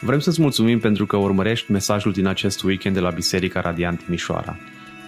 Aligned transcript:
Vrem 0.00 0.18
să-ți 0.18 0.40
mulțumim 0.40 0.80
pentru 0.80 1.06
că 1.06 1.16
urmărești 1.16 1.72
mesajul 1.72 2.12
din 2.12 2.26
acest 2.26 2.62
weekend 2.62 2.94
de 2.94 3.00
la 3.00 3.10
Biserica 3.10 3.60
Radiant 3.60 4.04
Timișoara. 4.04 4.56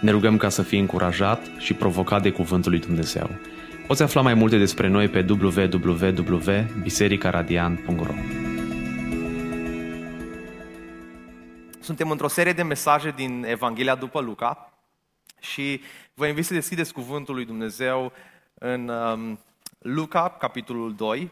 Ne 0.01 0.11
rugăm 0.11 0.37
ca 0.37 0.49
să 0.49 0.61
fii 0.61 0.79
încurajat 0.79 1.51
și 1.57 1.73
provocat 1.73 2.21
de 2.21 2.31
Cuvântul 2.31 2.71
lui 2.71 2.79
Dumnezeu. 2.79 3.29
Poți 3.87 4.01
afla 4.01 4.21
mai 4.21 4.33
multe 4.33 4.57
despre 4.57 4.87
noi 4.87 5.07
pe 5.07 5.25
www.bisericaradiant.ro 5.29 8.13
Suntem 11.79 12.09
într-o 12.09 12.27
serie 12.27 12.53
de 12.53 12.63
mesaje 12.63 13.13
din 13.15 13.45
Evanghelia 13.47 13.95
după 13.95 14.19
Luca 14.19 14.73
și 15.39 15.81
vă 16.13 16.27
invit 16.27 16.45
să 16.45 16.53
deschideți 16.53 16.93
Cuvântul 16.93 17.35
lui 17.35 17.45
Dumnezeu 17.45 18.11
în 18.53 18.87
um, 18.87 19.39
Luca, 19.79 20.35
capitolul 20.39 20.95
2, 20.95 21.31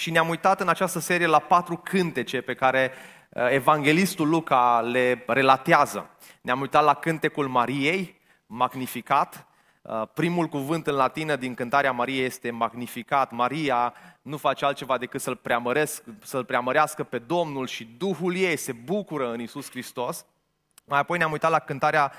și 0.00 0.10
ne-am 0.10 0.28
uitat 0.28 0.60
în 0.60 0.68
această 0.68 0.98
serie 0.98 1.26
la 1.26 1.38
patru 1.38 1.76
cântece 1.76 2.40
pe 2.40 2.54
care 2.54 2.92
uh, 3.28 3.46
evanghelistul 3.50 4.28
Luca 4.28 4.80
le 4.80 5.24
relatează. 5.26 6.10
Ne-am 6.40 6.60
uitat 6.60 6.84
la 6.84 6.94
cântecul 6.94 7.48
Mariei, 7.48 8.20
Magnificat. 8.46 9.46
Uh, 9.82 10.02
primul 10.14 10.46
cuvânt 10.46 10.86
în 10.86 10.94
latină 10.94 11.36
din 11.36 11.54
cântarea 11.54 11.92
Mariei 11.92 12.24
este 12.24 12.50
Magnificat. 12.50 13.30
Maria 13.30 13.94
nu 14.22 14.36
face 14.36 14.64
altceva 14.64 14.98
decât 14.98 15.20
să-L, 15.20 15.40
să-L 16.22 16.44
preamărească 16.44 17.02
pe 17.02 17.18
Domnul 17.18 17.66
și 17.66 17.84
Duhul 17.98 18.36
ei 18.36 18.56
se 18.56 18.72
bucură 18.72 19.32
în 19.32 19.40
Isus 19.40 19.70
Hristos. 19.70 20.26
Mai 20.84 20.98
apoi 20.98 21.18
ne-am 21.18 21.32
uitat 21.32 21.50
la 21.50 21.58
cântarea 21.58 22.12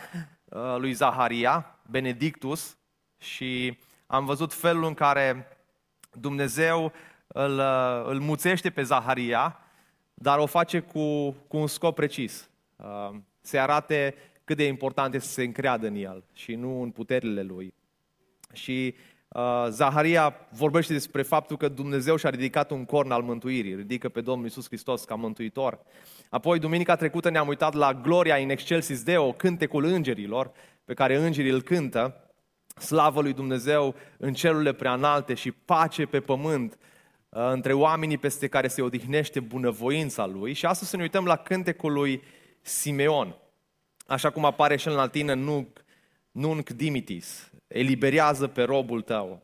uh, 0.45 0.75
lui 0.77 0.93
Zaharia, 0.93 1.79
Benedictus, 1.89 2.77
și 3.17 3.77
am 4.07 4.25
văzut 4.25 4.53
felul 4.53 4.83
în 4.83 4.93
care 4.93 5.47
Dumnezeu 6.11 6.93
îl, 7.33 7.57
uh, 7.57 8.03
îl 8.05 8.19
muțește 8.19 8.69
pe 8.69 8.81
Zaharia, 8.81 9.59
dar 10.13 10.37
o 10.37 10.45
face 10.45 10.79
cu, 10.79 11.31
cu 11.31 11.57
un 11.57 11.67
scop 11.67 11.95
precis. 11.95 12.49
Uh, 12.75 13.15
se 13.41 13.59
arate 13.59 14.15
cât 14.43 14.57
de 14.57 14.63
important 14.63 15.13
este 15.13 15.27
să 15.27 15.33
se 15.33 15.43
încreadă 15.43 15.87
în 15.87 15.95
el 15.95 16.23
și 16.33 16.55
nu 16.55 16.81
în 16.81 16.89
puterile 16.89 17.41
lui. 17.41 17.73
Și 18.53 18.95
uh, 19.27 19.65
Zaharia 19.69 20.35
vorbește 20.49 20.93
despre 20.93 21.21
faptul 21.21 21.57
că 21.57 21.67
Dumnezeu 21.67 22.15
și-a 22.15 22.29
ridicat 22.29 22.71
un 22.71 22.85
corn 22.85 23.11
al 23.11 23.21
mântuirii, 23.21 23.75
ridică 23.75 24.09
pe 24.09 24.21
Domnul 24.21 24.47
Isus 24.47 24.65
Hristos 24.65 25.03
ca 25.03 25.15
mântuitor. 25.15 25.79
Apoi, 26.29 26.59
duminica 26.59 26.95
trecută 26.95 27.29
ne-am 27.29 27.47
uitat 27.47 27.73
la 27.73 27.93
Gloria 27.93 28.37
in 28.37 28.49
excelsis 28.49 29.03
Deo, 29.03 29.31
cântecul 29.31 29.83
îngerilor, 29.83 30.51
pe 30.85 30.93
care 30.93 31.15
îngerii 31.15 31.51
îl 31.51 31.61
cântă, 31.61 32.31
slavă 32.77 33.21
lui 33.21 33.33
Dumnezeu 33.33 33.95
în 34.17 34.33
cerurile 34.33 34.73
preanalte 34.73 35.33
și 35.33 35.51
pace 35.51 36.05
pe 36.05 36.19
pământ 36.19 36.73
Uh, 36.73 36.89
între 37.33 37.73
oamenii 37.73 38.17
peste 38.17 38.47
care 38.47 38.67
se 38.67 38.81
odihnește 38.81 39.39
bunăvoința 39.39 40.25
lui 40.25 40.53
și 40.53 40.65
astăzi 40.65 40.89
să 40.89 40.95
ne 40.95 41.01
uităm 41.01 41.25
la 41.25 41.35
cântecul 41.35 41.93
lui 41.93 42.23
Simeon. 42.61 43.35
Așa 44.07 44.29
cum 44.29 44.45
apare 44.45 44.75
și 44.75 44.87
în 44.87 44.93
latină, 44.93 45.33
nunc, 45.33 45.83
nunc 46.31 46.69
dimitis, 46.69 47.51
eliberează 47.67 48.47
pe 48.47 48.61
robul 48.63 49.01
tău. 49.01 49.41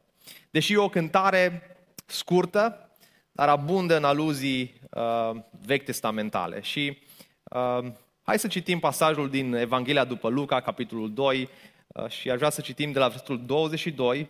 Deși 0.49 0.73
e 0.73 0.77
o 0.77 0.89
cântare 0.89 1.77
scurtă, 2.05 2.89
dar 3.31 3.49
abundă 3.49 3.97
în 3.97 4.03
aluzii 4.03 4.79
uh, 4.89 5.31
vechi 5.65 5.85
testamentale. 5.85 6.61
Și 6.61 6.97
uh, 7.43 7.91
hai 8.21 8.39
să 8.39 8.47
citim 8.47 8.79
pasajul 8.79 9.29
din 9.29 9.53
Evanghelia 9.53 10.05
după 10.05 10.29
Luca, 10.29 10.61
capitolul 10.61 11.13
2, 11.13 11.49
uh, 11.87 12.09
și 12.09 12.29
aș 12.29 12.37
vrea 12.37 12.49
să 12.49 12.61
citim 12.61 12.91
de 12.91 12.99
la 12.99 13.07
versetul 13.07 13.45
22 13.45 14.29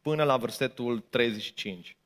până 0.00 0.22
la 0.22 0.36
versetul 0.36 0.98
35. 0.98 1.96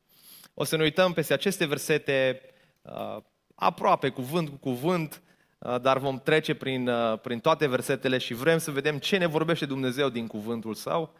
O 0.60 0.64
să 0.64 0.76
ne 0.76 0.82
uităm 0.82 1.12
peste 1.12 1.32
aceste 1.32 1.64
versete 1.64 2.40
uh, 2.82 3.16
aproape 3.54 4.08
cuvânt 4.08 4.48
cu 4.48 4.56
cuvânt, 4.56 5.22
uh, 5.58 5.80
dar 5.80 5.98
vom 5.98 6.20
trece 6.20 6.54
prin, 6.54 6.88
uh, 6.88 7.18
prin 7.20 7.40
toate 7.40 7.66
versetele 7.66 8.18
și 8.18 8.34
vrem 8.34 8.58
să 8.58 8.70
vedem 8.70 8.98
ce 8.98 9.16
ne 9.16 9.26
vorbește 9.26 9.66
Dumnezeu 9.66 10.08
din 10.08 10.26
cuvântul 10.26 10.74
Său. 10.74 11.14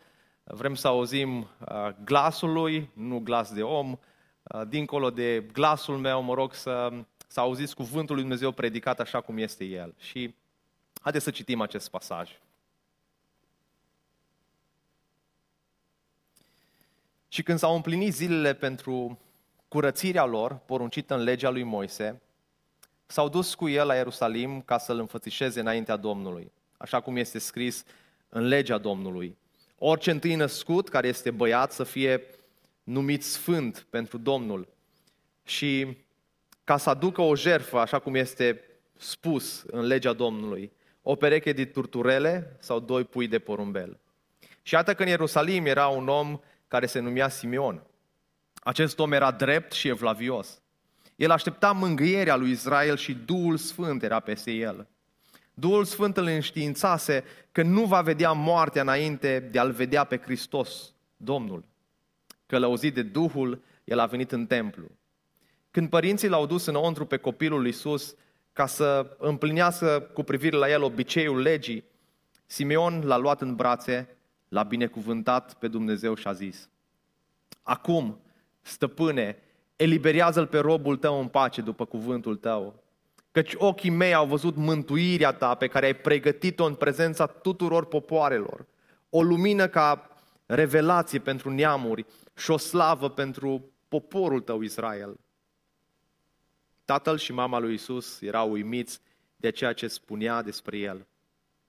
Vrem 0.44 0.74
să 0.74 0.88
auzim 0.88 1.48
glasul 2.04 2.52
Lui, 2.52 2.90
nu 2.92 3.18
glas 3.18 3.52
de 3.52 3.62
om. 3.62 3.98
Dincolo 4.68 5.10
de 5.10 5.40
glasul 5.52 5.96
meu, 5.96 6.22
mă 6.22 6.34
rog 6.34 6.54
să, 6.54 6.92
să 7.26 7.40
auziți 7.40 7.74
cuvântul 7.74 8.14
lui 8.14 8.24
Dumnezeu 8.24 8.52
predicat 8.52 9.00
așa 9.00 9.20
cum 9.20 9.38
este 9.38 9.64
El. 9.64 9.94
Și 9.98 10.34
haideți 11.00 11.24
să 11.24 11.30
citim 11.30 11.60
acest 11.60 11.90
pasaj. 11.90 12.38
Și 17.28 17.42
când 17.42 17.58
s-au 17.58 17.74
împlinit 17.74 18.12
zilele 18.14 18.54
pentru 18.54 19.18
curățirea 19.68 20.24
lor, 20.24 20.60
poruncită 20.66 21.14
în 21.14 21.22
legea 21.22 21.50
lui 21.50 21.62
Moise, 21.62 22.20
s-au 23.06 23.28
dus 23.28 23.54
cu 23.54 23.68
el 23.68 23.86
la 23.86 23.94
Ierusalim 23.94 24.60
ca 24.60 24.78
să-l 24.78 24.98
înfățișeze 24.98 25.60
înaintea 25.60 25.96
Domnului, 25.96 26.52
așa 26.76 27.00
cum 27.00 27.16
este 27.16 27.38
scris 27.38 27.84
în 28.28 28.46
legea 28.46 28.78
Domnului. 28.78 29.36
Orice 29.78 30.10
întâi 30.10 30.34
născut 30.34 30.88
care 30.88 31.08
este 31.08 31.30
băiat 31.30 31.72
să 31.72 31.84
fie 31.84 32.22
numit 32.82 33.24
sfânt 33.24 33.86
pentru 33.90 34.18
Domnul 34.18 34.68
și 35.44 35.96
ca 36.64 36.76
să 36.76 36.90
aducă 36.90 37.20
o 37.20 37.36
jerfă, 37.36 37.78
așa 37.78 37.98
cum 37.98 38.14
este 38.14 38.62
spus 38.96 39.64
în 39.66 39.86
legea 39.86 40.12
Domnului, 40.12 40.72
o 41.02 41.14
pereche 41.14 41.52
de 41.52 41.64
turturele 41.64 42.56
sau 42.60 42.80
doi 42.80 43.04
pui 43.04 43.28
de 43.28 43.38
porumbel. 43.38 43.98
Și 44.62 44.74
iată 44.74 44.94
că 44.94 45.02
în 45.02 45.08
Ierusalim 45.08 45.66
era 45.66 45.86
un 45.86 46.08
om 46.08 46.40
care 46.68 46.86
se 46.86 46.98
numea 46.98 47.28
Simeon. 47.28 47.82
Acest 48.68 48.98
om 48.98 49.12
era 49.12 49.30
drept 49.30 49.72
și 49.72 49.88
evlavios. 49.88 50.62
El 51.16 51.30
aștepta 51.30 51.72
mângâierea 51.72 52.36
lui 52.36 52.50
Israel 52.50 52.96
și 52.96 53.14
Duhul 53.14 53.56
Sfânt 53.56 54.02
era 54.02 54.20
peste 54.20 54.50
el. 54.50 54.86
Duhul 55.54 55.84
Sfânt 55.84 56.16
îl 56.16 56.26
înștiințase 56.26 57.24
că 57.52 57.62
nu 57.62 57.84
va 57.84 58.00
vedea 58.00 58.32
moartea 58.32 58.82
înainte 58.82 59.48
de 59.50 59.58
a-L 59.58 59.70
vedea 59.70 60.04
pe 60.04 60.18
Hristos, 60.18 60.92
Domnul. 61.16 61.64
Călăuzit 62.46 62.94
de 62.94 63.02
Duhul, 63.02 63.62
el 63.84 63.98
a 63.98 64.06
venit 64.06 64.32
în 64.32 64.46
templu. 64.46 64.90
Când 65.70 65.88
părinții 65.88 66.28
l-au 66.28 66.46
dus 66.46 66.66
înăuntru 66.66 67.06
pe 67.06 67.16
copilul 67.16 67.66
Iisus 67.66 68.14
ca 68.52 68.66
să 68.66 69.16
împlinească 69.18 70.10
cu 70.14 70.22
privire 70.22 70.56
la 70.56 70.70
el 70.70 70.82
obiceiul 70.82 71.40
legii, 71.40 71.84
Simeon 72.46 73.06
l-a 73.06 73.16
luat 73.16 73.40
în 73.40 73.54
brațe, 73.54 74.16
l-a 74.48 74.62
binecuvântat 74.62 75.54
pe 75.54 75.68
Dumnezeu 75.68 76.14
și 76.14 76.26
a 76.26 76.32
zis, 76.32 76.68
Acum, 77.62 78.20
Stăpâne, 78.68 79.36
eliberează-l 79.76 80.46
pe 80.46 80.58
robul 80.58 80.96
tău 80.96 81.20
în 81.20 81.28
pace 81.28 81.60
după 81.60 81.84
cuvântul 81.84 82.36
tău. 82.36 82.82
Căci 83.30 83.54
ochii 83.56 83.90
mei 83.90 84.14
au 84.14 84.26
văzut 84.26 84.56
mântuirea 84.56 85.32
ta 85.32 85.54
pe 85.54 85.66
care 85.66 85.86
ai 85.86 85.94
pregătit-o 85.94 86.64
în 86.64 86.74
prezența 86.74 87.26
tuturor 87.26 87.86
popoarelor. 87.86 88.66
O 89.10 89.22
lumină 89.22 89.68
ca 89.68 90.10
revelație 90.46 91.18
pentru 91.18 91.50
neamuri 91.50 92.06
și 92.36 92.50
o 92.50 92.56
slavă 92.56 93.10
pentru 93.10 93.70
poporul 93.88 94.40
tău 94.40 94.60
Israel. 94.60 95.20
Tatăl 96.84 97.18
și 97.18 97.32
mama 97.32 97.58
lui 97.58 97.74
Isus 97.74 98.20
erau 98.20 98.50
uimiți 98.50 99.00
de 99.36 99.50
ceea 99.50 99.72
ce 99.72 99.88
spunea 99.88 100.42
despre 100.42 100.78
el. 100.78 101.06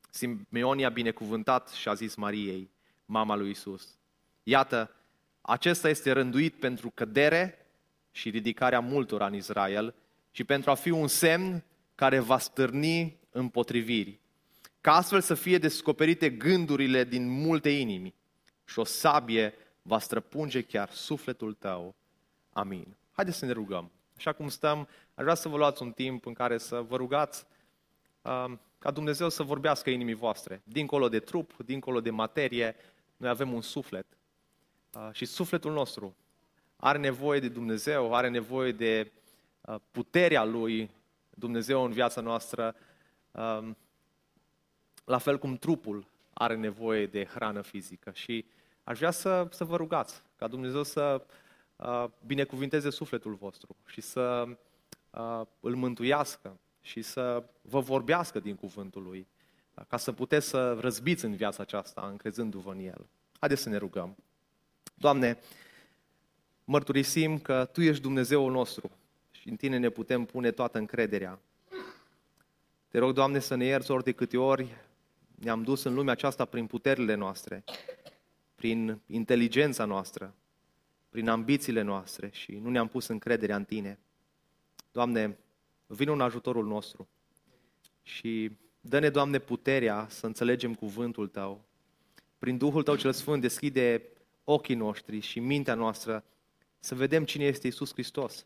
Simeon 0.09 0.77
i-a 0.77 0.89
binecuvântat 0.89 1.69
și 1.69 1.89
a 1.89 1.93
zis 1.93 2.15
Mariei, 2.15 2.69
mama 3.05 3.35
lui 3.35 3.49
Isus. 3.49 3.97
Iată, 4.43 4.91
acesta 5.49 5.89
este 5.89 6.11
rânduit 6.11 6.55
pentru 6.55 6.89
cădere 6.89 7.65
și 8.11 8.29
ridicarea 8.29 8.79
multora 8.79 9.25
în 9.25 9.33
Israel 9.33 9.95
și 10.31 10.43
pentru 10.43 10.69
a 10.69 10.73
fi 10.73 10.89
un 10.89 11.07
semn 11.07 11.63
care 11.95 12.19
va 12.19 12.37
stârni 12.37 13.19
împotriviri, 13.31 14.19
ca 14.81 14.95
astfel 14.95 15.21
să 15.21 15.33
fie 15.33 15.57
descoperite 15.57 16.29
gândurile 16.29 17.03
din 17.03 17.29
multe 17.29 17.69
inimi 17.69 18.13
și 18.65 18.79
o 18.79 18.83
sabie 18.83 19.53
va 19.81 19.99
străpunge 19.99 20.61
chiar 20.61 20.89
sufletul 20.89 21.53
tău. 21.53 21.95
Amin. 22.49 22.97
Haideți 23.11 23.37
să 23.37 23.45
ne 23.45 23.51
rugăm. 23.51 23.91
Așa 24.17 24.33
cum 24.33 24.47
stăm, 24.47 24.79
aș 25.13 25.23
vrea 25.23 25.35
să 25.35 25.49
vă 25.49 25.57
luați 25.57 25.81
un 25.81 25.91
timp 25.91 26.25
în 26.25 26.33
care 26.33 26.57
să 26.57 26.81
vă 26.87 26.95
rugați 26.95 27.45
uh, 28.21 28.51
ca 28.79 28.91
Dumnezeu 28.91 29.29
să 29.29 29.43
vorbească 29.43 29.89
inimii 29.89 30.13
voastre. 30.13 30.61
Dincolo 30.63 31.09
de 31.09 31.19
trup, 31.19 31.55
dincolo 31.65 32.01
de 32.01 32.09
materie, 32.09 32.75
noi 33.17 33.29
avem 33.29 33.53
un 33.53 33.61
suflet 33.61 34.05
Ah, 34.13 34.18
și 35.11 35.25
sufletul 35.25 35.73
nostru 35.73 36.15
are 36.75 36.97
nevoie 36.97 37.39
de 37.39 37.47
Dumnezeu, 37.47 38.15
are 38.15 38.29
nevoie 38.29 38.71
de 38.71 39.11
ah, 39.61 39.79
puterea 39.91 40.43
Lui 40.43 40.89
Dumnezeu 41.29 41.83
în 41.83 41.91
viața 41.91 42.21
noastră, 42.21 42.75
la 45.05 45.17
fel 45.17 45.37
cum 45.37 45.57
trupul 45.57 46.05
are 46.33 46.55
nevoie 46.55 47.05
de 47.05 47.25
hrană 47.25 47.61
fizică. 47.61 48.11
Și 48.13 48.45
aș 48.83 48.97
vrea 48.97 49.11
să, 49.11 49.47
să 49.51 49.63
vă 49.63 49.75
rugați 49.75 50.21
ca 50.35 50.47
Dumnezeu 50.47 50.83
să 50.83 51.25
ah, 51.75 52.05
binecuvinteze 52.25 52.89
sufletul 52.89 53.33
vostru 53.33 53.75
și 53.85 54.01
să 54.01 54.47
îl 55.59 55.75
mântuiască 55.75 56.59
și 56.81 57.01
să 57.01 57.43
vă 57.61 57.79
vorbească 57.79 58.39
din 58.39 58.55
cuvântul 58.55 59.03
Lui, 59.03 59.27
ca 59.87 59.97
să 59.97 60.11
puteți 60.11 60.47
să 60.47 60.73
răzbiți 60.73 61.25
în 61.25 61.35
viața 61.35 61.63
aceasta, 61.63 62.07
încrezându-vă 62.09 62.71
în 62.71 62.79
El. 62.79 63.07
Haideți 63.39 63.61
să 63.61 63.69
ne 63.69 63.77
rugăm. 63.77 64.15
Doamne, 64.99 65.37
mărturisim 66.63 67.39
că 67.39 67.69
Tu 67.73 67.81
ești 67.81 68.01
Dumnezeul 68.01 68.51
nostru 68.51 68.91
și 69.31 69.49
în 69.49 69.55
Tine 69.55 69.77
ne 69.77 69.89
putem 69.89 70.25
pune 70.25 70.51
toată 70.51 70.77
încrederea. 70.77 71.39
Te 72.87 72.97
rog, 72.97 73.13
Doamne, 73.13 73.39
să 73.39 73.55
ne 73.55 73.65
ierți 73.65 73.91
ori 73.91 74.03
de 74.03 74.11
câte 74.11 74.37
ori 74.37 74.75
ne-am 75.35 75.63
dus 75.63 75.83
în 75.83 75.93
lumea 75.93 76.13
aceasta 76.13 76.45
prin 76.45 76.65
puterile 76.65 77.15
noastre, 77.15 77.63
prin 78.55 78.99
inteligența 79.05 79.85
noastră, 79.85 80.35
prin 81.09 81.29
ambițiile 81.29 81.81
noastre 81.81 82.29
și 82.31 82.51
nu 82.51 82.69
ne-am 82.69 82.87
pus 82.87 83.07
încrederea 83.07 83.55
în 83.55 83.63
Tine. 83.63 83.99
Doamne, 84.91 85.37
vină 85.87 86.11
în 86.11 86.21
ajutorul 86.21 86.65
nostru 86.65 87.07
și 88.01 88.51
dă-ne, 88.81 89.09
Doamne, 89.09 89.39
puterea 89.39 90.07
să 90.09 90.25
înțelegem 90.25 90.73
cuvântul 90.75 91.27
Tău. 91.27 91.63
Prin 92.39 92.57
Duhul 92.57 92.83
Tău 92.83 92.95
cel 92.95 93.13
Sfânt 93.13 93.41
deschide 93.41 94.03
ochii 94.51 94.75
noștri 94.75 95.19
și 95.19 95.39
mintea 95.39 95.73
noastră 95.73 96.23
să 96.79 96.95
vedem 96.95 97.25
cine 97.25 97.43
este 97.43 97.67
Isus 97.67 97.91
Hristos. 97.91 98.45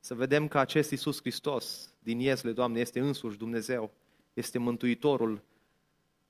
Să 0.00 0.14
vedem 0.14 0.48
că 0.48 0.58
acest 0.58 0.90
Isus 0.90 1.20
Hristos 1.20 1.94
din 1.98 2.18
Iesle, 2.18 2.52
Doamne, 2.52 2.80
este 2.80 3.00
însuși 3.00 3.38
Dumnezeu, 3.38 3.90
este 4.34 4.58
Mântuitorul 4.58 5.42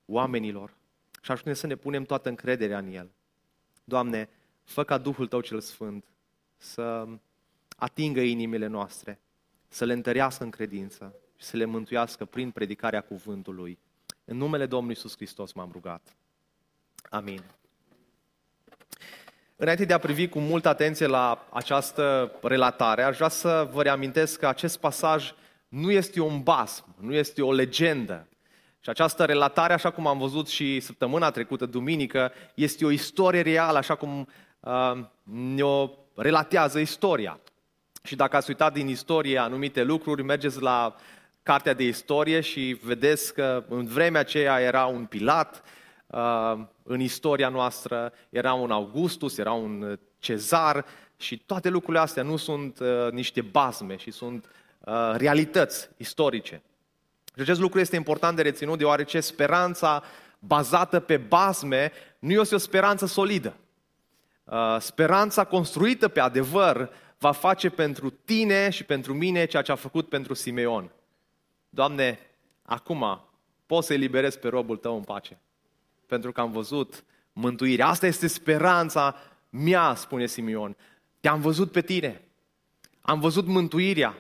oamenilor. 0.06 0.74
Și 1.22 1.30
ajunge 1.30 1.54
să 1.54 1.66
ne 1.66 1.74
punem 1.74 2.04
toată 2.04 2.28
încrederea 2.28 2.78
în 2.78 2.92
El. 2.92 3.10
Doamne, 3.84 4.28
fă 4.62 4.84
ca 4.84 4.98
Duhul 4.98 5.26
Tău 5.26 5.40
cel 5.40 5.60
Sfânt 5.60 6.04
să 6.56 7.08
atingă 7.76 8.20
inimile 8.20 8.66
noastre, 8.66 9.20
să 9.68 9.84
le 9.84 9.92
întărească 9.92 10.44
în 10.44 10.50
credință 10.50 11.14
și 11.36 11.44
să 11.44 11.56
le 11.56 11.64
mântuiască 11.64 12.24
prin 12.24 12.50
predicarea 12.50 13.00
cuvântului. 13.00 13.78
În 14.24 14.36
numele 14.36 14.66
Domnului 14.66 14.96
Isus 14.96 15.16
Hristos 15.16 15.52
m-am 15.52 15.70
rugat. 15.72 16.16
Amin. 17.10 17.42
Înainte 19.56 19.84
de 19.84 19.92
a 19.92 19.98
privi 19.98 20.28
cu 20.28 20.38
multă 20.38 20.68
atenție 20.68 21.06
la 21.06 21.46
această 21.52 22.32
relatare, 22.42 23.02
aș 23.02 23.16
vrea 23.16 23.28
să 23.28 23.68
vă 23.72 23.82
reamintesc 23.82 24.38
că 24.38 24.48
acest 24.48 24.78
pasaj 24.78 25.32
nu 25.68 25.90
este 25.90 26.20
un 26.20 26.42
basm, 26.42 26.84
nu 27.00 27.14
este 27.14 27.42
o 27.42 27.52
legendă. 27.52 28.28
Și 28.80 28.90
această 28.90 29.24
relatare, 29.24 29.72
așa 29.72 29.90
cum 29.90 30.06
am 30.06 30.18
văzut 30.18 30.48
și 30.48 30.80
săptămâna 30.80 31.30
trecută, 31.30 31.66
duminică, 31.66 32.32
este 32.54 32.84
o 32.84 32.90
istorie 32.90 33.40
reală, 33.40 33.78
așa 33.78 33.94
cum 33.94 34.28
uh, 34.60 34.92
ne-o 35.22 35.90
relatează 36.14 36.78
istoria. 36.78 37.40
Și 38.02 38.16
dacă 38.16 38.36
ați 38.36 38.50
uitat 38.50 38.72
din 38.72 38.88
istorie 38.88 39.38
anumite 39.38 39.82
lucruri, 39.82 40.22
mergeți 40.22 40.60
la 40.60 40.96
cartea 41.42 41.72
de 41.72 41.84
istorie 41.84 42.40
și 42.40 42.78
vedeți 42.82 43.34
că 43.34 43.64
în 43.68 43.86
vremea 43.86 44.20
aceea 44.20 44.60
era 44.60 44.84
un 44.84 45.04
Pilat, 45.04 45.54
uh, 45.54 45.82
în 46.82 47.00
istoria 47.00 47.48
noastră, 47.48 48.12
era 48.30 48.52
un 48.52 48.70
Augustus, 48.70 49.38
era 49.38 49.52
un 49.52 49.98
Cezar 50.18 50.84
și 51.16 51.38
toate 51.38 51.68
lucrurile 51.68 52.02
astea 52.02 52.22
nu 52.22 52.36
sunt 52.36 52.78
uh, 52.78 53.10
niște 53.10 53.40
bazme 53.40 53.96
și 53.96 54.10
sunt 54.10 54.50
uh, 54.80 55.14
realități 55.16 55.88
istorice. 55.96 56.62
Și 57.34 57.40
acest 57.40 57.60
lucru 57.60 57.80
este 57.80 57.96
important 57.96 58.36
de 58.36 58.42
reținut 58.42 58.78
deoarece 58.78 59.20
speranța 59.20 60.02
bazată 60.38 61.00
pe 61.00 61.16
bazme 61.16 61.92
nu 62.18 62.32
este 62.32 62.54
o 62.54 62.58
speranță 62.58 63.06
solidă. 63.06 63.56
Uh, 64.44 64.76
speranța 64.78 65.44
construită 65.44 66.08
pe 66.08 66.20
adevăr 66.20 66.90
va 67.18 67.32
face 67.32 67.70
pentru 67.70 68.10
tine 68.10 68.70
și 68.70 68.84
pentru 68.84 69.14
mine 69.14 69.44
ceea 69.44 69.62
ce 69.62 69.72
a 69.72 69.74
făcut 69.74 70.08
pentru 70.08 70.34
Simeon. 70.34 70.90
Doamne, 71.68 72.18
acum 72.62 73.20
poți 73.66 73.86
să 73.86 73.92
eliberezi 73.92 74.38
pe 74.38 74.48
robul 74.48 74.76
tău 74.76 74.96
în 74.96 75.02
pace. 75.02 75.38
Pentru 76.06 76.32
că 76.32 76.40
am 76.40 76.52
văzut 76.52 77.04
mântuirea. 77.32 77.86
Asta 77.86 78.06
este 78.06 78.26
speranța 78.26 79.16
mea, 79.50 79.94
spune 79.94 80.26
Simeon. 80.26 80.76
Te-am 81.20 81.40
văzut 81.40 81.72
pe 81.72 81.80
tine. 81.80 82.22
Am 83.00 83.20
văzut 83.20 83.46
mântuirea. 83.46 84.18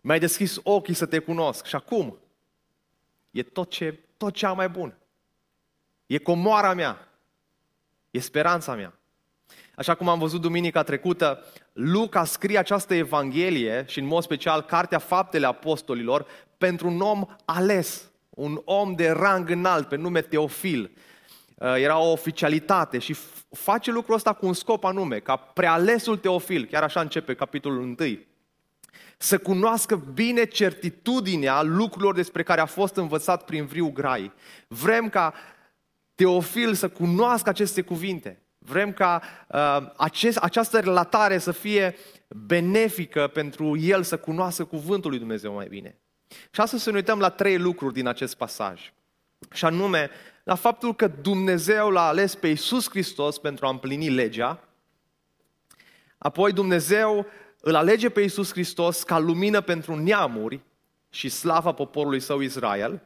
Mi-ai 0.00 0.18
deschis 0.18 0.58
ochii 0.62 0.94
să 0.94 1.06
te 1.06 1.18
cunosc. 1.18 1.64
Și 1.64 1.74
acum 1.74 2.18
e 3.30 3.42
tot 3.42 3.70
ce, 3.70 4.00
tot 4.16 4.34
cea 4.34 4.52
mai 4.52 4.68
bun. 4.68 4.98
E 6.06 6.18
comoara 6.18 6.74
mea. 6.74 7.08
E 8.10 8.18
speranța 8.20 8.74
mea. 8.74 8.98
Așa 9.74 9.94
cum 9.94 10.08
am 10.08 10.18
văzut 10.18 10.40
duminica 10.40 10.82
trecută, 10.82 11.44
Luca 11.72 12.24
scrie 12.24 12.58
această 12.58 12.94
Evanghelie 12.94 13.84
și 13.88 13.98
în 13.98 14.06
mod 14.06 14.22
special 14.22 14.62
Cartea 14.62 14.98
Faptele 14.98 15.46
Apostolilor 15.46 16.26
pentru 16.58 16.88
un 16.88 17.00
om 17.00 17.26
ales, 17.44 18.10
un 18.30 18.60
om 18.64 18.94
de 18.94 19.10
rang 19.10 19.50
înalt 19.50 19.88
pe 19.88 19.96
nume 19.96 20.20
Teofil. 20.20 20.90
Uh, 21.56 21.74
era 21.76 21.98
o 21.98 22.10
oficialitate 22.10 22.98
și 22.98 23.16
face 23.50 23.90
lucrul 23.90 24.14
ăsta 24.14 24.32
cu 24.32 24.46
un 24.46 24.52
scop 24.52 24.84
anume, 24.84 25.18
ca 25.18 25.36
prealesul 25.36 26.16
Teofil, 26.16 26.64
chiar 26.64 26.82
așa 26.82 27.00
începe 27.00 27.34
capitolul 27.34 27.80
1, 27.80 28.18
să 29.18 29.38
cunoască 29.38 29.96
bine 30.14 30.44
certitudinea 30.44 31.62
lucrurilor 31.62 32.14
despre 32.14 32.42
care 32.42 32.60
a 32.60 32.66
fost 32.66 32.96
învățat 32.96 33.44
prin 33.44 33.66
vriu 33.66 33.90
grai. 33.90 34.32
Vrem 34.68 35.08
ca 35.08 35.34
Teofil 36.14 36.74
să 36.74 36.88
cunoască 36.88 37.48
aceste 37.48 37.80
cuvinte. 37.80 38.42
Vrem 38.58 38.92
ca 38.92 39.22
uh, 39.48 39.92
acest, 39.96 40.36
această 40.36 40.80
relatare 40.80 41.38
să 41.38 41.52
fie 41.52 41.96
benefică 42.28 43.30
pentru 43.32 43.76
el 43.76 44.02
să 44.02 44.16
cunoască 44.16 44.64
cuvântul 44.64 45.10
lui 45.10 45.18
Dumnezeu 45.18 45.52
mai 45.52 45.66
bine. 45.68 45.98
Și 46.50 46.60
astăzi 46.60 46.82
să 46.82 46.90
ne 46.90 46.96
uităm 46.96 47.18
la 47.18 47.28
trei 47.28 47.58
lucruri 47.58 47.94
din 47.94 48.06
acest 48.06 48.36
pasaj. 48.36 48.92
Și 49.52 49.64
anume, 49.64 50.10
la 50.44 50.54
faptul 50.54 50.94
că 50.94 51.08
Dumnezeu 51.08 51.90
l-a 51.90 52.06
ales 52.06 52.34
pe 52.34 52.48
Iisus 52.48 52.88
Hristos 52.88 53.38
pentru 53.38 53.66
a 53.66 53.70
împlini 53.70 54.08
legea, 54.08 54.68
apoi 56.18 56.52
Dumnezeu 56.52 57.26
îl 57.60 57.74
alege 57.74 58.08
pe 58.08 58.20
Iisus 58.20 58.50
Hristos 58.50 59.02
ca 59.02 59.18
lumină 59.18 59.60
pentru 59.60 59.94
neamuri 59.94 60.60
și 61.10 61.28
slava 61.28 61.72
poporului 61.72 62.20
său 62.20 62.40
Israel, 62.40 63.02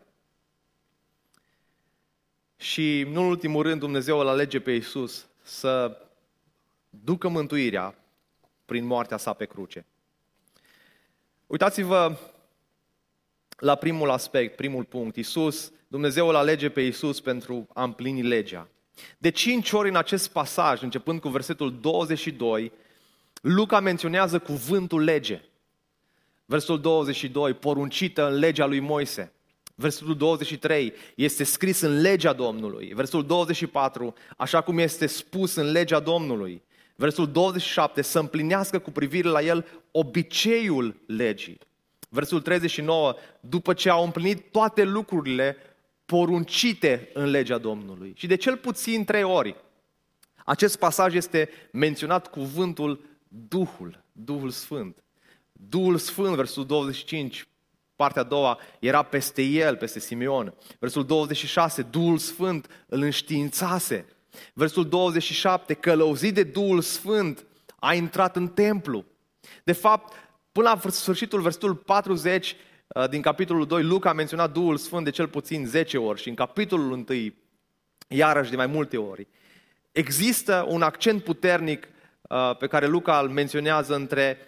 și, 2.60 3.06
nu 3.10 3.20
în 3.20 3.26
ultimul 3.26 3.62
rând, 3.62 3.80
Dumnezeu 3.80 4.18
îl 4.18 4.28
alege 4.28 4.60
pe 4.60 4.70
Iisus 4.70 5.28
să 5.42 6.02
ducă 6.90 7.28
mântuirea 7.28 7.94
prin 8.64 8.84
moartea 8.84 9.16
sa 9.16 9.32
pe 9.32 9.44
cruce. 9.44 9.86
Uitați-vă 11.46 12.16
la 13.56 13.74
primul 13.74 14.10
aspect, 14.10 14.56
primul 14.56 14.84
punct. 14.84 15.16
Iisus, 15.16 15.72
Dumnezeu 15.90 16.28
îl 16.28 16.34
alege 16.34 16.68
pe 16.68 16.80
Iisus 16.80 17.20
pentru 17.20 17.66
a 17.74 17.82
împlini 17.82 18.22
legea. 18.22 18.68
De 19.18 19.30
cinci 19.30 19.72
ori 19.72 19.88
în 19.88 19.96
acest 19.96 20.30
pasaj, 20.30 20.82
începând 20.82 21.20
cu 21.20 21.28
versetul 21.28 21.78
22, 21.80 22.72
Luca 23.40 23.80
menționează 23.80 24.38
cuvântul 24.38 25.02
lege. 25.02 25.42
Versetul 26.44 26.80
22, 26.80 27.54
poruncită 27.54 28.26
în 28.26 28.38
legea 28.38 28.66
lui 28.66 28.80
Moise. 28.80 29.32
Versetul 29.74 30.16
23 30.16 30.92
este 31.14 31.44
scris 31.44 31.80
în 31.80 32.00
legea 32.00 32.32
Domnului. 32.32 32.92
Versetul 32.94 33.26
24, 33.26 34.14
așa 34.36 34.60
cum 34.60 34.78
este 34.78 35.06
spus 35.06 35.54
în 35.54 35.70
legea 35.70 36.00
Domnului. 36.00 36.62
Versetul 36.96 37.30
27, 37.30 38.02
să 38.02 38.18
împlinească 38.18 38.78
cu 38.78 38.90
privire 38.90 39.28
la 39.28 39.42
el 39.42 39.66
obiceiul 39.90 41.00
legii. 41.06 41.58
Versetul 42.08 42.40
39, 42.40 43.14
după 43.40 43.72
ce 43.72 43.90
au 43.90 44.04
împlinit 44.04 44.50
toate 44.50 44.84
lucrurile 44.84 45.56
poruncite 46.10 47.10
în 47.12 47.30
legea 47.30 47.58
Domnului. 47.58 48.12
Și 48.16 48.26
de 48.26 48.36
cel 48.36 48.56
puțin 48.56 49.04
trei 49.04 49.22
ori. 49.22 49.56
Acest 50.44 50.78
pasaj 50.78 51.14
este 51.14 51.50
menționat 51.72 52.30
cuvântul 52.30 53.04
Duhul, 53.28 54.04
Duhul 54.12 54.50
Sfânt. 54.50 55.02
Duhul 55.52 55.96
Sfânt, 55.96 56.34
versetul 56.34 56.66
25, 56.66 57.48
partea 57.96 58.22
a 58.22 58.24
doua, 58.24 58.58
era 58.78 59.02
peste 59.02 59.42
el, 59.42 59.76
peste 59.76 59.98
Simeon. 59.98 60.54
Versul 60.78 61.04
26, 61.04 61.82
Duhul 61.82 62.18
Sfânt 62.18 62.66
îl 62.86 63.02
înștiințase. 63.02 64.06
Versul 64.52 64.88
27, 64.88 65.74
călăuzit 65.74 66.34
de 66.34 66.42
Duhul 66.42 66.80
Sfânt, 66.80 67.46
a 67.78 67.94
intrat 67.94 68.36
în 68.36 68.48
templu. 68.48 69.04
De 69.64 69.72
fapt, 69.72 70.12
până 70.52 70.80
la 70.82 70.90
sfârșitul 70.90 71.40
versetul 71.40 71.74
40 71.74 72.50
uh, 72.50 72.56
din 73.10 73.22
capitolul 73.22 73.66
2, 73.66 73.82
Luca 73.82 74.10
a 74.10 74.12
menționat 74.12 74.52
Duhul 74.52 74.76
Sfânt 74.76 75.04
de 75.04 75.10
cel 75.10 75.28
puțin 75.28 75.66
10 75.66 75.98
ori 75.98 76.20
și 76.20 76.28
în 76.28 76.34
capitolul 76.34 76.90
1 76.90 77.04
iarăși 78.08 78.50
de 78.50 78.56
mai 78.56 78.66
multe 78.66 78.96
ori. 78.96 79.28
Există 79.92 80.66
un 80.68 80.82
accent 80.82 81.24
puternic 81.24 81.88
uh, 82.22 82.56
pe 82.56 82.66
care 82.66 82.86
Luca 82.86 83.18
îl 83.18 83.28
menționează 83.28 83.94
între 83.94 84.38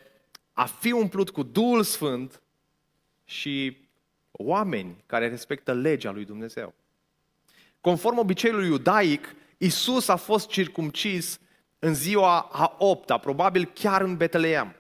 a 0.52 0.64
fi 0.64 0.92
umplut 0.92 1.30
cu 1.30 1.42
Duhul 1.42 1.82
Sfânt 1.82 2.42
și 3.24 3.76
oameni 4.30 5.02
care 5.06 5.28
respectă 5.28 5.72
legea 5.72 6.10
lui 6.10 6.24
Dumnezeu. 6.24 6.74
Conform 7.80 8.18
obiceiului 8.18 8.66
iudaic, 8.66 9.34
Isus 9.58 10.08
a 10.08 10.16
fost 10.16 10.48
circumcis 10.48 11.40
în 11.78 11.94
ziua 11.94 12.40
a 12.52 12.76
opta, 12.78 13.18
probabil 13.18 13.70
chiar 13.74 14.00
în 14.00 14.16
Betleem. 14.16 14.76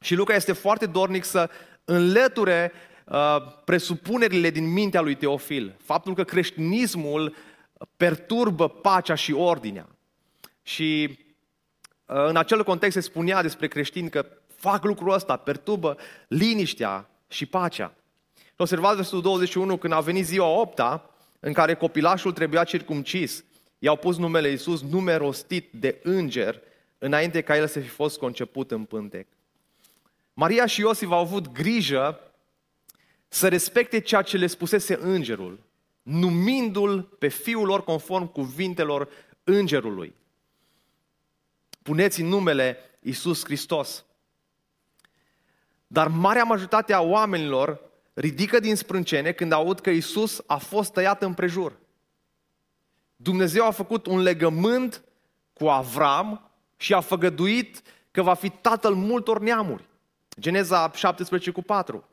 Și 0.00 0.14
Luca 0.14 0.34
este 0.34 0.52
foarte 0.52 0.86
dornic 0.86 1.24
să 1.24 1.50
înlăture 1.84 2.72
uh, 3.10 3.36
presupunerile 3.64 4.50
din 4.50 4.72
mintea 4.72 5.00
lui 5.00 5.14
Teofil. 5.14 5.74
Faptul 5.82 6.14
că 6.14 6.24
creștinismul 6.24 7.34
perturbă 7.96 8.68
pacea 8.68 9.14
și 9.14 9.32
ordinea. 9.32 9.88
Și 10.62 11.18
uh, 12.06 12.24
în 12.26 12.36
acel 12.36 12.64
context 12.64 12.94
se 12.94 13.02
spunea 13.02 13.42
despre 13.42 13.68
creștini 13.68 14.10
că 14.10 14.26
fac 14.56 14.84
lucrul 14.84 15.12
ăsta, 15.12 15.36
perturbă 15.36 15.96
liniștea 16.28 17.10
și 17.28 17.46
pacea. 17.46 17.94
Observați 18.56 18.96
versetul 18.96 19.22
21, 19.22 19.76
când 19.76 19.92
a 19.92 20.00
venit 20.00 20.24
ziua 20.24 20.46
8 20.46 20.82
în 21.40 21.52
care 21.52 21.74
copilașul 21.74 22.32
trebuia 22.32 22.64
circumcis, 22.64 23.44
i-au 23.78 23.96
pus 23.96 24.16
numele 24.16 24.48
Iisus, 24.48 24.82
nume 24.82 25.14
rostit 25.14 25.68
de 25.72 26.00
înger, 26.02 26.60
înainte 26.98 27.40
ca 27.40 27.56
el 27.56 27.66
să 27.66 27.80
fi 27.80 27.88
fost 27.88 28.18
conceput 28.18 28.70
în 28.70 28.84
pântec. 28.84 29.26
Maria 30.32 30.66
și 30.66 30.80
Iosif 30.80 31.10
au 31.10 31.18
avut 31.18 31.52
grijă 31.52 32.20
să 33.28 33.48
respecte 33.48 34.00
ceea 34.00 34.22
ce 34.22 34.36
le 34.36 34.46
spusese 34.46 34.98
îngerul, 35.00 35.60
numindu-l 36.02 37.02
pe 37.02 37.28
fiul 37.28 37.66
lor 37.66 37.84
conform 37.84 38.32
cuvintelor 38.32 39.08
îngerului. 39.44 40.14
Puneți 41.82 42.20
în 42.20 42.26
numele 42.26 42.76
Iisus 43.00 43.44
Hristos. 43.44 44.04
Dar 45.86 46.08
marea 46.08 46.44
majoritate 46.44 46.92
a 46.92 47.00
oamenilor 47.00 47.80
ridică 48.14 48.58
din 48.58 48.76
sprâncene 48.76 49.32
când 49.32 49.52
aud 49.52 49.80
că 49.80 49.90
Iisus 49.90 50.42
a 50.46 50.56
fost 50.56 50.92
tăiat 50.92 51.22
în 51.22 51.34
prejur. 51.34 51.78
Dumnezeu 53.16 53.66
a 53.66 53.70
făcut 53.70 54.06
un 54.06 54.20
legământ 54.20 55.02
cu 55.52 55.68
Avram 55.68 56.50
și 56.76 56.94
a 56.94 57.00
făgăduit 57.00 57.82
că 58.10 58.22
va 58.22 58.34
fi 58.34 58.48
tatăl 58.48 58.94
multor 58.94 59.40
neamuri. 59.40 59.88
Geneza 60.40 60.90
17 60.94 61.50
cu 61.50 61.62
4. 61.62 62.08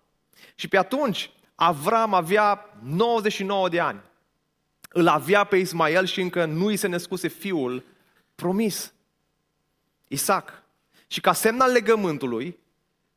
Și 0.56 0.68
pe 0.68 0.77
atunci 0.77 1.30
Avram 1.56 2.13
avea 2.13 2.77
99 2.84 3.70
de 3.70 3.80
ani. 3.80 4.01
Îl 4.89 5.08
avea 5.08 5.44
pe 5.44 5.58
Ismael 5.58 6.06
și 6.06 6.22
încă 6.22 6.46
nu 6.46 6.65
îi 6.65 6.77
se 6.77 6.88
născuse 6.88 7.27
fiul 7.27 7.84
promis, 8.36 8.94
Isaac. 10.08 10.63
Și 11.08 11.22
ca 11.22 11.34
semn 11.34 11.60
al 11.60 11.72
legământului, 11.72 12.60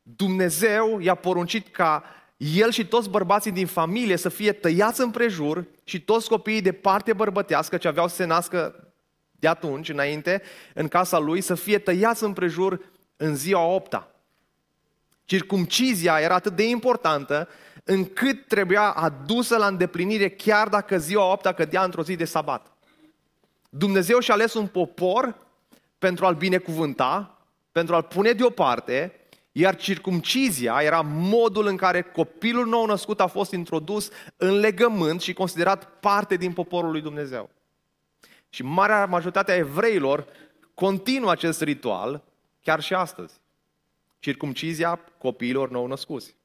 Dumnezeu 0.01 0.99
i-a 0.99 1.15
poruncit 1.15 1.67
ca 1.67 2.03
el 2.37 2.71
și 2.71 2.87
toți 2.87 3.09
bărbații 3.09 3.51
din 3.51 3.67
familie 3.67 4.15
să 4.15 4.29
fie 4.29 4.51
tăiați 4.51 5.01
împrejur 5.01 5.65
și 5.83 6.01
toți 6.01 6.29
copiii 6.29 6.61
de 6.61 6.71
parte 6.71 7.13
bărbătească 7.13 7.77
ce 7.77 7.87
aveau 7.87 8.07
să 8.07 8.15
se 8.15 8.25
nască 8.25 8.93
de 9.31 9.47
atunci, 9.47 9.89
înainte, 9.89 10.41
în 10.73 10.87
casa 10.87 11.17
lui, 11.17 11.41
să 11.41 11.55
fie 11.55 11.79
tăiați 11.79 12.23
împrejur 12.23 12.91
în 13.15 13.35
ziua 13.35 13.65
opta. 13.65 14.11
Circumcizia 15.29 16.19
era 16.19 16.35
atât 16.35 16.55
de 16.55 16.69
importantă 16.69 17.47
încât 17.83 18.47
trebuia 18.47 18.89
adusă 18.89 19.57
la 19.57 19.67
îndeplinire 19.67 20.29
chiar 20.29 20.67
dacă 20.67 20.97
ziua 20.97 21.31
opta 21.31 21.53
cădea 21.53 21.83
într-o 21.83 22.03
zi 22.03 22.15
de 22.15 22.25
sabat. 22.25 22.71
Dumnezeu 23.69 24.19
și-a 24.19 24.33
ales 24.33 24.53
un 24.53 24.67
popor 24.67 25.35
pentru 25.99 26.25
a-l 26.25 26.35
binecuvânta, 26.35 27.37
pentru 27.71 27.95
a-l 27.95 28.03
pune 28.03 28.31
deoparte, 28.31 29.19
iar 29.51 29.75
circumcizia 29.75 30.81
era 30.81 31.01
modul 31.01 31.67
în 31.67 31.75
care 31.75 32.01
copilul 32.01 32.67
nou 32.67 32.85
născut 32.85 33.19
a 33.19 33.27
fost 33.27 33.51
introdus 33.51 34.09
în 34.37 34.59
legământ 34.59 35.21
și 35.21 35.33
considerat 35.33 35.99
parte 35.99 36.35
din 36.35 36.53
poporul 36.53 36.91
lui 36.91 37.01
Dumnezeu. 37.01 37.49
Și 38.49 38.63
marea 38.63 39.05
majoritate 39.05 39.51
a 39.51 39.55
evreilor 39.55 40.25
continuă 40.73 41.31
acest 41.31 41.61
ritual 41.61 42.23
chiar 42.61 42.81
și 42.81 42.93
astăzi. 42.93 43.33
Circumcizia 44.19 44.99
copiilor 45.17 45.69
nou 45.69 45.87
născuți. 45.87 46.35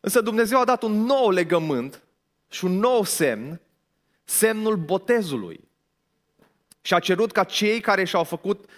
Însă 0.00 0.20
Dumnezeu 0.20 0.60
a 0.60 0.64
dat 0.64 0.82
un 0.82 0.92
nou 0.92 1.30
legământ 1.30 2.02
și 2.48 2.64
un 2.64 2.72
nou 2.78 3.04
semn, 3.04 3.60
semnul 4.24 4.76
botezului. 4.76 5.68
Și 6.80 6.94
a 6.94 6.98
cerut 6.98 7.32
ca 7.32 7.44
cei 7.44 7.80
care 7.80 8.04
și-au 8.04 8.24
făcut 8.24 8.68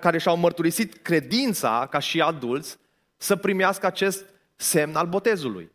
care 0.00 0.18
și-au 0.18 0.36
mărturisit 0.36 1.02
credința 1.02 1.86
ca 1.90 1.98
și 1.98 2.20
adulți 2.20 2.78
să 3.16 3.36
primească 3.36 3.86
acest 3.86 4.24
semn 4.56 4.96
al 4.96 5.06
botezului. 5.06 5.72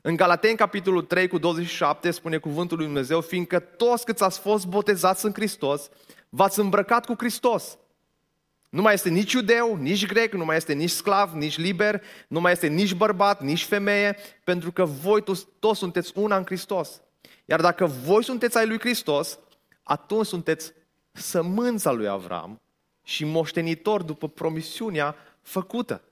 În 0.00 0.16
Galateni, 0.16 0.56
capitolul 0.56 1.02
3 1.02 1.28
cu 1.28 1.38
27, 1.38 2.10
spune 2.10 2.38
cuvântul 2.38 2.76
lui 2.76 2.86
Dumnezeu, 2.86 3.20
fiindcă 3.20 3.58
toți 3.58 4.04
câți 4.04 4.22
ați 4.22 4.38
fost 4.38 4.66
botezați 4.66 5.24
în 5.24 5.32
Hristos, 5.32 5.88
v-ați 6.28 6.58
îmbrăcat 6.58 7.04
cu 7.04 7.14
Hristos. 7.18 7.78
Nu 8.74 8.82
mai 8.82 8.94
este 8.94 9.08
nici 9.08 9.32
iudeu, 9.32 9.76
nici 9.76 10.06
grec, 10.06 10.32
nu 10.32 10.44
mai 10.44 10.56
este 10.56 10.72
nici 10.72 10.90
sclav, 10.90 11.32
nici 11.32 11.58
liber, 11.58 12.02
nu 12.28 12.40
mai 12.40 12.52
este 12.52 12.66
nici 12.66 12.94
bărbat, 12.94 13.42
nici 13.42 13.64
femeie, 13.64 14.16
pentru 14.44 14.72
că 14.72 14.84
voi 14.84 15.22
toți, 15.22 15.46
toți 15.58 15.78
sunteți 15.78 16.12
una 16.14 16.36
în 16.36 16.44
Hristos. 16.44 17.00
Iar 17.44 17.60
dacă 17.60 17.86
voi 17.86 18.24
sunteți 18.24 18.58
ai 18.58 18.66
lui 18.66 18.78
Hristos, 18.78 19.38
atunci 19.82 20.26
sunteți 20.26 20.72
sămânța 21.12 21.90
lui 21.92 22.08
Avram 22.08 22.60
și 23.04 23.24
moștenitor 23.24 24.02
după 24.02 24.28
promisiunea 24.28 25.16
făcută. 25.42 26.02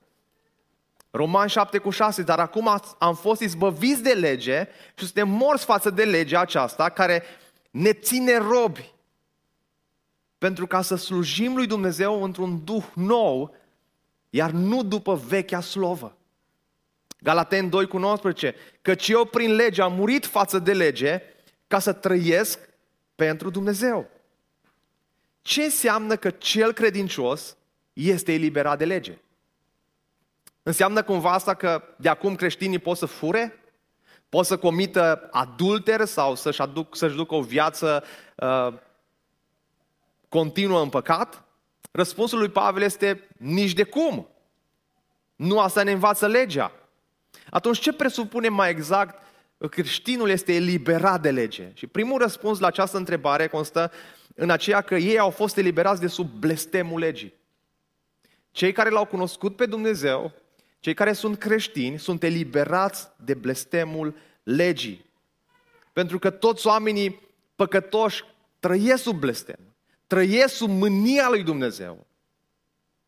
Roman 1.11 1.47
7 1.47 1.77
cu 1.77 1.89
6, 1.89 2.21
dar 2.21 2.39
acum 2.39 2.81
am 2.99 3.15
fost 3.15 3.41
izbăviți 3.41 4.03
de 4.03 4.13
lege 4.13 4.67
și 4.95 5.05
suntem 5.05 5.29
morți 5.29 5.65
față 5.65 5.89
de 5.89 6.03
legea 6.03 6.39
aceasta 6.39 6.89
care 6.89 7.23
ne 7.71 7.93
ține 7.93 8.37
robi 8.37 8.93
pentru 10.43 10.67
ca 10.67 10.81
să 10.81 10.95
slujim 10.95 11.55
lui 11.55 11.67
Dumnezeu 11.67 12.23
într-un 12.23 12.63
duh 12.63 12.83
nou, 12.95 13.55
iar 14.29 14.51
nu 14.51 14.83
după 14.83 15.15
vechea 15.15 15.61
slovă. 15.61 16.17
Galaten 17.19 17.69
2 17.69 17.87
cu 17.87 17.97
19, 17.97 18.55
căci 18.81 19.07
eu 19.07 19.25
prin 19.25 19.55
lege 19.55 19.81
am 19.81 19.93
murit 19.93 20.25
față 20.25 20.59
de 20.59 20.73
lege 20.73 21.21
ca 21.67 21.79
să 21.79 21.93
trăiesc 21.93 22.59
pentru 23.15 23.49
Dumnezeu. 23.49 24.09
Ce 25.41 25.63
înseamnă 25.63 26.15
că 26.15 26.29
cel 26.29 26.73
credincios 26.73 27.57
este 27.93 28.33
eliberat 28.33 28.77
de 28.77 28.85
lege? 28.85 29.17
Înseamnă 30.63 31.03
cumva 31.03 31.31
asta 31.31 31.53
că 31.53 31.83
de 31.97 32.09
acum 32.09 32.35
creștinii 32.35 32.79
pot 32.79 32.97
să 32.97 33.05
fure? 33.05 33.59
Pot 34.29 34.45
să 34.45 34.57
comită 34.57 35.27
adulter 35.31 36.05
sau 36.05 36.35
să-și, 36.35 36.61
aduc, 36.61 36.95
să-și 36.95 37.15
ducă 37.15 37.35
o 37.35 37.41
viață 37.41 38.03
uh, 38.35 38.73
continuă 40.33 40.81
în 40.81 40.89
păcat? 40.89 41.43
Răspunsul 41.91 42.39
lui 42.39 42.49
Pavel 42.49 42.81
este 42.81 43.27
nici 43.37 43.73
de 43.73 43.83
cum. 43.83 44.27
Nu 45.35 45.59
asta 45.59 45.83
ne 45.83 45.91
învață 45.91 46.27
legea. 46.27 46.71
Atunci 47.49 47.79
ce 47.79 47.93
presupune 47.93 48.49
mai 48.49 48.69
exact 48.69 49.21
creștinul 49.69 50.29
este 50.29 50.53
eliberat 50.53 51.21
de 51.21 51.31
lege? 51.31 51.71
Și 51.73 51.87
primul 51.87 52.19
răspuns 52.19 52.59
la 52.59 52.67
această 52.67 52.97
întrebare 52.97 53.47
constă 53.47 53.91
în 54.35 54.49
aceea 54.49 54.81
că 54.81 54.95
ei 54.95 55.19
au 55.19 55.29
fost 55.29 55.57
eliberați 55.57 56.01
de 56.01 56.07
sub 56.07 56.29
blestemul 56.39 56.99
legii. 56.99 57.33
Cei 58.51 58.71
care 58.71 58.89
l-au 58.89 59.05
cunoscut 59.05 59.55
pe 59.55 59.65
Dumnezeu, 59.65 60.31
cei 60.79 60.93
care 60.93 61.13
sunt 61.13 61.37
creștini, 61.37 61.99
sunt 61.99 62.23
eliberați 62.23 63.07
de 63.15 63.33
blestemul 63.33 64.15
legii. 64.43 65.05
Pentru 65.93 66.19
că 66.19 66.29
toți 66.29 66.67
oamenii 66.67 67.19
păcătoși 67.55 68.23
trăiesc 68.59 69.03
sub 69.03 69.19
blestem, 69.19 69.59
trăiesc 70.13 70.55
sub 70.55 70.69
mânia 70.69 71.29
lui 71.29 71.43
Dumnezeu. 71.43 72.07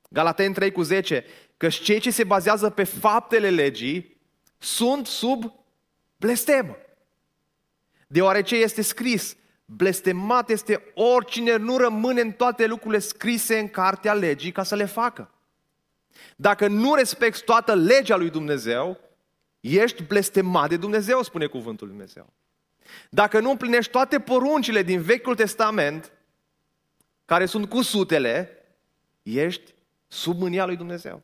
Galaten 0.10 0.54
3 0.54 0.72
cu 0.72 0.82
10, 0.82 1.26
că 1.58 1.68
cei 1.68 2.00
ce 2.00 2.12
se 2.12 2.24
bazează 2.24 2.70
pe 2.70 2.84
faptele 2.84 3.50
legii 3.50 4.22
sunt 4.58 5.08
sub 5.08 5.54
blestem. 6.18 6.78
Deoarece 8.08 8.56
este 8.56 8.82
scris, 8.82 9.36
Blestemat 9.66 10.50
este 10.50 10.92
oricine 10.94 11.56
nu 11.56 11.78
rămâne 11.78 12.22
în 12.22 12.32
toate 12.32 12.66
lucrurile 12.66 13.00
scrise 13.00 13.60
în 13.60 13.68
cartea 13.68 14.14
legii 14.14 14.52
ca 14.52 14.64
să 14.64 14.76
le 14.76 14.86
facă. 14.86 15.32
Dacă 16.36 16.68
nu 16.68 16.96
respecti 16.96 17.44
toată 17.44 17.76
legea 17.76 18.16
lui 18.16 18.30
Dumnezeu, 18.30 19.00
ești 19.60 20.04
blestemat 20.04 20.70
de 20.70 20.78
Dumnezeu, 20.78 21.24
spune 21.24 21.46
cuvântul 21.46 21.88
lui 21.88 21.96
Dumnezeu. 21.96 22.34
Dacă 23.10 23.40
nu 23.40 23.50
împlinești 23.50 23.92
toate 23.92 24.20
poruncile 24.20 24.84
din 24.84 25.02
Vechiul 25.02 25.36
Testament, 25.36 26.15
care 27.26 27.46
sunt 27.46 27.70
cu 27.70 27.82
sutele, 27.82 28.50
ești 29.24 29.74
sub 30.08 30.40
mânia 30.40 30.66
lui 30.66 30.76
Dumnezeu. 30.76 31.22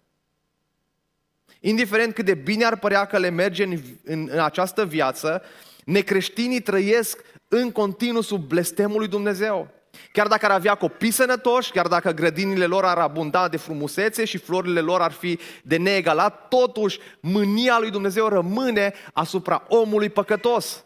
Indiferent 1.59 2.13
cât 2.13 2.25
de 2.25 2.33
bine 2.33 2.65
ar 2.65 2.77
părea 2.77 3.05
că 3.05 3.17
le 3.17 3.29
merge 3.29 3.63
în, 3.63 3.77
în, 4.03 4.27
în 4.31 4.39
această 4.39 4.85
viață, 4.85 5.41
necreștinii 5.85 6.61
trăiesc 6.61 7.23
în 7.47 7.71
continuu 7.71 8.21
sub 8.21 8.47
blestemul 8.47 8.97
lui 8.97 9.07
Dumnezeu. 9.07 9.69
Chiar 10.11 10.27
dacă 10.27 10.45
ar 10.45 10.51
avea 10.51 10.75
copii 10.75 11.11
sănătoși, 11.11 11.71
chiar 11.71 11.87
dacă 11.87 12.11
grădinile 12.11 12.65
lor 12.65 12.85
ar 12.85 12.97
abunda 12.97 13.47
de 13.47 13.57
frumusețe 13.57 14.25
și 14.25 14.37
florile 14.37 14.79
lor 14.79 15.01
ar 15.01 15.11
fi 15.11 15.39
de 15.63 15.77
neegalat, 15.77 16.47
totuși 16.47 16.99
mânia 17.19 17.79
lui 17.79 17.91
Dumnezeu 17.91 18.27
rămâne 18.27 18.93
asupra 19.13 19.65
omului 19.67 20.09
păcătos. 20.09 20.85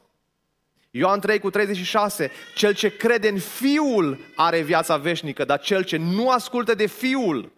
Ioan 0.97 1.19
3 1.19 1.39
cu 1.39 1.49
36, 1.49 2.31
cel 2.55 2.73
ce 2.73 2.97
crede 2.97 3.27
în 3.27 3.39
Fiul 3.39 4.19
are 4.35 4.61
viața 4.61 4.97
veșnică, 4.97 5.45
dar 5.45 5.59
cel 5.59 5.83
ce 5.83 5.97
nu 5.97 6.29
ascultă 6.29 6.73
de 6.73 6.85
Fiul 6.85 7.51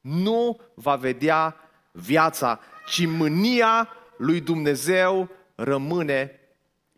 nu 0.00 0.60
va 0.74 0.96
vedea 0.96 1.56
viața, 1.92 2.60
ci 2.86 3.06
mânia 3.06 3.88
lui 4.16 4.40
Dumnezeu 4.40 5.30
rămâne 5.54 6.40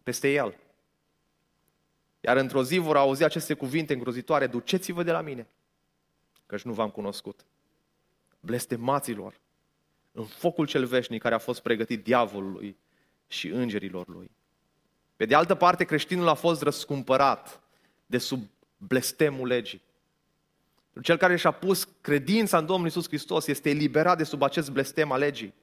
peste 0.03 0.33
el. 0.33 0.59
Iar 2.21 2.37
într-o 2.37 2.63
zi 2.63 2.79
vor 2.79 2.97
auzi 2.97 3.25
aceste 3.25 3.55
cuvinte 3.55 3.93
îngrozitoare, 3.93 4.47
duceți-vă 4.47 5.03
de 5.03 5.13
la 5.13 5.21
mine, 5.21 5.47
căci 6.47 6.63
nu 6.63 6.73
v-am 6.73 6.91
cunoscut. 6.91 7.45
blestemaților, 8.41 9.41
în 10.13 10.25
focul 10.25 10.67
cel 10.67 10.85
veșnic 10.85 11.23
care 11.23 11.35
a 11.35 11.39
fost 11.39 11.61
pregătit 11.61 12.05
diavolului 12.05 12.77
și 13.27 13.49
îngerilor 13.49 14.09
lui. 14.09 14.36
Pe 15.17 15.25
de 15.25 15.35
altă 15.35 15.55
parte, 15.55 15.85
creștinul 15.85 16.29
a 16.29 16.35
fost 16.35 16.63
răscumpărat 16.63 17.61
de 18.07 18.19
sub 18.19 18.51
blestemul 18.77 19.47
legii. 19.47 19.83
Cel 21.03 21.17
care 21.17 21.37
și-a 21.37 21.51
pus 21.51 21.89
credința 22.01 22.59
în 22.59 22.67
Domnul 22.67 22.89
Isus 22.89 23.07
Hristos 23.07 23.47
este 23.47 23.71
eliberat 23.71 24.17
de 24.17 24.25
sub 24.25 24.43
acest 24.43 24.71
blestem 24.71 25.13
al 25.13 25.19
legii. 25.19 25.55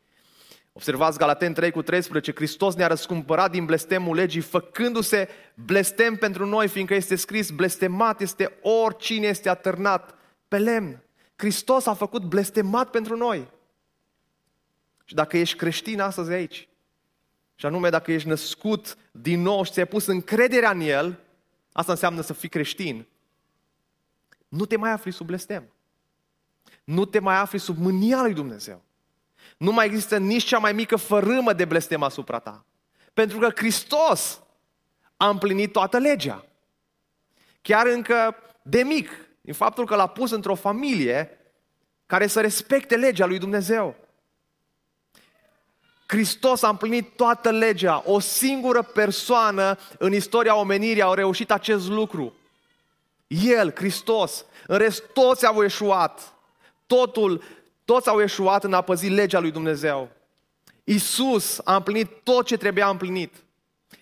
Observați 0.73 1.17
Galaten 1.17 1.53
3 1.53 1.71
cu 1.71 1.81
13, 1.81 2.31
Hristos 2.31 2.75
ne-a 2.75 2.87
răscumpărat 2.87 3.51
din 3.51 3.65
blestemul 3.65 4.15
legii, 4.15 4.41
făcându-se 4.41 5.29
blestem 5.53 6.15
pentru 6.15 6.45
noi, 6.45 6.67
fiindcă 6.67 6.93
este 6.93 7.15
scris, 7.15 7.51
blestemat 7.51 8.21
este 8.21 8.57
oricine 8.61 9.27
este 9.27 9.49
atârnat 9.49 10.15
pe 10.47 10.57
lemn. 10.57 11.03
Hristos 11.35 11.85
a 11.85 11.93
făcut 11.93 12.23
blestemat 12.23 12.89
pentru 12.89 13.17
noi. 13.17 13.47
Și 15.05 15.15
dacă 15.15 15.37
ești 15.37 15.57
creștin 15.57 16.01
astăzi 16.01 16.31
aici, 16.31 16.67
și 17.55 17.65
anume 17.65 17.89
dacă 17.89 18.11
ești 18.11 18.27
născut 18.27 18.97
din 19.11 19.41
nou 19.41 19.63
și 19.63 19.71
ți-ai 19.71 19.87
pus 19.87 20.05
încrederea 20.05 20.71
în 20.71 20.79
El, 20.79 21.19
asta 21.71 21.91
înseamnă 21.91 22.21
să 22.21 22.33
fii 22.33 22.49
creștin, 22.49 23.07
nu 24.47 24.65
te 24.65 24.77
mai 24.77 24.91
afli 24.91 25.11
sub 25.11 25.25
blestem. 25.25 25.73
Nu 26.83 27.05
te 27.05 27.19
mai 27.19 27.35
afli 27.35 27.59
sub 27.59 27.77
mânia 27.77 28.21
lui 28.21 28.33
Dumnezeu. 28.33 28.81
Nu 29.57 29.71
mai 29.71 29.85
există 29.85 30.17
nici 30.17 30.43
cea 30.43 30.57
mai 30.57 30.73
mică 30.73 30.95
fărâmă 30.95 31.53
de 31.53 31.65
blestem 31.65 32.03
asupra 32.03 32.39
ta. 32.39 32.65
Pentru 33.13 33.39
că 33.39 33.51
Hristos 33.55 34.41
a 35.17 35.29
împlinit 35.29 35.71
toată 35.71 35.97
legea. 35.97 36.45
Chiar 37.61 37.87
încă 37.87 38.35
de 38.61 38.83
mic, 38.83 39.09
din 39.41 39.53
faptul 39.53 39.85
că 39.85 39.95
l-a 39.95 40.07
pus 40.07 40.31
într-o 40.31 40.55
familie 40.55 41.37
care 42.05 42.27
să 42.27 42.41
respecte 42.41 42.95
legea 42.95 43.25
lui 43.25 43.37
Dumnezeu. 43.37 43.95
Hristos 46.13 46.63
a 46.63 46.69
împlinit 46.69 47.15
toată 47.15 47.51
legea. 47.51 48.03
O 48.05 48.19
singură 48.19 48.81
persoană 48.81 49.77
în 49.97 50.13
istoria 50.13 50.55
omenirii 50.55 51.03
a 51.03 51.13
reușit 51.13 51.51
acest 51.51 51.87
lucru. 51.87 52.33
El, 53.27 53.71
Hristos. 53.75 54.45
În 54.67 54.77
rest, 54.77 55.03
toți 55.13 55.45
au 55.45 55.63
eșuat. 55.63 56.33
Totul, 56.87 57.43
toți 57.85 58.09
au 58.09 58.21
eșuat 58.21 58.63
în 58.63 58.73
a 58.73 58.81
păzi 58.81 59.07
legea 59.07 59.39
lui 59.39 59.51
Dumnezeu. 59.51 60.09
Isus 60.83 61.61
a 61.63 61.75
împlinit 61.75 62.09
tot 62.23 62.45
ce 62.45 62.57
trebuia 62.57 62.89
împlinit. 62.89 63.35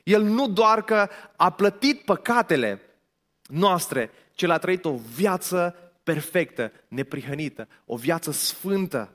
El 0.04 0.22
nu 0.22 0.48
doar 0.48 0.84
că 0.84 1.10
a 1.36 1.50
plătit 1.50 2.02
păcatele 2.02 2.82
noastre, 3.46 4.12
ci 4.34 4.44
a 4.44 4.58
trăit 4.58 4.86
o 4.86 4.96
viață 5.16 5.76
perfectă, 6.04 6.72
neprihănită, 6.88 7.68
o 7.86 7.96
viață 7.96 8.32
sfântă, 8.32 9.14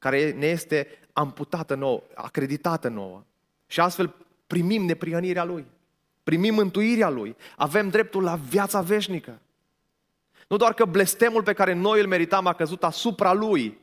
care 0.00 0.32
ne 0.32 0.46
este 0.46 0.98
amputată 1.12 1.74
nouă, 1.74 2.02
acreditată 2.14 2.88
nouă. 2.88 3.22
Și 3.66 3.80
astfel 3.80 4.14
primim 4.46 4.84
neprihănirea 4.84 5.44
Lui, 5.44 5.66
primim 6.22 6.54
mântuirea 6.54 7.08
Lui, 7.08 7.36
avem 7.56 7.88
dreptul 7.88 8.22
la 8.22 8.36
viața 8.36 8.80
veșnică. 8.80 9.40
Nu 10.48 10.56
doar 10.56 10.74
că 10.74 10.84
blestemul 10.84 11.42
pe 11.42 11.52
care 11.52 11.72
noi 11.72 12.00
îl 12.00 12.06
meritam 12.06 12.46
a 12.46 12.54
căzut 12.54 12.84
asupra 12.84 13.32
Lui, 13.32 13.78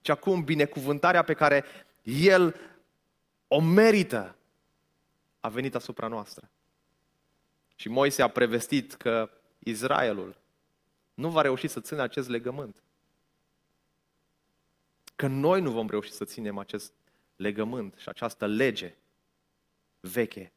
ci 0.00 0.08
acum 0.08 0.44
binecuvântarea 0.44 1.22
pe 1.22 1.34
care 1.34 1.64
El 2.02 2.56
o 3.48 3.60
merită 3.60 4.36
a 5.40 5.48
venit 5.48 5.74
asupra 5.74 6.06
noastră. 6.06 6.48
Și 7.76 7.88
Moise 7.88 8.22
a 8.22 8.28
prevestit 8.28 8.94
că 8.94 9.30
Israelul 9.58 10.36
nu 11.14 11.28
va 11.28 11.40
reuși 11.40 11.68
să 11.68 11.80
țină 11.80 12.02
acest 12.02 12.28
legământ. 12.28 12.81
Că 15.22 15.28
noi 15.28 15.60
nu 15.60 15.70
vom 15.70 15.88
reuși 15.88 16.10
să 16.10 16.24
ținem 16.24 16.58
acest 16.58 16.92
legământ 17.36 17.94
și 17.98 18.08
această 18.08 18.46
lege 18.46 18.94
veche. 20.00 20.52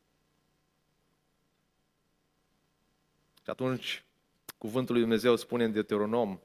Și 3.43 3.49
atunci 3.49 4.03
cuvântul 4.57 4.93
lui 4.93 5.03
Dumnezeu 5.03 5.35
spune 5.35 5.63
în 5.63 5.71
Deuteronom 5.71 6.39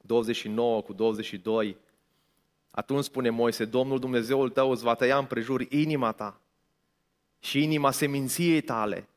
29 0.00 0.82
cu 0.82 0.92
22, 0.92 1.76
atunci 2.70 3.04
spune 3.04 3.30
Moise, 3.30 3.64
Domnul 3.64 3.98
Dumnezeul 3.98 4.50
tău 4.50 4.70
îți 4.70 4.82
va 4.82 4.94
tăia 4.94 5.18
împrejur 5.18 5.60
inima 5.60 6.12
ta 6.12 6.40
și 7.38 7.62
inima 7.62 7.90
seminției 7.90 8.60
tale 8.60 9.08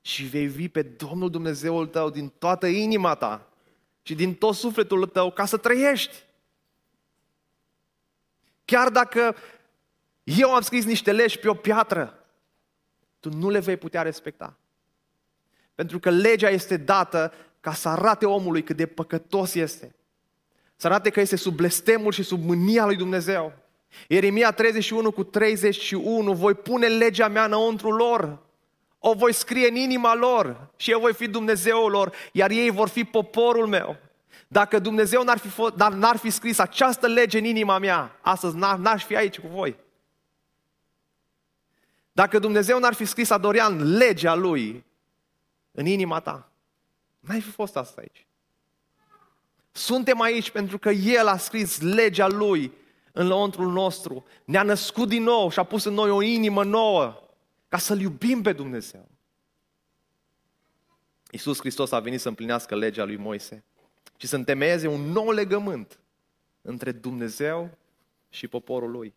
și 0.00 0.24
vei 0.24 0.46
vi 0.46 0.68
pe 0.68 0.82
Domnul 0.82 1.30
Dumnezeul 1.30 1.86
tău 1.86 2.10
din 2.10 2.28
toată 2.28 2.66
inima 2.66 3.14
ta 3.14 3.52
și 4.02 4.14
din 4.14 4.34
tot 4.34 4.54
sufletul 4.54 5.06
tău 5.06 5.30
ca 5.30 5.44
să 5.44 5.56
trăiești. 5.56 6.26
Chiar 8.70 8.88
dacă 8.88 9.36
eu 10.22 10.54
am 10.54 10.60
scris 10.60 10.84
niște 10.84 11.12
legi 11.12 11.38
pe 11.38 11.48
o 11.48 11.54
piatră, 11.54 12.24
tu 13.20 13.28
nu 13.32 13.50
le 13.50 13.58
vei 13.58 13.76
putea 13.76 14.02
respecta. 14.02 14.56
Pentru 15.74 15.98
că 15.98 16.10
legea 16.10 16.48
este 16.48 16.76
dată 16.76 17.32
ca 17.60 17.72
să 17.72 17.88
arate 17.88 18.26
omului 18.26 18.62
cât 18.62 18.76
de 18.76 18.86
păcătos 18.86 19.54
este. 19.54 19.94
Să 20.76 20.86
arate 20.86 21.10
că 21.10 21.20
este 21.20 21.36
sub 21.36 21.54
blestemul 21.54 22.12
și 22.12 22.22
sub 22.22 22.44
mânia 22.44 22.84
lui 22.84 22.96
Dumnezeu. 22.96 23.52
Ieremia 24.08 24.50
31 24.50 25.10
cu 25.10 25.24
31, 25.24 26.32
voi 26.32 26.54
pune 26.54 26.86
legea 26.86 27.28
mea 27.28 27.44
înăuntru 27.44 27.90
lor, 27.90 28.38
o 28.98 29.14
voi 29.14 29.32
scrie 29.32 29.68
în 29.68 29.76
inima 29.76 30.14
lor 30.14 30.70
și 30.76 30.90
eu 30.90 31.00
voi 31.00 31.14
fi 31.14 31.28
Dumnezeul 31.28 31.90
lor, 31.90 32.12
iar 32.32 32.50
ei 32.50 32.70
vor 32.70 32.88
fi 32.88 33.04
poporul 33.04 33.66
meu. 33.66 33.96
Dacă 34.48 34.78
Dumnezeu 34.78 35.22
n-ar 35.22 35.38
fi, 35.38 35.48
fost, 35.48 35.74
dar 35.74 35.92
n-ar 35.92 36.16
fi 36.16 36.30
scris 36.30 36.58
această 36.58 37.06
lege 37.06 37.38
în 37.38 37.44
inima 37.44 37.78
mea, 37.78 38.18
astăzi 38.20 38.56
n-aș 38.56 39.04
fi 39.04 39.16
aici 39.16 39.40
cu 39.40 39.46
voi. 39.46 39.76
Dacă 42.12 42.38
Dumnezeu 42.38 42.78
n-ar 42.78 42.94
fi 42.94 43.04
scris 43.04 43.30
Adorian 43.30 43.96
legea 43.96 44.34
Lui 44.34 44.84
în 45.72 45.86
inima 45.86 46.20
ta, 46.20 46.52
n-ai 47.20 47.40
fi 47.40 47.50
fost 47.50 47.76
asta 47.76 48.00
aici. 48.00 48.26
Suntem 49.72 50.20
aici 50.20 50.50
pentru 50.50 50.78
că 50.78 50.90
El 50.90 51.26
a 51.26 51.36
scris 51.36 51.80
legea 51.80 52.26
Lui 52.26 52.72
în 53.12 53.26
lăuntrul 53.26 53.72
nostru, 53.72 54.24
ne-a 54.44 54.62
născut 54.62 55.08
din 55.08 55.22
nou 55.22 55.50
și 55.50 55.58
a 55.58 55.64
pus 55.64 55.84
în 55.84 55.94
noi 55.94 56.10
o 56.10 56.22
inimă 56.22 56.64
nouă 56.64 57.22
ca 57.68 57.78
să-L 57.78 58.00
iubim 58.00 58.42
pe 58.42 58.52
Dumnezeu. 58.52 59.08
Iisus 61.30 61.58
Hristos 61.58 61.92
a 61.92 62.00
venit 62.00 62.20
să 62.20 62.28
împlinească 62.28 62.76
legea 62.76 63.04
lui 63.04 63.16
Moise 63.16 63.64
și 64.20 64.26
să 64.26 64.36
întemeieze 64.36 64.86
un 64.86 65.00
nou 65.00 65.30
legământ 65.30 65.98
între 66.62 66.92
Dumnezeu 66.92 67.78
și 68.28 68.48
poporul 68.48 68.90
lui. 68.90 69.14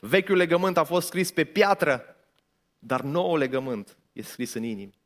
Vechiul 0.00 0.36
legământ 0.36 0.76
a 0.76 0.84
fost 0.84 1.06
scris 1.06 1.30
pe 1.30 1.44
piatră, 1.44 2.16
dar 2.78 3.00
noul 3.00 3.38
legământ 3.38 3.96
e 4.12 4.22
scris 4.22 4.54
în 4.54 4.62
inimi. 4.62 5.00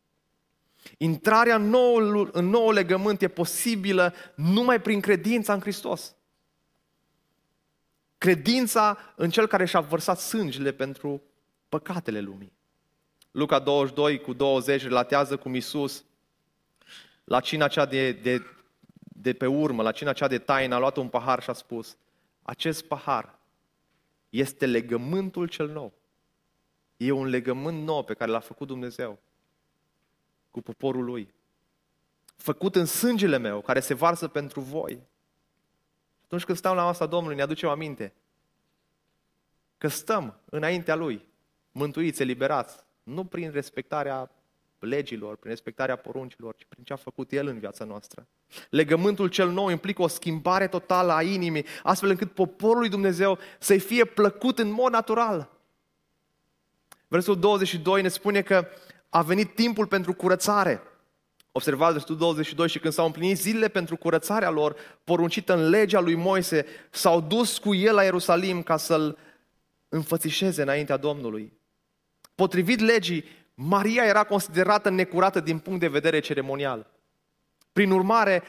Intrarea 0.99 1.55
în 1.55 1.69
noul, 1.69 2.31
în 2.33 2.49
noul 2.49 2.75
legământ 2.75 3.23
e 3.23 3.29
posibilă 3.29 4.15
numai 4.35 4.81
prin 4.81 5.01
credința 5.01 5.53
în 5.53 5.61
Hristos. 5.61 6.15
Credința 8.19 8.99
în 9.17 9.31
Cel 9.31 9.47
care 9.47 9.65
și-a 9.65 9.81
vărsat 9.81 10.19
sângele 10.19 10.73
pentru 10.73 11.23
păcatele 11.69 12.21
lumii. 12.21 12.53
Luca 13.31 13.59
22 13.59 14.21
cu 14.21 14.33
20 14.33 14.83
relatează 14.83 15.37
cum 15.37 15.55
Iisus 15.55 16.05
la 17.25 17.41
cina 17.41 17.69
cea 17.69 17.87
de, 17.87 18.13
de, 18.13 18.43
de 19.21 19.33
pe 19.33 19.47
urmă, 19.47 19.83
la 19.83 19.93
cina 19.93 20.13
cea 20.13 20.29
de 20.29 20.39
taină, 20.39 20.75
a 20.75 20.79
luat 20.79 20.97
un 20.97 21.09
pahar 21.09 21.43
și 21.43 21.51
a 21.51 21.53
spus 21.53 21.97
acest 22.43 22.85
pahar 22.85 23.39
este 24.29 24.67
legământul 24.67 25.49
cel 25.49 25.69
nou. 25.69 25.93
E 26.97 27.11
un 27.11 27.27
legământ 27.27 27.83
nou 27.83 28.05
pe 28.05 28.15
care 28.15 28.31
l-a 28.31 28.41
făcut 28.41 28.67
Dumnezeu 28.67 29.19
cu 30.51 30.61
poporul 30.61 31.05
lui. 31.05 31.35
Făcut 32.37 32.77
în 32.77 32.85
sângele 32.85 33.37
meu, 33.37 33.61
care 33.61 33.81
se 33.81 33.95
varsă 33.95 34.29
pentru 34.29 34.61
voi. 34.61 35.01
Atunci 36.25 36.45
când 36.45 36.59
stăm 36.59 36.75
la 36.75 36.85
masa 36.85 37.07
Domnului, 37.07 37.37
ne 37.37 37.43
aducem 37.43 37.69
aminte 37.69 38.13
că 39.79 39.89
stăm 39.89 40.41
înaintea 40.45 40.95
Lui, 40.95 41.29
mântuiți, 41.73 42.23
eliberați, 42.23 42.85
nu 43.03 43.25
prin 43.25 43.51
respectarea 43.51 44.31
legilor, 44.87 45.37
prin 45.37 45.51
respectarea 45.51 45.97
poruncilor, 45.97 46.57
ci 46.57 46.65
prin 46.69 46.85
ce 46.85 46.93
a 46.93 46.97
făcut 46.97 47.33
El 47.33 47.47
în 47.47 47.59
viața 47.59 47.85
noastră. 47.85 48.27
Legământul 48.71 49.29
cel 49.29 49.51
nou 49.51 49.69
implică 49.69 50.03
o 50.03 50.07
schimbare 50.07 50.67
totală 50.67 51.13
a 51.13 51.23
inimii, 51.23 51.65
astfel 51.83 52.11
încât 52.11 52.33
poporul 52.33 52.79
lui 52.79 52.89
Dumnezeu 52.89 53.39
să-i 53.59 53.79
fie 53.79 54.05
plăcut 54.05 54.59
în 54.59 54.71
mod 54.71 54.93
natural. 54.93 55.51
Versul 57.09 57.39
22 57.39 58.03
ne 58.03 58.09
spune 58.09 58.43
că 58.43 58.69
a 59.09 59.23
venit 59.23 59.55
timpul 59.55 59.87
pentru 59.87 60.13
curățare. 60.15 60.83
Observați 61.53 61.93
versetul 61.93 62.17
22 62.17 62.69
și 62.69 62.79
când 62.79 62.93
s-au 62.93 63.07
împlinit 63.07 63.39
zilele 63.39 63.69
pentru 63.69 63.97
curățarea 63.97 64.51
lor, 64.51 64.77
poruncită 65.05 65.55
în 65.55 65.69
legea 65.69 66.01
lui 66.01 66.15
Moise, 66.15 66.67
s-au 66.91 67.21
dus 67.21 67.59
cu 67.59 67.75
el 67.75 67.95
la 67.95 68.03
Ierusalim 68.03 68.63
ca 68.63 68.77
să-l 68.77 69.19
înfățișeze 69.89 70.63
înaintea 70.63 70.97
Domnului. 70.97 71.53
Potrivit 72.35 72.81
legii, 72.81 73.25
Maria 73.59 74.05
era 74.05 74.25
considerată 74.25 74.91
necurată 74.91 75.41
din 75.41 75.59
punct 75.59 75.81
de 75.81 75.89
vedere 75.89 76.21
ceremonial. 76.21 76.87
Prin 77.73 77.91
urmare, 77.91 78.43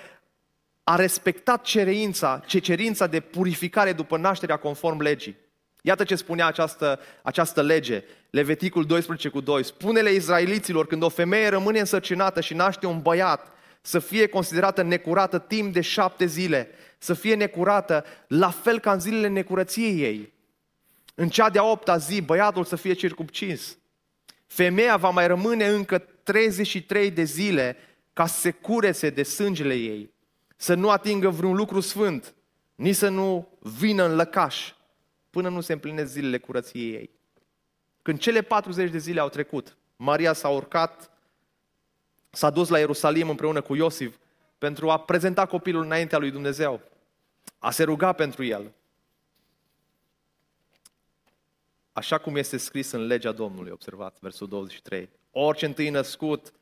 a 0.84 0.96
respectat 0.96 1.62
cerința, 1.62 2.43
ce 2.46 2.60
cerința 2.60 3.08
de 3.08 3.20
purificare 3.20 3.93
după 3.93 4.17
nașterea 4.17 4.58
conform 4.58 5.02
legii. 5.02 5.36
Iată 5.82 6.04
ce 6.04 6.15
spunea 6.15 6.46
această, 6.46 7.00
această 7.22 7.62
lege, 7.62 8.04
Leviticul 8.30 8.86
12 8.86 9.30
cu 9.30 9.41
2. 9.41 9.63
Spune-le 9.63 10.12
izraeliților, 10.12 10.88
când 10.88 11.04
o 11.04 11.10
femeie 11.10 11.48
rămâne 11.48 11.80
însărcinată 11.80 12.41
și 12.41 12.54
naște 12.54 12.86
un 12.86 13.02
băiat, 13.02 13.52
să 13.82 14.00
fie 14.00 14.28
considerată 14.28 14.82
necurată 14.82 15.39
timp 15.39 15.74
de 15.74 15.82
șapte 15.82 16.26
zile, 16.26 16.70
să 16.98 17.13
fie 17.13 17.36
necurată 17.36 18.06
la 18.28 18.50
fel 18.50 18.80
ca 18.80 18.91
în 18.91 19.00
zilele 19.00 19.28
necurăției 19.28 20.02
ei. 20.02 20.34
În 21.15 21.30
cea 21.30 21.50
de-a 21.50 21.63
opta 21.63 21.98
zi, 21.98 22.22
băiatul 22.22 22.63
să 22.63 22.76
fie 22.76 22.93
circumcins. 22.93 23.78
Femeia 24.47 24.97
va 24.97 25.10
mai 25.10 25.27
rămâne 25.27 25.67
încă 25.67 25.97
33 25.97 27.12
de 27.12 27.23
zile 27.23 27.77
ca 28.13 28.25
să 28.25 28.39
se 28.39 28.51
curese 28.51 29.10
de 29.10 29.23
sângele 29.23 29.73
ei, 29.73 30.13
să 30.55 30.73
nu 30.73 30.89
atingă 30.89 31.29
vreun 31.29 31.55
lucru 31.55 31.79
sfânt, 31.79 32.36
nici 32.75 32.95
să 32.95 33.10
nu 33.10 33.47
vină 33.60 34.03
în 34.03 34.15
lăcaș, 34.15 34.73
până 35.29 35.49
nu 35.49 35.62
se 35.62 35.73
împlinesc 35.73 36.12
zilele 36.12 36.38
curăției 36.38 36.93
ei. 36.93 37.10
Când 38.01 38.19
cele 38.19 38.41
40 38.41 38.91
de 38.91 38.97
zile 38.97 39.19
au 39.19 39.29
trecut, 39.29 39.77
Maria 39.95 40.33
s-a 40.33 40.49
urcat, 40.49 41.12
s-a 42.29 42.49
dus 42.49 42.69
la 42.69 42.79
Ierusalim 42.79 43.29
împreună 43.29 43.62
cu 43.62 43.75
Iosif 43.75 44.15
pentru 44.57 44.89
a 44.89 44.99
prezenta 44.99 45.45
copilul 45.45 45.83
înaintea 45.83 46.17
lui 46.17 46.31
Dumnezeu. 46.31 46.81
A 47.60 47.71
se 47.71 47.83
ruga 47.83 48.13
pentru 48.13 48.43
el. 48.43 48.71
Așa 51.97 52.17
cum 52.17 52.36
este 52.36 52.57
scris 52.57 52.91
în 52.91 53.05
legea 53.05 53.31
Domnului, 53.31 53.71
observați 53.71 54.19
versul 54.21 54.47
23. 54.47 55.10
Orice 55.31 55.65
întâi 55.65 55.89
născut 55.89 56.53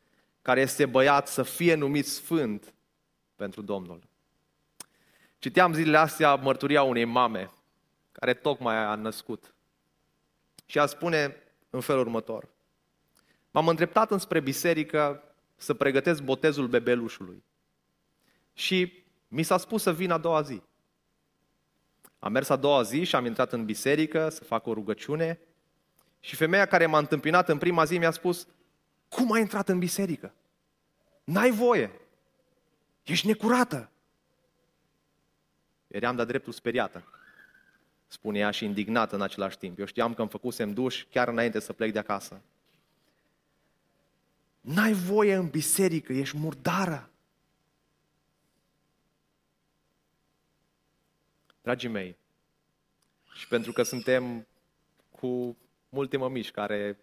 care 0.42 0.62
este 0.62 0.86
băiat 0.86 1.28
să 1.28 1.44
fie 1.44 1.76
numit 1.76 2.06
sfânt 2.08 2.74
pentru 3.36 3.62
Domnul. 3.62 4.02
Citeam 5.40 5.74
zilele 5.74 5.98
astea 5.98 6.36
mărturia 6.36 6.84
unei 6.84 7.06
mame 7.06 7.50
care 8.12 8.34
tocmai 8.34 8.76
a 8.76 8.96
născut. 8.96 9.54
Și 10.66 10.80
a 10.80 10.86
spune 10.86 11.36
în 11.70 11.82
felul 11.82 12.02
următor. 12.02 12.50
M-am 13.52 13.68
îndreptat 13.68 14.12
înspre 14.12 14.40
biserică 14.40 15.24
să 15.56 15.74
pregătesc 15.74 16.24
botezul 16.24 16.68
bebelușului. 16.68 17.44
Și 18.54 19.04
mi 19.28 19.44
s-a 19.44 19.58
spus 19.58 19.82
să 19.82 19.94
vin 19.94 20.12
a 20.12 20.18
doua 20.18 20.42
zi. 20.42 20.62
Am 22.26 22.32
mers 22.32 22.50
a 22.50 22.56
doua 22.56 22.82
zi 22.82 23.04
și 23.04 23.16
am 23.16 23.26
intrat 23.26 23.54
în 23.54 23.66
biserică 23.66 24.30
să 24.30 24.44
fac 24.44 24.66
o 24.66 24.74
rugăciune 24.74 25.40
și 26.20 26.36
femeia 26.36 26.66
care 26.66 26.86
m-a 26.86 26.98
întâmpinat 26.98 27.50
în 27.50 27.58
prima 27.58 27.84
zi 27.84 27.98
mi-a 27.98 28.12
spus, 28.12 28.48
cum 29.10 29.32
ai 29.32 29.42
intrat 29.42 29.70
în 29.70 29.80
biserică? 29.80 30.34
N-ai 31.24 31.52
voie. 31.52 31.92
Ești 33.04 33.28
necurată. 33.28 33.90
Eram 35.88 36.16
de 36.16 36.26
dreptul 36.26 36.54
speriată, 36.54 37.04
spune 38.08 38.40
ea 38.40 38.52
și 38.52 38.66
indignată 38.66 39.16
în 39.16 39.22
același 39.22 39.58
timp. 39.58 39.80
Eu 39.80 39.86
știam 39.86 40.14
că 40.14 40.22
îmi 40.22 40.30
făcusem 40.30 40.74
duș 40.74 41.06
chiar 41.10 41.28
înainte 41.28 41.60
să 41.60 41.74
plec 41.74 41.92
de 41.92 42.00
acasă. 42.00 42.42
N-ai 44.62 44.94
voie 44.94 45.36
în 45.36 45.48
biserică, 45.48 46.14
ești 46.14 46.38
murdară. 46.38 47.10
Dragii 51.66 51.90
mei, 51.90 52.18
și 53.34 53.48
pentru 53.48 53.72
că 53.72 53.84
suntem 53.84 54.48
cu 55.10 55.58
multe 55.90 56.18
mămiși 56.18 56.52
care 56.52 57.00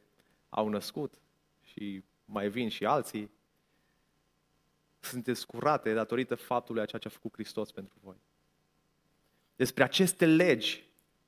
au 0.48 0.68
născut 0.68 1.14
și 1.62 2.02
mai 2.24 2.48
vin 2.48 2.68
și 2.68 2.84
alții, 2.84 3.30
sunteți 5.00 5.46
curate 5.46 5.92
datorită 5.92 6.34
faptului 6.34 6.82
a 6.82 6.84
ceea 6.84 7.00
ce 7.00 7.08
a 7.08 7.10
făcut 7.10 7.32
Hristos 7.32 7.70
pentru 7.70 7.96
voi. 8.02 8.16
Despre 9.56 9.82
aceste 9.82 10.26
legi, 10.26 10.84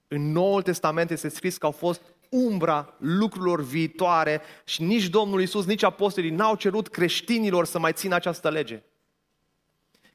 în 0.09 0.33
Noul 0.33 0.63
Testament 0.63 1.11
este 1.11 1.29
scris 1.29 1.59
că 1.59 1.67
au 1.67 1.73
fost 1.73 2.03
umbra 2.31 2.95
lucrurilor 2.99 3.63
viitoare 3.63 4.41
și 4.65 4.83
nici 4.83 5.09
Domnul 5.09 5.41
Isus, 5.43 5.67
nici 5.67 5.83
apostolii 5.83 6.31
n-au 6.31 6.57
cerut 6.57 6.89
creștinilor 6.89 7.65
să 7.65 7.79
mai 7.79 7.93
țină 7.93 8.15
această 8.15 8.51
lege. 8.51 8.83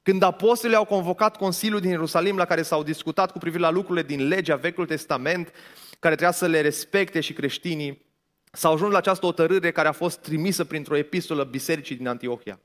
Când 0.09 0.23
apostolii 0.23 0.75
au 0.75 0.85
convocat 0.85 1.37
Consiliul 1.37 1.79
din 1.79 1.89
Ierusalim 1.89 2.37
la 2.37 2.45
care 2.45 2.61
s-au 2.61 2.83
discutat 2.83 3.31
cu 3.31 3.37
privire 3.37 3.61
la 3.61 3.69
lucrurile 3.69 4.05
din 4.05 4.27
legea 4.27 4.55
Vechiul 4.55 4.85
Testament, 4.85 5.51
care 5.99 6.15
trebuia 6.15 6.37
să 6.37 6.47
le 6.47 6.61
respecte 6.61 7.19
și 7.19 7.33
creștinii, 7.33 8.05
s-au 8.51 8.73
ajuns 8.73 8.91
la 8.91 8.97
această 8.97 9.25
otărâre 9.25 9.71
care 9.71 9.87
a 9.87 9.91
fost 9.91 10.19
trimisă 10.19 10.63
printr-o 10.63 10.97
epistolă 10.97 11.43
bisericii 11.43 11.95
din 11.95 12.07
Antiohia. 12.07 12.59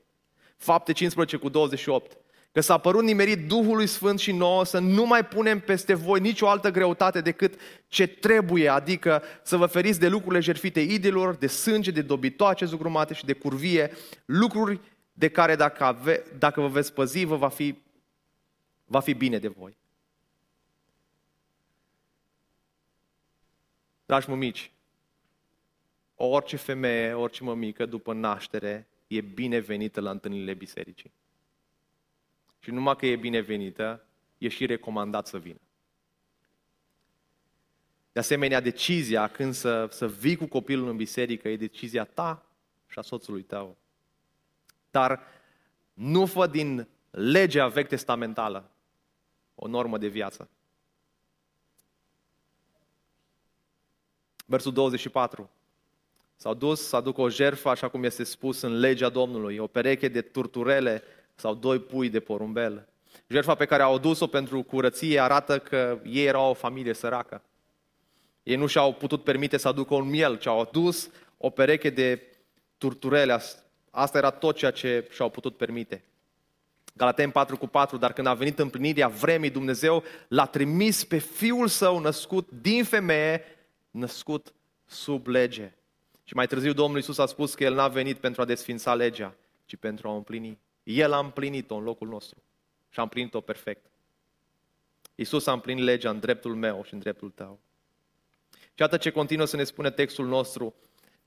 Fapte 0.57 0.91
15 0.91 1.37
cu 1.37 1.49
28. 1.49 2.17
Că 2.51 2.61
s-a 2.61 2.77
părut 2.77 3.03
nimerit 3.03 3.47
Duhului 3.47 3.87
Sfânt 3.87 4.19
și 4.19 4.31
nouă 4.31 4.65
să 4.65 4.79
nu 4.79 5.05
mai 5.05 5.25
punem 5.25 5.59
peste 5.59 5.93
voi 5.93 6.19
nicio 6.19 6.49
altă 6.49 6.71
greutate 6.71 7.21
decât 7.21 7.53
ce 7.87 8.07
trebuie, 8.07 8.69
adică 8.69 9.23
să 9.43 9.57
vă 9.57 9.65
feriți 9.65 9.99
de 9.99 10.07
lucrurile 10.07 10.41
jertfite 10.41 10.79
idilor, 10.79 11.35
de 11.35 11.47
sânge, 11.47 11.91
de 11.91 12.01
dobitoace 12.01 12.65
zugrumate 12.65 13.13
și 13.13 13.25
de 13.25 13.33
curvie, 13.33 13.91
lucruri 14.25 14.79
de 15.17 15.29
care 15.29 15.55
dacă, 15.55 15.83
ave, 15.83 16.23
dacă 16.37 16.61
vă 16.61 16.67
veți 16.67 16.93
păzi, 16.93 17.23
vă 17.23 17.35
va 17.35 17.49
fi, 17.49 17.75
va 18.85 18.99
fi 18.99 19.13
bine 19.13 19.39
de 19.39 19.47
voi. 19.47 19.77
Dragi 24.05 24.29
mămici, 24.29 24.71
orice 26.15 26.55
femeie, 26.55 27.13
orice 27.13 27.43
mămică 27.43 27.85
după 27.85 28.13
naștere 28.13 28.87
e 29.07 29.21
binevenită 29.21 30.01
la 30.01 30.09
întâlnirile 30.09 30.53
bisericii. 30.53 31.11
Și 32.59 32.71
numai 32.71 32.95
că 32.95 33.05
e 33.05 33.15
binevenită, 33.15 34.05
e 34.37 34.47
și 34.47 34.65
recomandat 34.65 35.27
să 35.27 35.39
vină. 35.39 35.59
De 38.11 38.19
asemenea, 38.19 38.59
decizia 38.59 39.27
când 39.27 39.53
să, 39.53 39.87
să 39.91 40.07
vii 40.07 40.35
cu 40.35 40.45
copilul 40.45 40.89
în 40.89 40.95
biserică 40.95 41.49
e 41.49 41.57
decizia 41.57 42.03
ta 42.03 42.45
și 42.87 42.99
a 42.99 43.01
soțului 43.01 43.41
tău. 43.41 43.77
Dar 44.95 45.19
nu 45.93 46.25
fă 46.25 46.47
din 46.47 46.87
legea 47.09 47.67
vechi 47.67 47.87
testamentală 47.87 48.71
o 49.55 49.67
normă 49.67 49.97
de 49.97 50.07
viață. 50.07 50.49
Versul 54.45 54.73
24. 54.73 55.49
S-au 56.35 56.53
dus 56.53 56.87
să 56.87 56.95
aducă 56.95 57.21
o 57.21 57.29
jertfă, 57.29 57.69
așa 57.69 57.87
cum 57.87 58.03
este 58.03 58.23
spus 58.23 58.61
în 58.61 58.79
legea 58.79 59.09
Domnului, 59.09 59.57
o 59.57 59.67
pereche 59.67 60.07
de 60.07 60.21
turturele 60.21 61.03
sau 61.35 61.53
doi 61.53 61.79
pui 61.79 62.09
de 62.09 62.19
porumbel. 62.19 62.87
Jertfa 63.27 63.55
pe 63.55 63.65
care 63.65 63.83
au 63.83 63.95
adus-o 63.95 64.27
pentru 64.27 64.63
curăție 64.63 65.19
arată 65.19 65.59
că 65.59 65.99
ei 66.03 66.25
erau 66.25 66.49
o 66.49 66.53
familie 66.53 66.93
săracă. 66.93 67.43
Ei 68.43 68.55
nu 68.55 68.67
și-au 68.67 68.93
putut 68.93 69.23
permite 69.23 69.57
să 69.57 69.67
aducă 69.67 69.93
un 69.93 70.09
miel, 70.09 70.37
ci 70.37 70.45
au 70.45 70.59
adus 70.59 71.09
o 71.37 71.49
pereche 71.49 71.89
de 71.89 72.37
turturele. 72.77 73.41
Asta 73.95 74.17
era 74.17 74.29
tot 74.29 74.55
ceea 74.55 74.71
ce 74.71 75.07
și-au 75.11 75.29
putut 75.29 75.57
permite. 75.57 76.03
Galaten 76.93 77.31
4 77.31 77.57
cu 77.57 77.67
4, 77.67 77.97
dar 77.97 78.13
când 78.13 78.27
a 78.27 78.33
venit 78.33 78.59
împlinirea 78.59 79.07
vremii, 79.07 79.49
Dumnezeu 79.49 80.03
l-a 80.27 80.45
trimis 80.45 81.03
pe 81.03 81.17
Fiul 81.17 81.67
Său 81.67 81.99
născut 81.99 82.49
din 82.61 82.83
femeie, 82.83 83.43
născut 83.91 84.53
sub 84.85 85.27
lege. 85.27 85.73
Și 86.23 86.35
mai 86.35 86.47
târziu 86.47 86.73
Domnul 86.73 86.97
Iisus 86.97 87.17
a 87.17 87.25
spus 87.25 87.53
că 87.53 87.63
El 87.63 87.73
n-a 87.73 87.87
venit 87.87 88.17
pentru 88.17 88.41
a 88.41 88.45
desfința 88.45 88.95
legea, 88.95 89.35
ci 89.65 89.75
pentru 89.75 90.07
a 90.07 90.11
o 90.11 90.15
împlini. 90.15 90.59
El 90.83 91.13
a 91.13 91.19
împlinit-o 91.19 91.75
în 91.75 91.83
locul 91.83 92.07
nostru 92.07 92.43
și 92.89 92.99
a 92.99 93.03
împlinit-o 93.03 93.41
perfect. 93.41 93.85
Iisus 95.15 95.47
a 95.47 95.51
împlinit 95.51 95.83
legea 95.83 96.09
în 96.09 96.19
dreptul 96.19 96.55
meu 96.55 96.83
și 96.83 96.93
în 96.93 96.99
dreptul 96.99 97.29
tău. 97.29 97.59
Și 98.73 98.83
atât 98.83 99.01
ce 99.01 99.09
continuă 99.09 99.45
să 99.45 99.55
ne 99.55 99.63
spune 99.63 99.91
textul 99.91 100.25
nostru, 100.25 100.73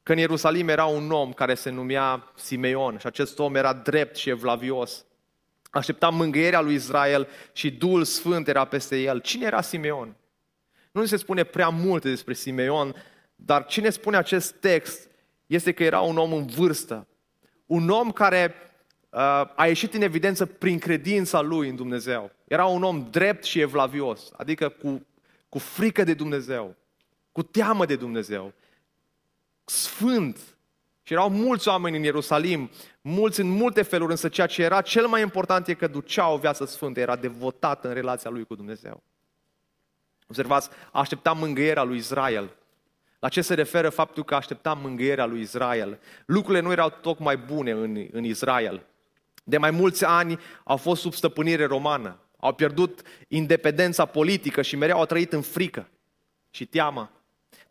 că 0.08 0.14
în 0.14 0.20
Ierusalim 0.20 0.68
era 0.68 0.84
un 0.84 1.10
om 1.10 1.32
care 1.32 1.54
se 1.54 1.70
numea 1.70 2.32
Simeon 2.34 2.98
și 2.98 3.06
acest 3.06 3.38
om 3.38 3.54
era 3.54 3.72
drept 3.72 4.16
și 4.16 4.30
evlavios. 4.30 5.04
Aștepta 5.70 6.08
mângâierea 6.08 6.60
lui 6.60 6.74
Israel 6.74 7.28
și 7.52 7.70
Duhul 7.70 8.04
Sfânt 8.04 8.48
era 8.48 8.64
peste 8.64 9.00
el. 9.00 9.20
Cine 9.20 9.46
era 9.46 9.60
Simeon? 9.60 10.16
Nu 10.92 11.04
se 11.04 11.16
spune 11.16 11.44
prea 11.44 11.68
multe 11.68 12.08
despre 12.08 12.34
Simeon, 12.34 12.94
dar 13.36 13.66
cine 13.66 13.90
spune 13.90 14.16
acest 14.16 14.54
text 14.54 15.08
este 15.46 15.72
că 15.72 15.84
era 15.84 16.00
un 16.00 16.16
om 16.16 16.32
în 16.32 16.46
vârstă. 16.46 17.06
Un 17.66 17.88
om 17.88 18.12
care 18.12 18.54
uh, 19.10 19.20
a 19.56 19.66
ieșit 19.66 19.94
în 19.94 20.02
evidență 20.02 20.46
prin 20.46 20.78
credința 20.78 21.40
lui 21.40 21.68
în 21.68 21.76
Dumnezeu. 21.76 22.30
Era 22.44 22.64
un 22.64 22.82
om 22.82 23.08
drept 23.10 23.44
și 23.44 23.60
evlavios, 23.60 24.30
adică 24.36 24.68
cu, 24.68 25.06
cu 25.48 25.58
frică 25.58 26.04
de 26.04 26.14
Dumnezeu, 26.14 26.76
cu 27.32 27.42
teamă 27.42 27.86
de 27.86 27.96
Dumnezeu, 27.96 28.52
sfânt. 29.70 30.38
Și 31.02 31.12
erau 31.12 31.30
mulți 31.30 31.68
oameni 31.68 31.96
în 31.96 32.02
Ierusalim, 32.02 32.70
mulți 33.00 33.40
în 33.40 33.48
multe 33.48 33.82
feluri, 33.82 34.10
însă 34.10 34.28
ceea 34.28 34.46
ce 34.46 34.62
era 34.62 34.80
cel 34.80 35.06
mai 35.06 35.20
important 35.20 35.68
e 35.68 35.74
că 35.74 35.86
ducea 35.86 36.28
o 36.28 36.36
viață 36.36 36.64
sfântă, 36.64 37.00
era 37.00 37.16
devotat 37.16 37.84
în 37.84 37.92
relația 37.92 38.30
lui 38.30 38.44
cu 38.44 38.54
Dumnezeu. 38.54 39.02
Observați, 40.28 40.68
aștepta 40.92 41.32
mângâierea 41.32 41.82
lui 41.82 41.96
Israel. 41.96 42.56
La 43.18 43.28
ce 43.28 43.40
se 43.40 43.54
referă 43.54 43.88
faptul 43.88 44.24
că 44.24 44.34
aștepta 44.34 44.72
mângâierea 44.72 45.26
lui 45.26 45.40
Israel? 45.40 45.98
Lucrurile 46.26 46.62
nu 46.62 46.72
erau 46.72 46.90
tocmai 46.90 47.36
bune 47.36 47.70
în, 47.70 48.08
în 48.12 48.24
Israel. 48.24 48.86
De 49.44 49.58
mai 49.58 49.70
mulți 49.70 50.04
ani 50.04 50.38
au 50.64 50.76
fost 50.76 51.00
sub 51.00 51.12
stăpânire 51.12 51.64
romană. 51.64 52.18
Au 52.40 52.54
pierdut 52.54 53.02
independența 53.28 54.04
politică 54.04 54.62
și 54.62 54.76
mereu 54.76 54.98
au 54.98 55.06
trăit 55.06 55.32
în 55.32 55.42
frică 55.42 55.88
și 56.50 56.66
teamă. 56.66 57.10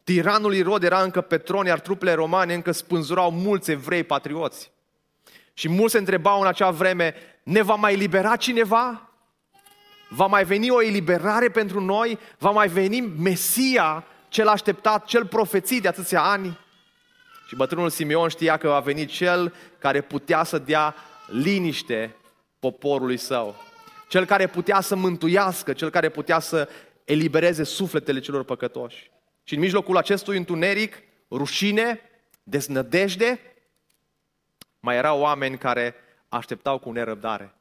Tiranul 0.07 0.53
Irod 0.55 0.83
era 0.83 1.01
încă 1.01 1.21
pe 1.21 1.37
tron, 1.37 1.65
iar 1.65 1.79
trupele 1.79 2.13
romane 2.13 2.53
încă 2.53 2.71
spânzurau 2.71 3.31
mulți 3.31 3.71
evrei 3.71 4.03
patrioți. 4.03 4.71
Și 5.53 5.69
mulți 5.69 5.91
se 5.91 5.97
întrebau 5.97 6.41
în 6.41 6.47
acea 6.47 6.71
vreme, 6.71 7.15
ne 7.43 7.61
va 7.61 7.75
mai 7.75 7.95
libera 7.95 8.35
cineva? 8.35 9.09
Va 10.09 10.25
mai 10.25 10.45
veni 10.45 10.69
o 10.69 10.81
eliberare 10.81 11.49
pentru 11.49 11.81
noi? 11.81 12.19
Va 12.37 12.49
mai 12.49 12.67
veni 12.67 12.99
Mesia, 12.99 14.03
cel 14.29 14.47
așteptat, 14.47 15.05
cel 15.05 15.25
profețit 15.25 15.81
de 15.81 15.87
atâția 15.87 16.23
ani? 16.23 16.59
Și 17.47 17.55
bătrânul 17.55 17.89
Simeon 17.89 18.29
știa 18.29 18.57
că 18.57 18.67
va 18.67 18.79
veni 18.79 19.05
cel 19.05 19.53
care 19.79 20.01
putea 20.01 20.43
să 20.43 20.57
dea 20.57 20.95
liniște 21.25 22.15
poporului 22.59 23.17
său. 23.17 23.55
Cel 24.07 24.25
care 24.25 24.47
putea 24.47 24.81
să 24.81 24.95
mântuiască, 24.95 25.73
cel 25.73 25.89
care 25.89 26.09
putea 26.09 26.39
să 26.39 26.69
elibereze 27.03 27.63
sufletele 27.63 28.19
celor 28.19 28.43
păcătoși. 28.43 29.11
Și 29.47 29.53
în 29.53 29.59
mijlocul 29.59 29.97
acestui 29.97 30.37
întuneric, 30.37 31.03
rușine, 31.31 31.99
deznădejde, 32.43 33.39
mai 34.79 34.95
erau 34.95 35.19
oameni 35.19 35.57
care 35.57 35.95
așteptau 36.29 36.79
cu 36.79 36.91
nerăbdare 36.91 37.53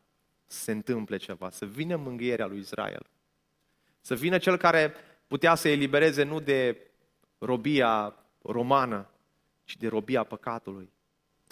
să 0.46 0.59
se 0.62 0.72
întâmple 0.72 1.16
ceva, 1.16 1.51
să 1.51 1.64
vină 1.64 1.96
mângâierea 1.96 2.46
lui 2.46 2.59
Israel. 2.59 3.07
Să 4.01 4.14
vină 4.14 4.38
cel 4.38 4.57
care 4.57 4.94
putea 5.27 5.55
să 5.55 5.68
elibereze 5.68 6.22
nu 6.22 6.40
de 6.40 6.77
robia 7.38 8.14
romană, 8.42 9.11
ci 9.64 9.77
de 9.77 9.88
robia 9.88 10.25
păcatului. 10.25 10.92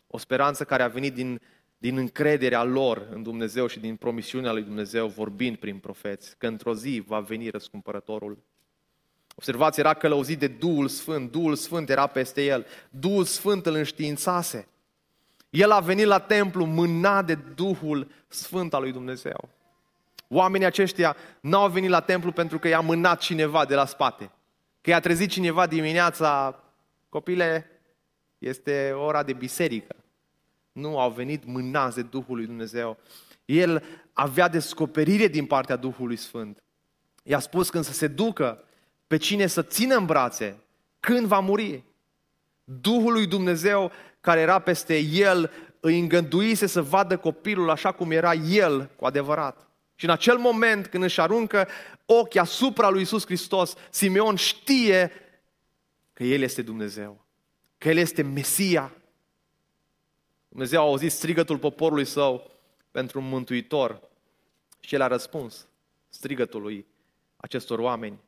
O 0.07 0.19
speranță 0.19 0.65
care 0.65 0.83
a 0.83 0.89
venit 0.89 1.15
din, 1.15 1.41
din 1.79 1.97
încrederea 1.97 2.63
lor 2.63 3.09
în 3.11 3.23
Dumnezeu 3.23 3.67
și 3.67 3.81
din 3.81 3.97
promisiunea 3.97 4.53
lui 4.53 4.63
Dumnezeu, 4.63 5.09
vorbind 5.09 5.57
prin 5.57 5.79
profeți, 5.79 6.39
că 6.39 6.47
într-o 6.47 6.75
zi 6.75 7.03
va 7.07 7.21
veni 7.21 7.49
răscumpărătorul. 7.49 8.39
Observați, 9.35 9.81
era 9.81 9.95
călăuzit 9.95 10.39
de 10.39 10.47
Duhul 10.47 10.89
Sfânt, 10.89 11.31
Duhul 11.31 11.55
Sfânt 11.55 11.91
era 11.91 12.07
peste 12.07 12.45
el, 12.45 12.67
Duhul 12.91 13.25
Sfânt 13.25 13.67
îl 13.67 13.75
înștiințase. 13.75 14.69
El 15.51 15.71
a 15.71 15.81
venit 15.81 16.07
la 16.07 16.19
templu 16.19 16.65
mânat 16.65 17.27
de 17.27 17.35
Duhul 17.35 18.11
Sfânt 18.29 18.75
al 18.75 18.83
lui 18.83 18.93
Dumnezeu. 18.93 19.49
Oamenii 20.29 20.67
aceștia 20.67 21.17
n-au 21.41 21.69
venit 21.69 21.91
la 21.91 22.01
templu 22.01 22.33
pentru 22.33 22.59
că 22.59 22.69
i-a 22.69 22.81
mânat 22.81 23.21
cineva 23.21 23.65
de 23.65 23.75
la 23.75 23.87
spate. 23.87 24.31
Că 24.81 24.91
i-a 24.91 25.01
trezit 25.01 25.31
cineva 25.31 25.67
dimineața, 25.67 26.63
copile, 27.09 27.71
este 28.39 28.93
ora 28.93 29.23
de 29.23 29.33
biserică. 29.33 29.97
Nu, 30.73 30.99
au 30.99 31.11
venit 31.11 31.45
mânați 31.45 31.97
de 31.97 32.03
Duhul 32.03 32.37
lui 32.37 32.47
Dumnezeu. 32.47 32.99
El 33.45 33.85
avea 34.13 34.49
descoperire 34.49 35.27
din 35.27 35.47
partea 35.47 35.77
Duhului 35.77 36.17
Sfânt. 36.17 36.63
I-a 37.23 37.39
spus 37.39 37.71
când 37.71 37.85
să 37.85 37.93
se 37.93 38.07
ducă 38.07 38.64
pe 39.07 39.17
cine 39.17 39.47
să 39.47 39.63
țină 39.63 39.97
în 39.97 40.07
brațe, 40.07 40.59
când 41.01 41.27
va 41.27 41.41
muri. 41.41 41.85
Duhul 42.65 43.13
lui 43.13 43.27
Dumnezeu 43.27 43.93
care 44.21 44.41
era 44.41 44.59
peste 44.59 44.99
el 44.99 45.51
îi 45.81 45.99
îngăduise 45.99 46.67
să 46.67 46.83
vadă 46.83 47.17
copilul 47.19 47.71
așa 47.71 47.93
cum 47.93 48.11
era 48.11 48.35
el 48.35 48.91
cu 48.97 49.05
adevărat. 49.07 49.69
Și 49.95 50.05
în 50.05 50.11
acel 50.11 50.39
moment 50.39 50.87
când 50.87 51.03
își 51.03 51.21
aruncă 51.21 51.69
ochii 52.07 52.41
asupra 52.41 52.89
lui 52.89 53.03
Isus 53.03 53.25
Hristos, 53.25 53.75
Simeon 53.91 54.37
știe 54.37 55.13
că 56.13 56.23
El 56.23 56.43
este 56.43 56.63
Dumnezeu, 56.63 57.25
că 57.79 57.89
El 57.89 57.97
este 57.97 58.23
Mesia. 58.23 58.93
Dumnezeu 60.49 60.81
a 60.81 60.85
auzit 60.85 61.13
strigătul 61.13 61.59
poporului 61.59 62.05
său 62.05 62.51
pentru 62.91 63.21
un 63.21 63.29
mântuitor 63.29 64.01
și 64.81 64.95
El 64.95 65.01
a 65.01 65.07
răspuns 65.07 65.67
strigătului 66.09 66.87
acestor 67.37 67.79
oameni. 67.79 68.19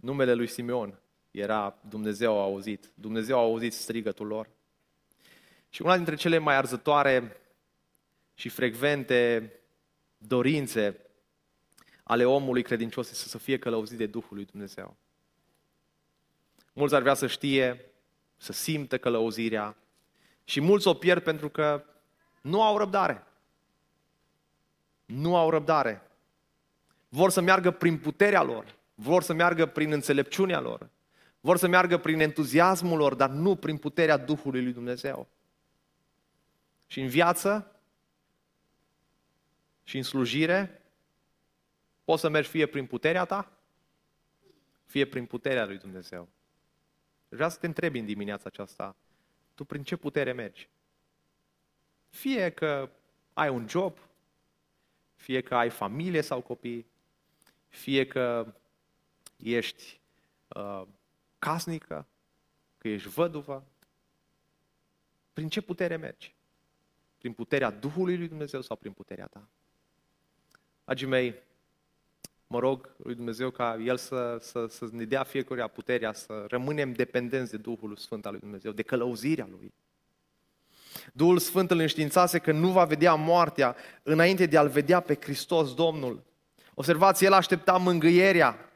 Numele 0.00 0.32
lui 0.32 0.46
Simeon 0.46 0.98
era 1.30 1.78
Dumnezeu 1.88 2.38
a 2.38 2.42
auzit. 2.42 2.90
Dumnezeu 2.94 3.38
a 3.38 3.42
auzit 3.42 3.72
strigătul 3.72 4.26
lor. 4.26 4.48
Și 5.68 5.82
una 5.82 5.96
dintre 5.96 6.14
cele 6.14 6.38
mai 6.38 6.54
arzătoare 6.54 7.36
și 8.34 8.48
frecvente 8.48 9.52
dorințe 10.18 10.96
ale 12.02 12.24
omului 12.24 12.62
credincios 12.62 13.10
este 13.10 13.28
să 13.28 13.38
fie 13.38 13.58
călăuzit 13.58 13.98
de 13.98 14.06
Duhul 14.06 14.36
lui 14.36 14.44
Dumnezeu. 14.44 14.96
Mulți 16.72 16.94
ar 16.94 17.00
vrea 17.00 17.14
să 17.14 17.26
știe, 17.26 17.84
să 18.36 18.52
simtă 18.52 18.98
călăuzirea 18.98 19.76
și 20.44 20.60
mulți 20.60 20.88
o 20.88 20.94
pierd 20.94 21.22
pentru 21.22 21.48
că 21.48 21.84
nu 22.40 22.62
au 22.62 22.78
răbdare. 22.78 23.26
Nu 25.04 25.36
au 25.36 25.50
răbdare. 25.50 26.10
Vor 27.08 27.30
să 27.30 27.40
meargă 27.40 27.70
prin 27.70 27.98
puterea 27.98 28.42
lor, 28.42 28.76
vor 29.00 29.22
să 29.22 29.32
meargă 29.32 29.66
prin 29.66 29.92
înțelepciunea 29.92 30.60
lor, 30.60 30.88
vor 31.40 31.56
să 31.56 31.68
meargă 31.68 31.98
prin 31.98 32.20
entuziasmul 32.20 32.98
lor, 32.98 33.14
dar 33.14 33.30
nu 33.30 33.56
prin 33.56 33.76
puterea 33.76 34.16
Duhului 34.16 34.62
lui 34.62 34.72
Dumnezeu. 34.72 35.28
Și 36.86 37.00
în 37.00 37.08
viață 37.08 37.80
și 39.82 39.96
în 39.96 40.02
slujire 40.02 40.82
poți 42.04 42.20
să 42.20 42.28
mergi 42.28 42.48
fie 42.48 42.66
prin 42.66 42.86
puterea 42.86 43.24
ta, 43.24 43.52
fie 44.84 45.06
prin 45.06 45.26
puterea 45.26 45.64
lui 45.64 45.78
Dumnezeu. 45.78 46.28
Vreau 47.28 47.50
să 47.50 47.58
te 47.58 47.66
întrebi 47.66 47.98
în 47.98 48.04
dimineața 48.04 48.44
aceasta, 48.46 48.96
tu 49.54 49.64
prin 49.64 49.82
ce 49.82 49.96
putere 49.96 50.32
mergi? 50.32 50.68
Fie 52.08 52.50
că 52.50 52.90
ai 53.32 53.48
un 53.48 53.68
job, 53.68 53.98
fie 55.14 55.40
că 55.40 55.54
ai 55.54 55.70
familie 55.70 56.20
sau 56.20 56.40
copii, 56.40 56.86
fie 57.68 58.06
că 58.06 58.54
ești 59.42 60.00
uh, 60.48 60.82
casnică, 61.38 62.06
că 62.78 62.88
ești 62.88 63.08
văduvă, 63.08 63.64
prin 65.32 65.48
ce 65.48 65.60
putere 65.60 65.96
mergi? 65.96 66.34
Prin 67.18 67.32
puterea 67.32 67.70
Duhului 67.70 68.16
lui 68.16 68.28
Dumnezeu 68.28 68.60
sau 68.60 68.76
prin 68.76 68.92
puterea 68.92 69.26
ta? 69.26 69.48
Dragii 70.84 71.06
mei, 71.06 71.34
mă 72.46 72.58
rog 72.58 72.94
lui 72.96 73.14
Dumnezeu 73.14 73.50
ca 73.50 73.76
El 73.84 73.96
să, 73.96 74.38
să, 74.40 74.66
să 74.66 74.88
ne 74.92 75.04
dea 75.04 75.22
fiecare 75.22 75.68
puterea 75.68 76.12
să 76.12 76.44
rămânem 76.48 76.92
dependenți 76.92 77.50
de 77.50 77.56
Duhul 77.56 77.96
Sfânt 77.96 78.26
al 78.26 78.32
lui 78.32 78.40
Dumnezeu, 78.40 78.72
de 78.72 78.82
călăuzirea 78.82 79.48
Lui. 79.50 79.72
Duhul 81.12 81.38
Sfânt 81.38 81.70
îl 81.70 81.78
înștiințase 81.78 82.38
că 82.38 82.52
nu 82.52 82.68
va 82.68 82.84
vedea 82.84 83.14
moartea 83.14 83.76
înainte 84.02 84.46
de 84.46 84.56
a-L 84.56 84.68
vedea 84.68 85.00
pe 85.00 85.18
Hristos 85.20 85.74
Domnul. 85.74 86.22
Observați, 86.74 87.24
El 87.24 87.32
aștepta 87.32 87.76
mângâierea 87.76 88.69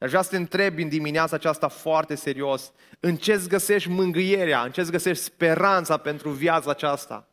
Aș 0.00 0.08
vrea 0.08 0.22
să 0.22 0.30
te 0.30 0.36
întrebi 0.36 0.82
în 0.82 0.88
dimineața 0.88 1.36
aceasta 1.36 1.68
foarte 1.68 2.14
serios, 2.14 2.72
în 3.00 3.16
ce 3.16 3.32
îți 3.32 3.48
găsești 3.48 3.88
mângâierea, 3.88 4.62
în 4.62 4.72
ce 4.72 4.80
îți 4.80 4.90
găsești 4.90 5.24
speranța 5.24 5.96
pentru 5.96 6.30
viața 6.30 6.70
aceasta? 6.70 7.28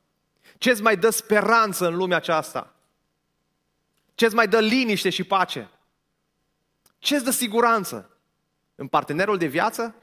Ce 0.58 0.69
îți 0.69 0.82
mai 0.82 0.97
dă 0.97 1.10
speranță 1.10 1.88
în 1.88 1.95
lumea 1.95 2.17
aceasta? 2.17 2.75
Ce 4.15 4.25
îți 4.25 4.36
mai 4.36 4.47
dă 4.47 4.60
liniște 4.60 5.10
și 5.10 5.23
pace? 5.23 5.69
Ce 6.97 7.15
îți 7.15 7.23
dă 7.23 7.32
siguranță? 7.32 8.17
În 8.75 8.88
partenerul 8.88 9.38
de 9.38 9.45
viață? 9.45 9.95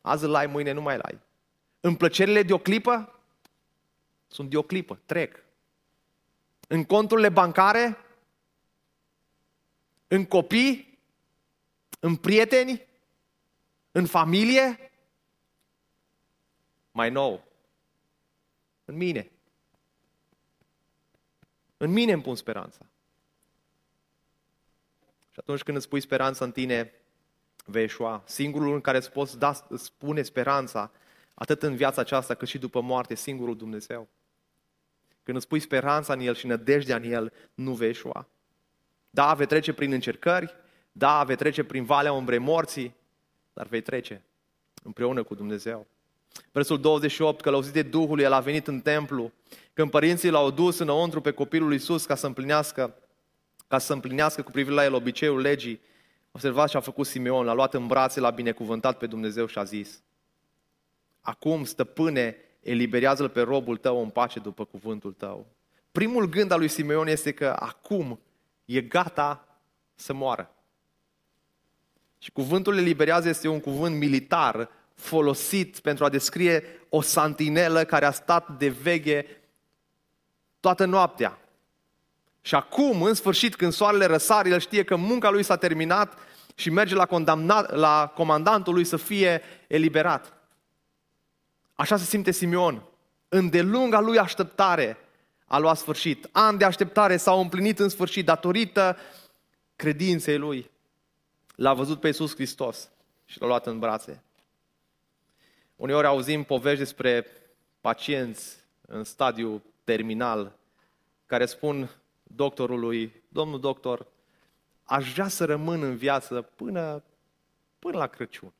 Azi 0.00 0.24
îl 0.24 0.34
ai, 0.34 0.46
mâine 0.46 0.72
nu 0.72 0.80
mai 0.80 0.94
îl 0.94 1.00
ai. 1.02 1.18
În 1.80 1.94
plăcerile 1.94 2.42
de 2.42 2.52
o 2.52 2.58
clipă? 2.58 3.20
Sunt 4.26 4.50
de 4.50 4.56
o 4.56 4.62
clipă, 4.62 5.00
trec. 5.06 5.44
În 6.68 6.84
conturile 6.84 7.28
bancare? 7.28 7.98
În 10.08 10.24
copii? 10.24 10.87
În 11.98 12.16
prieteni? 12.16 12.86
În 13.92 14.06
familie? 14.06 14.90
Mai 16.90 17.10
nou. 17.10 17.44
În 18.84 18.96
mine. 18.96 19.30
În 21.76 21.90
mine 21.90 22.12
îmi 22.12 22.22
pun 22.22 22.34
speranța. 22.34 22.86
Și 25.30 25.38
atunci 25.38 25.62
când 25.62 25.76
îți 25.76 25.88
pui 25.88 26.00
speranța 26.00 26.44
în 26.44 26.52
tine, 26.52 26.92
vei 27.64 27.84
eșua. 27.84 28.22
Singurul 28.26 28.74
în 28.74 28.80
care 28.80 28.96
îți 28.96 29.10
poți 29.10 29.38
da, 29.38 29.66
îți 29.68 29.92
pune 29.92 30.22
speranța, 30.22 30.90
atât 31.34 31.62
în 31.62 31.76
viața 31.76 32.00
aceasta 32.00 32.34
cât 32.34 32.48
și 32.48 32.58
după 32.58 32.80
moarte, 32.80 33.14
singurul 33.14 33.56
Dumnezeu. 33.56 34.08
Când 35.22 35.36
îți 35.36 35.48
pui 35.48 35.60
speranța 35.60 36.12
în 36.12 36.20
El 36.20 36.34
și 36.34 36.46
nădejdea 36.46 36.96
în 36.96 37.02
El, 37.02 37.32
nu 37.54 37.74
vei 37.74 37.88
eșua. 37.88 38.28
Da, 39.10 39.34
vei 39.34 39.46
trece 39.46 39.72
prin 39.72 39.92
încercări, 39.92 40.54
da, 40.98 41.24
vei 41.24 41.36
trece 41.36 41.64
prin 41.64 41.84
valea 41.84 42.12
umbrei 42.12 42.38
morții, 42.38 42.94
dar 43.52 43.66
vei 43.66 43.80
trece 43.80 44.22
împreună 44.82 45.22
cu 45.22 45.34
Dumnezeu. 45.34 45.86
Versul 46.52 46.80
28, 46.80 47.40
călăuzit 47.40 47.72
de 47.72 47.82
Duhul, 47.82 48.20
el 48.20 48.32
a 48.32 48.40
venit 48.40 48.66
în 48.66 48.80
templu. 48.80 49.32
Când 49.72 49.90
părinții 49.90 50.30
l-au 50.30 50.50
dus 50.50 50.78
înăuntru 50.78 51.20
pe 51.20 51.30
copilul 51.30 51.72
Iisus 51.72 52.06
ca 52.06 52.14
să 52.14 52.26
împlinească, 52.26 52.94
ca 53.68 53.78
să 53.78 53.92
împlinească 53.92 54.42
cu 54.42 54.50
privire 54.50 54.74
la 54.74 54.84
el 54.84 54.94
obiceiul 54.94 55.40
legii, 55.40 55.80
observați 56.30 56.70
ce 56.70 56.76
a 56.76 56.80
făcut 56.80 57.06
Simeon, 57.06 57.44
l-a 57.44 57.52
luat 57.52 57.74
în 57.74 57.86
brațe, 57.86 58.20
l-a 58.20 58.30
binecuvântat 58.30 58.98
pe 58.98 59.06
Dumnezeu 59.06 59.46
și 59.46 59.58
a 59.58 59.64
zis, 59.64 60.02
Acum, 61.20 61.64
stăpâne, 61.64 62.36
eliberează-l 62.60 63.28
pe 63.28 63.40
robul 63.40 63.76
tău 63.76 64.02
în 64.02 64.08
pace 64.08 64.38
după 64.38 64.64
cuvântul 64.64 65.12
tău. 65.12 65.46
Primul 65.92 66.28
gând 66.28 66.50
al 66.50 66.58
lui 66.58 66.68
Simeon 66.68 67.06
este 67.06 67.32
că 67.32 67.56
acum 67.58 68.20
e 68.64 68.80
gata 68.80 69.48
să 69.94 70.12
moară. 70.12 70.52
Și 72.18 72.30
cuvântul 72.30 72.78
eliberează 72.78 73.28
este 73.28 73.48
un 73.48 73.60
cuvânt 73.60 73.96
militar 73.96 74.70
folosit 74.94 75.78
pentru 75.78 76.04
a 76.04 76.08
descrie 76.08 76.64
o 76.88 77.00
santinelă 77.00 77.84
care 77.84 78.04
a 78.04 78.10
stat 78.10 78.56
de 78.56 78.68
veghe 78.68 79.26
toată 80.60 80.84
noaptea. 80.84 81.38
Și 82.40 82.54
acum, 82.54 83.02
în 83.02 83.14
sfârșit, 83.14 83.56
când 83.56 83.72
soarele 83.72 84.04
răsare, 84.04 84.48
el 84.48 84.60
știe 84.60 84.84
că 84.84 84.96
munca 84.96 85.30
lui 85.30 85.42
s-a 85.42 85.56
terminat 85.56 86.18
și 86.54 86.70
merge 86.70 86.94
la, 86.94 87.06
condamnat, 87.06 87.74
la 87.74 88.12
comandantul 88.14 88.74
lui 88.74 88.84
să 88.84 88.96
fie 88.96 89.42
eliberat. 89.66 90.32
Așa 91.74 91.96
se 91.96 92.04
simte 92.04 92.30
Simeon. 92.30 92.82
Îndelunga 93.28 94.00
lui 94.00 94.18
așteptare 94.18 94.96
a 95.46 95.58
luat 95.58 95.76
sfârșit. 95.76 96.28
Ani 96.32 96.58
de 96.58 96.64
așteptare 96.64 97.16
s-au 97.16 97.40
împlinit 97.40 97.78
în 97.78 97.88
sfârșit 97.88 98.24
datorită 98.24 98.96
credinței 99.76 100.38
lui. 100.38 100.70
L-a 101.58 101.74
văzut 101.74 102.00
pe 102.00 102.06
Iisus 102.06 102.34
Hristos 102.34 102.90
și 103.24 103.40
l-a 103.40 103.46
luat 103.46 103.66
în 103.66 103.78
brațe. 103.78 104.22
Uneori 105.76 106.06
auzim 106.06 106.44
povești 106.44 106.78
despre 106.78 107.26
pacienți 107.80 108.56
în 108.80 109.04
stadiu 109.04 109.62
terminal 109.84 110.58
care 111.26 111.46
spun 111.46 111.90
doctorului, 112.22 113.22
domnul 113.28 113.60
doctor, 113.60 114.06
aș 114.84 115.12
vrea 115.12 115.28
să 115.28 115.44
rămân 115.44 115.82
în 115.82 115.96
viață 115.96 116.42
până, 116.42 117.02
până 117.78 117.98
la 117.98 118.06
Crăciun, 118.06 118.52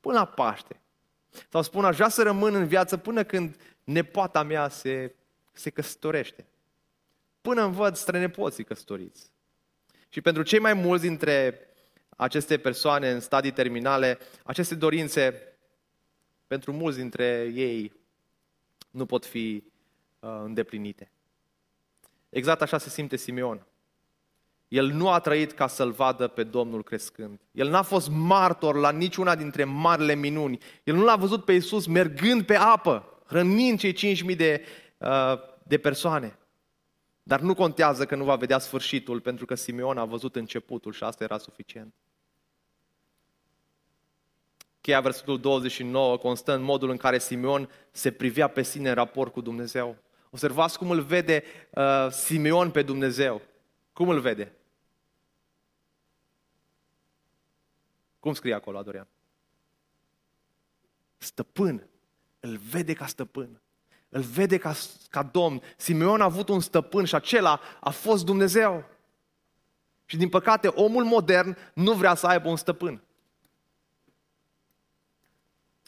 până 0.00 0.18
la 0.18 0.24
Paște. 0.24 0.80
Sau 1.48 1.62
spun, 1.62 1.84
aș 1.84 1.96
vrea 1.96 2.08
să 2.08 2.22
rămân 2.22 2.54
în 2.54 2.66
viață 2.66 2.96
până 2.96 3.24
când 3.24 3.56
nepoata 3.84 4.42
mea 4.42 4.68
se, 4.68 5.14
se 5.52 5.70
căsătorește. 5.70 6.46
Până 7.40 7.62
îmi 7.62 7.74
văd 7.74 7.96
strănepoții 7.96 8.64
căsătoriți. 8.64 9.34
Și 10.08 10.20
pentru 10.20 10.42
cei 10.42 10.58
mai 10.58 10.74
mulți 10.74 11.02
dintre 11.02 11.60
aceste 12.16 12.58
persoane 12.58 13.10
în 13.10 13.20
stadii 13.20 13.50
terminale, 13.50 14.18
aceste 14.42 14.74
dorințe, 14.74 15.42
pentru 16.46 16.72
mulți 16.72 16.98
dintre 16.98 17.52
ei, 17.54 17.92
nu 18.90 19.06
pot 19.06 19.26
fi 19.26 19.62
uh, 20.20 20.30
îndeplinite. 20.44 21.10
Exact 22.28 22.62
așa 22.62 22.78
se 22.78 22.88
simte 22.88 23.16
Simeon. 23.16 23.66
El 24.68 24.86
nu 24.86 25.08
a 25.08 25.20
trăit 25.20 25.52
ca 25.52 25.66
să-L 25.66 25.90
vadă 25.90 26.28
pe 26.28 26.42
Domnul 26.42 26.82
crescând. 26.82 27.40
El 27.52 27.68
n-a 27.68 27.82
fost 27.82 28.08
martor 28.10 28.76
la 28.76 28.90
niciuna 28.90 29.34
dintre 29.34 29.64
marile 29.64 30.14
minuni. 30.14 30.58
El 30.84 30.94
nu 30.94 31.04
l-a 31.04 31.16
văzut 31.16 31.44
pe 31.44 31.52
Iisus 31.52 31.86
mergând 31.86 32.44
pe 32.44 32.54
apă, 32.54 33.22
hrănind 33.26 33.78
cei 33.78 34.16
5.000 34.30 34.36
de, 34.36 34.64
uh, 34.98 35.38
de 35.62 35.78
persoane. 35.78 36.38
Dar 37.28 37.40
nu 37.40 37.54
contează 37.54 38.06
că 38.06 38.14
nu 38.14 38.24
va 38.24 38.36
vedea 38.36 38.58
sfârșitul, 38.58 39.20
pentru 39.20 39.46
că 39.46 39.54
Simeon 39.54 39.98
a 39.98 40.04
văzut 40.04 40.36
începutul 40.36 40.92
și 40.92 41.04
asta 41.04 41.24
era 41.24 41.38
suficient. 41.38 41.94
Cheia 44.80 45.00
versetul 45.00 45.40
29 45.40 46.16
constă 46.16 46.54
în 46.54 46.62
modul 46.62 46.90
în 46.90 46.96
care 46.96 47.18
Simeon 47.18 47.70
se 47.90 48.12
privea 48.12 48.48
pe 48.48 48.62
sine 48.62 48.88
în 48.88 48.94
raport 48.94 49.32
cu 49.32 49.40
Dumnezeu. 49.40 49.96
Observați 50.30 50.78
cum 50.78 50.90
îl 50.90 51.00
vede 51.00 51.44
uh, 51.70 52.10
Simeon 52.10 52.70
pe 52.70 52.82
Dumnezeu. 52.82 53.42
Cum 53.92 54.08
îl 54.08 54.20
vede? 54.20 54.52
Cum 58.18 58.34
scrie 58.34 58.54
acolo, 58.54 58.78
Adorian? 58.78 59.08
Stăpân. 61.16 61.88
Îl 62.40 62.56
vede 62.56 62.92
ca 62.92 63.06
stăpân. 63.06 63.60
Îl 64.16 64.22
vede 64.22 64.58
ca, 64.58 64.74
ca 65.10 65.22
domn. 65.22 65.62
Simeon 65.76 66.20
a 66.20 66.24
avut 66.24 66.48
un 66.48 66.60
stăpân 66.60 67.04
și 67.04 67.14
acela 67.14 67.60
a 67.80 67.90
fost 67.90 68.24
Dumnezeu. 68.24 68.84
Și 70.04 70.16
din 70.16 70.28
păcate, 70.28 70.66
omul 70.66 71.04
modern 71.04 71.56
nu 71.74 71.92
vrea 71.92 72.14
să 72.14 72.26
aibă 72.26 72.48
un 72.48 72.56
stăpân. 72.56 73.02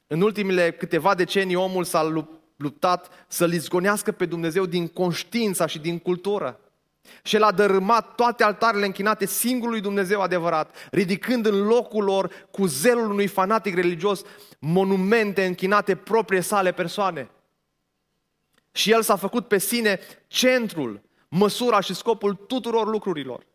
În 0.07 0.21
ultimele 0.21 0.73
câteva 0.73 1.15
decenii, 1.15 1.55
omul 1.55 1.85
s-a 1.85 2.27
luptat 2.57 3.11
să-L 3.29 3.53
izgonească 3.53 4.13
pe 4.13 4.27
Dumnezeu 4.27 4.67
din 4.67 4.89
conștiința 4.89 5.67
și 5.67 5.79
din 5.79 5.99
cultură. 5.99 6.61
Și 7.23 7.37
el 7.37 7.43
a 7.43 7.53
dărâmat 7.53 8.15
toate 8.15 8.45
altarele 8.45 8.87
închinate 8.87 9.27
singurului 9.27 9.81
Dumnezeu 9.81 10.21
adevărat, 10.21 10.89
ridicând 10.91 11.47
în 11.47 11.67
locul 11.67 12.05
lor, 12.05 12.47
cu 12.51 12.67
zelul 12.67 13.11
unui 13.11 13.27
fanatic 13.27 13.75
religios, 13.75 14.23
monumente 14.59 15.45
închinate 15.45 15.97
proprie 15.97 16.41
sale 16.41 16.73
persoane. 16.73 17.31
Și 18.79 18.91
el 18.91 19.03
s-a 19.03 19.17
făcut 19.17 19.49
pe 19.49 19.59
sine 19.59 20.01
centrul, 20.27 21.03
măsura 21.29 21.81
și 21.81 21.95
scopul 21.95 22.35
tuturor 22.35 22.87
lucrurilor. 22.87 23.47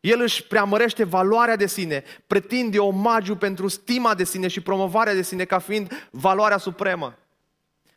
El 0.00 0.20
își 0.20 0.46
preamărește 0.46 1.04
valoarea 1.04 1.56
de 1.56 1.66
sine, 1.66 2.04
pretinde 2.26 2.78
omagiu 2.78 3.36
pentru 3.36 3.68
stima 3.68 4.14
de 4.14 4.24
sine 4.24 4.48
și 4.48 4.60
promovarea 4.60 5.14
de 5.14 5.22
sine 5.22 5.44
ca 5.44 5.58
fiind 5.58 6.08
valoarea 6.10 6.56
supremă. 6.56 7.18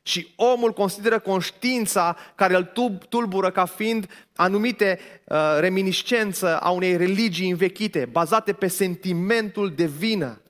Și 0.01 0.33
omul 0.35 0.73
consideră 0.73 1.19
conștiința 1.19 2.17
care 2.35 2.55
îl 2.55 2.71
tulbură 3.09 3.51
ca 3.51 3.65
fiind 3.65 4.07
anumite 4.35 4.99
uh, 5.23 5.37
reminiscență 5.59 6.59
a 6.59 6.69
unei 6.69 6.97
religii 6.97 7.49
învechite, 7.49 8.09
bazate 8.11 8.53
pe 8.53 8.67
sentimentul 8.67 9.73
de 9.75 9.85
vină. 9.85 10.41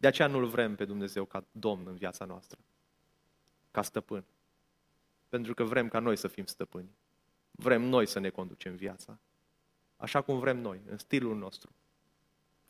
De 0.00 0.06
aceea 0.06 0.28
nu-L 0.28 0.46
vrem 0.46 0.74
pe 0.74 0.84
Dumnezeu 0.84 1.24
ca 1.24 1.44
Domn 1.52 1.86
în 1.86 1.94
viața 1.94 2.24
noastră, 2.24 2.58
ca 3.70 3.82
stăpân. 3.82 4.24
Pentru 5.28 5.54
că 5.54 5.64
vrem 5.64 5.88
ca 5.88 5.98
noi 5.98 6.16
să 6.16 6.28
fim 6.28 6.46
stăpâni. 6.46 6.90
Vrem 7.50 7.82
noi 7.82 8.06
să 8.06 8.18
ne 8.18 8.30
conducem 8.30 8.76
viața. 8.76 9.18
Așa 9.96 10.20
cum 10.20 10.38
vrem 10.38 10.58
noi, 10.58 10.80
în 10.90 10.98
stilul 10.98 11.36
nostru. 11.36 11.72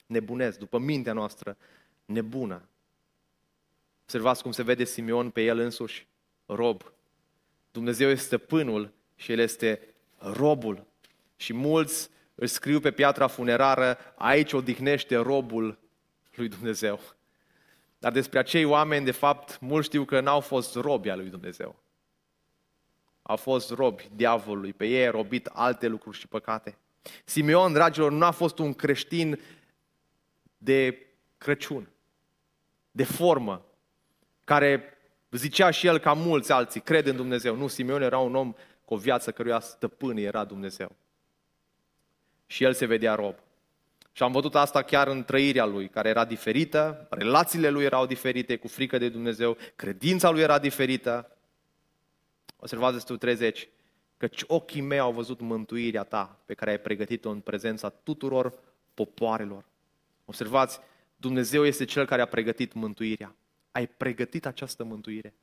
Nebunesc, 0.06 0.58
după 0.58 0.78
mintea 0.78 1.12
noastră, 1.12 1.56
nebună. 2.04 2.68
Observați 4.02 4.42
cum 4.42 4.52
se 4.52 4.62
vede 4.62 4.84
Simeon 4.84 5.30
pe 5.30 5.42
el 5.42 5.58
însuși, 5.58 6.06
rob. 6.46 6.92
Dumnezeu 7.70 8.08
este 8.08 8.24
stăpânul 8.24 8.92
și 9.16 9.32
el 9.32 9.38
este 9.38 9.94
robul. 10.18 10.86
Și 11.36 11.52
mulți 11.52 12.10
îl 12.34 12.46
scriu 12.46 12.80
pe 12.80 12.90
piatra 12.90 13.26
funerară, 13.26 13.98
aici 14.16 14.52
odihnește 14.52 15.16
robul 15.16 15.78
lui 16.34 16.48
Dumnezeu. 16.48 17.00
Dar 18.00 18.12
despre 18.12 18.38
acei 18.38 18.64
oameni, 18.64 19.04
de 19.04 19.10
fapt, 19.10 19.60
mulți 19.60 19.86
știu 19.86 20.04
că 20.04 20.20
n-au 20.20 20.40
fost 20.40 20.74
robi 20.74 21.10
al 21.10 21.18
lui 21.18 21.28
Dumnezeu. 21.28 21.76
Au 23.22 23.36
fost 23.36 23.70
robi 23.70 24.10
diavolului, 24.14 24.72
pe 24.72 24.86
ei 24.86 25.06
a 25.06 25.10
robit 25.10 25.46
alte 25.46 25.86
lucruri 25.86 26.18
și 26.18 26.28
păcate. 26.28 26.78
Simeon, 27.24 27.72
dragilor, 27.72 28.12
nu 28.12 28.24
a 28.24 28.30
fost 28.30 28.58
un 28.58 28.74
creștin 28.74 29.40
de 30.58 31.06
Crăciun 31.38 31.88
de 32.90 33.04
formă, 33.04 33.64
care 34.44 34.98
zicea 35.30 35.70
și 35.70 35.86
el 35.86 35.98
ca 35.98 36.12
mulți 36.12 36.52
alții, 36.52 36.80
cred 36.80 37.06
în 37.06 37.16
Dumnezeu. 37.16 37.56
Nu, 37.56 37.66
Simeon 37.66 38.02
era 38.02 38.18
un 38.18 38.34
om 38.34 38.52
cu 38.84 38.94
o 38.94 38.96
viață 38.96 39.32
căruia 39.32 39.60
stăpân 39.60 40.16
era 40.16 40.44
Dumnezeu. 40.44 40.96
Și 42.46 42.64
el 42.64 42.72
se 42.72 42.86
vedea 42.86 43.14
rob. 43.14 43.34
Și 44.12 44.22
am 44.22 44.32
văzut 44.32 44.54
asta 44.54 44.82
chiar 44.82 45.08
în 45.08 45.24
trăirea 45.24 45.64
lui, 45.64 45.88
care 45.88 46.08
era 46.08 46.24
diferită, 46.24 47.06
relațiile 47.10 47.68
lui 47.68 47.84
erau 47.84 48.06
diferite, 48.06 48.56
cu 48.56 48.68
frică 48.68 48.98
de 48.98 49.08
Dumnezeu, 49.08 49.56
credința 49.76 50.30
lui 50.30 50.40
era 50.40 50.58
diferită. 50.58 51.36
Observați 52.56 52.94
destul 52.94 53.18
30, 53.18 53.68
căci 54.16 54.42
ochii 54.46 54.80
mei 54.80 54.98
au 54.98 55.12
văzut 55.12 55.40
mântuirea 55.40 56.02
ta 56.02 56.38
pe 56.46 56.54
care 56.54 56.70
ai 56.70 56.78
pregătit-o 56.78 57.30
în 57.30 57.40
prezența 57.40 57.88
tuturor 57.88 58.52
popoarelor. 58.94 59.64
Observați, 60.24 60.78
Dumnezeu 61.16 61.64
este 61.64 61.84
Cel 61.84 62.06
care 62.06 62.22
a 62.22 62.26
pregătit 62.26 62.72
mântuirea. 62.72 63.34
Ai 63.70 63.86
pregătit 63.86 64.46
această 64.46 64.84
mântuire. 64.84 65.34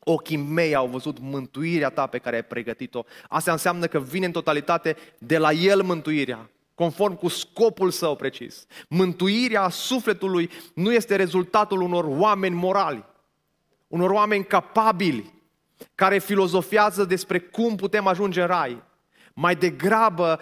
Ochii 0.00 0.36
mei 0.36 0.74
au 0.74 0.86
văzut 0.86 1.18
mântuirea 1.18 1.90
ta 1.90 2.06
pe 2.06 2.18
care 2.18 2.36
ai 2.36 2.44
pregătit-o. 2.44 3.04
Asta 3.28 3.52
înseamnă 3.52 3.86
că 3.86 4.00
vine 4.00 4.26
în 4.26 4.32
totalitate 4.32 4.96
de 5.18 5.38
la 5.38 5.52
El 5.52 5.82
mântuirea, 5.82 6.50
conform 6.74 7.14
cu 7.14 7.28
scopul 7.28 7.90
său 7.90 8.16
precis. 8.16 8.66
Mântuirea 8.88 9.68
sufletului 9.68 10.50
nu 10.74 10.92
este 10.92 11.16
rezultatul 11.16 11.80
unor 11.80 12.04
oameni 12.04 12.54
morali, 12.54 13.04
unor 13.88 14.10
oameni 14.10 14.44
capabili, 14.44 15.34
care 15.94 16.18
filozofiază 16.18 17.04
despre 17.04 17.38
cum 17.38 17.76
putem 17.76 18.06
ajunge 18.06 18.40
în 18.40 18.46
rai. 18.46 18.82
Mai 19.34 19.56
degrabă 19.56 20.40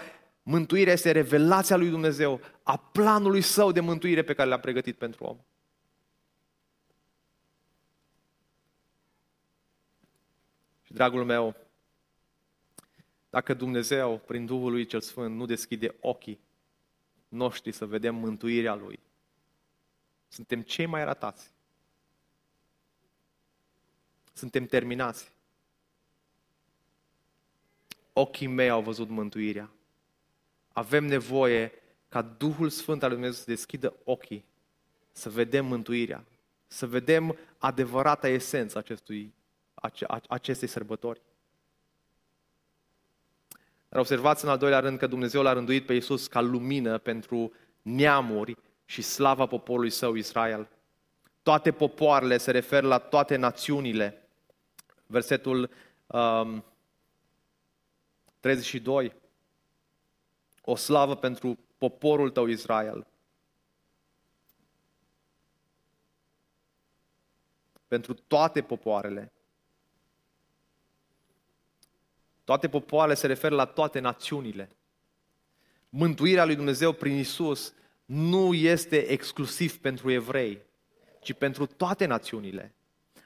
Mântuirea 0.51 0.93
este 0.93 1.11
revelația 1.11 1.77
lui 1.77 1.89
Dumnezeu 1.89 2.41
a 2.63 2.77
planului 2.77 3.41
său 3.41 3.73
de 3.73 3.81
mântuire 3.81 4.23
pe 4.23 4.35
care 4.35 4.49
l-a 4.49 4.59
pregătit 4.59 4.99
pentru 4.99 5.25
om. 5.25 5.37
Și 10.83 10.93
dragul 10.93 11.25
meu, 11.25 11.57
dacă 13.31 13.55
Dumnezeu, 13.55 14.19
prin 14.19 14.47
Duhul 14.47 14.71
lui 14.71 14.87
cel 14.87 15.01
Sfânt, 15.01 15.37
nu 15.37 15.47
deschide 15.47 15.95
ochii 16.01 16.41
noștri 17.29 17.73
să 17.73 17.87
vedem 17.87 18.15
mântuirea 18.15 18.75
Lui. 18.75 18.99
Suntem 20.29 20.63
cei 20.63 20.87
mai 20.87 21.05
ratați. 21.05 21.51
Suntem 24.33 24.67
terminați. 24.67 25.33
Ochii 28.13 28.47
mei 28.47 28.69
au 28.69 28.83
văzut 28.83 29.09
mântuirea. 29.09 29.71
Avem 30.73 31.05
nevoie 31.05 31.73
ca 32.09 32.23
Duhul 32.23 32.71
Sfânt 32.71 33.03
al 33.03 33.09
Lui 33.09 33.19
Dumnezeu 33.19 33.45
să 33.45 33.51
deschidă 33.51 33.95
ochii, 34.05 34.45
să 35.13 35.31
vedem 35.31 35.67
mântuirea, 35.67 36.25
să 36.67 36.87
vedem 36.87 37.39
adevărata 37.59 38.29
esență 38.29 38.79
acestui, 38.79 39.35
acestei 40.29 40.69
sărbători. 40.69 41.21
Dar 43.89 44.01
observați 44.01 44.45
în 44.45 44.51
al 44.51 44.59
doilea 44.59 44.81
rând 44.81 44.99
că 44.99 45.07
Dumnezeu 45.07 45.43
l-a 45.43 45.53
rânduit 45.53 45.87
pe 45.87 45.95
Iisus 45.95 46.27
ca 46.27 46.41
lumină 46.41 46.99
pentru 46.99 47.53
neamuri 47.83 48.57
și 48.85 49.03
slava 49.03 49.47
poporului 49.47 49.91
său 49.91 50.15
Israel. 50.15 50.69
Toate 51.43 51.73
popoarele 51.73 52.37
se 52.37 52.51
referă 52.51 52.87
la 52.87 52.99
toate 52.99 53.37
națiunile. 53.37 54.29
Versetul 55.07 55.71
um, 56.07 56.65
32. 58.41 59.15
O 60.63 60.77
slavă 60.77 61.17
pentru 61.17 61.59
poporul 61.79 62.31
tău 62.31 62.47
Israel. 62.47 63.07
Pentru 67.89 68.15
toate 68.15 68.63
popoarele. 68.63 69.33
Toate 72.49 72.69
popoarele 72.69 73.15
se 73.15 73.27
referă 73.27 73.55
la 73.55 73.65
toate 73.65 73.99
națiunile. 73.99 74.69
Mântuirea 75.89 76.45
lui 76.45 76.55
Dumnezeu 76.55 76.93
prin 76.93 77.17
Isus 77.17 77.75
nu 78.05 78.55
este 78.55 78.97
exclusiv 78.97 79.79
pentru 79.79 80.11
evrei, 80.11 80.59
ci 81.21 81.33
pentru 81.33 81.67
toate 81.67 82.07
națiunile. 82.07 82.75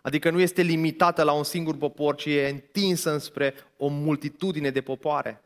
Adică 0.00 0.30
nu 0.30 0.40
este 0.40 0.62
limitată 0.62 1.22
la 1.22 1.32
un 1.32 1.44
singur 1.44 1.76
popor, 1.76 2.14
ci 2.14 2.24
e 2.24 2.48
întinsă 2.48 3.12
înspre 3.12 3.54
o 3.76 3.88
multitudine 3.88 4.70
de 4.70 4.80
popoare. 4.80 5.42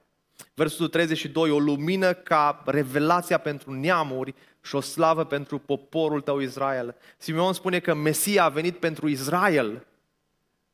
Versul 0.55 0.89
32, 0.89 1.51
o 1.51 1.59
lumină 1.59 2.13
ca 2.13 2.63
revelația 2.67 3.39
pentru 3.39 3.73
neamuri 3.73 4.35
și 4.63 4.75
o 4.75 4.81
slavă 4.81 5.25
pentru 5.25 5.59
poporul 5.59 6.21
tău 6.21 6.41
Israel. 6.41 6.97
Simeon 7.19 7.53
spune 7.53 7.79
că 7.79 7.95
Mesia 7.95 8.45
a 8.45 8.49
venit 8.49 8.77
pentru 8.77 9.09
Israel, 9.09 9.87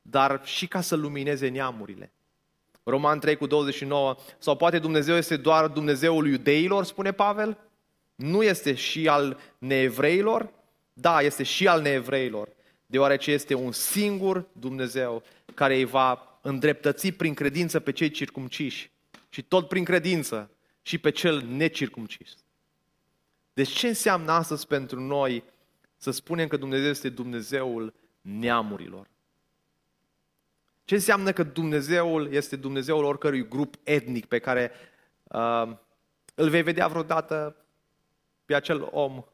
dar 0.02 0.40
și 0.44 0.66
ca 0.66 0.80
să 0.80 0.96
lumineze 0.96 1.48
neamurile. 1.48 2.12
Roman 2.84 3.18
3 3.18 3.36
cu 3.36 3.46
29, 3.46 4.16
sau 4.38 4.56
poate 4.56 4.78
Dumnezeu 4.78 5.16
este 5.16 5.36
doar 5.36 5.68
Dumnezeul 5.68 6.28
iudeilor, 6.28 6.84
spune 6.84 7.12
Pavel? 7.12 7.58
Nu 8.14 8.42
este 8.42 8.74
și 8.74 9.08
al 9.08 9.38
neevreilor? 9.58 10.52
Da, 10.92 11.20
este 11.20 11.42
și 11.42 11.68
al 11.68 11.80
neevreilor, 11.80 12.48
deoarece 12.86 13.30
este 13.30 13.54
un 13.54 13.72
singur 13.72 14.46
Dumnezeu 14.52 15.22
care 15.54 15.76
îi 15.76 15.84
va 15.84 16.38
îndreptăți 16.42 17.10
prin 17.10 17.34
credință 17.34 17.80
pe 17.80 17.92
cei 17.92 18.10
circumciși 18.10 18.90
și 19.28 19.42
tot 19.42 19.68
prin 19.68 19.84
credință 19.84 20.50
și 20.82 20.98
pe 20.98 21.10
cel 21.10 21.42
necircumcis. 21.48 22.36
Deci 23.52 23.68
ce 23.68 23.86
înseamnă 23.88 24.32
astăzi 24.32 24.66
pentru 24.66 25.00
noi 25.00 25.44
să 25.96 26.10
spunem 26.10 26.48
că 26.48 26.56
Dumnezeu 26.56 26.90
este 26.90 27.08
Dumnezeul 27.08 27.94
neamurilor? 28.20 29.10
Ce 30.84 30.94
înseamnă 30.94 31.32
că 31.32 31.42
Dumnezeul 31.42 32.32
este 32.32 32.56
Dumnezeul 32.56 33.04
oricărui 33.04 33.48
grup 33.48 33.74
etnic 33.82 34.26
pe 34.26 34.38
care 34.38 34.70
uh, 35.24 35.72
îl 36.34 36.48
vei 36.48 36.62
vedea 36.62 36.88
vreodată 36.88 37.56
pe 38.44 38.54
acel 38.54 38.88
om 38.90 39.24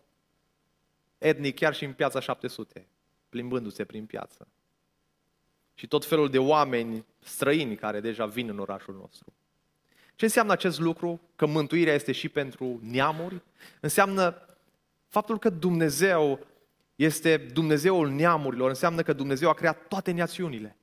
etnic 1.19 1.55
chiar 1.55 1.75
și 1.75 1.85
în 1.85 1.93
piața 1.93 2.21
700, 2.21 2.87
plimbându-se 3.29 3.85
prin 3.85 4.07
piață. 4.07 4.49
Și 5.75 5.87
tot 5.87 6.05
felul 6.05 6.31
de 6.31 6.39
oameni 6.39 7.05
străini 7.19 7.77
care 7.77 8.01
deja 8.01 8.27
vin 8.27 8.49
în 8.49 8.59
orașul 8.59 8.95
nostru. 8.95 9.33
Ce 10.15 10.25
înseamnă 10.25 10.53
acest 10.53 10.79
lucru? 10.79 11.21
Că 11.37 11.47
mântuirea 11.47 11.95
este 11.95 12.13
și 12.13 12.29
pentru 12.29 12.81
neamuri? 12.83 13.43
Înseamnă 13.81 14.43
faptul 15.09 15.39
că 15.39 15.51
Dumnezeu 15.51 16.47
este 16.95 17.37
Dumnezeul 17.37 18.11
neamurilor, 18.11 18.69
înseamnă 18.69 19.03
că 19.03 19.13
Dumnezeu 19.13 19.49
a 19.49 19.55
creat 19.55 19.89
toate 19.89 20.13
națiunile. 20.13 20.78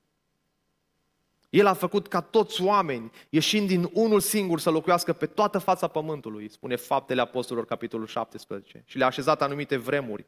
El 1.55 1.65
a 1.65 1.73
făcut 1.73 2.07
ca 2.07 2.21
toți 2.21 2.61
oameni, 2.61 3.11
ieșind 3.29 3.67
din 3.67 3.89
unul 3.93 4.19
singur, 4.19 4.59
să 4.59 4.69
locuiască 4.69 5.13
pe 5.13 5.25
toată 5.25 5.57
fața 5.57 5.87
pământului, 5.87 6.49
spune 6.49 6.75
Faptele 6.75 7.21
Apostolilor, 7.21 7.67
capitolul 7.67 8.07
17, 8.07 8.83
și 8.85 8.97
le-a 8.97 9.07
așezat 9.07 9.41
anumite 9.41 9.77
vremuri. 9.77 10.25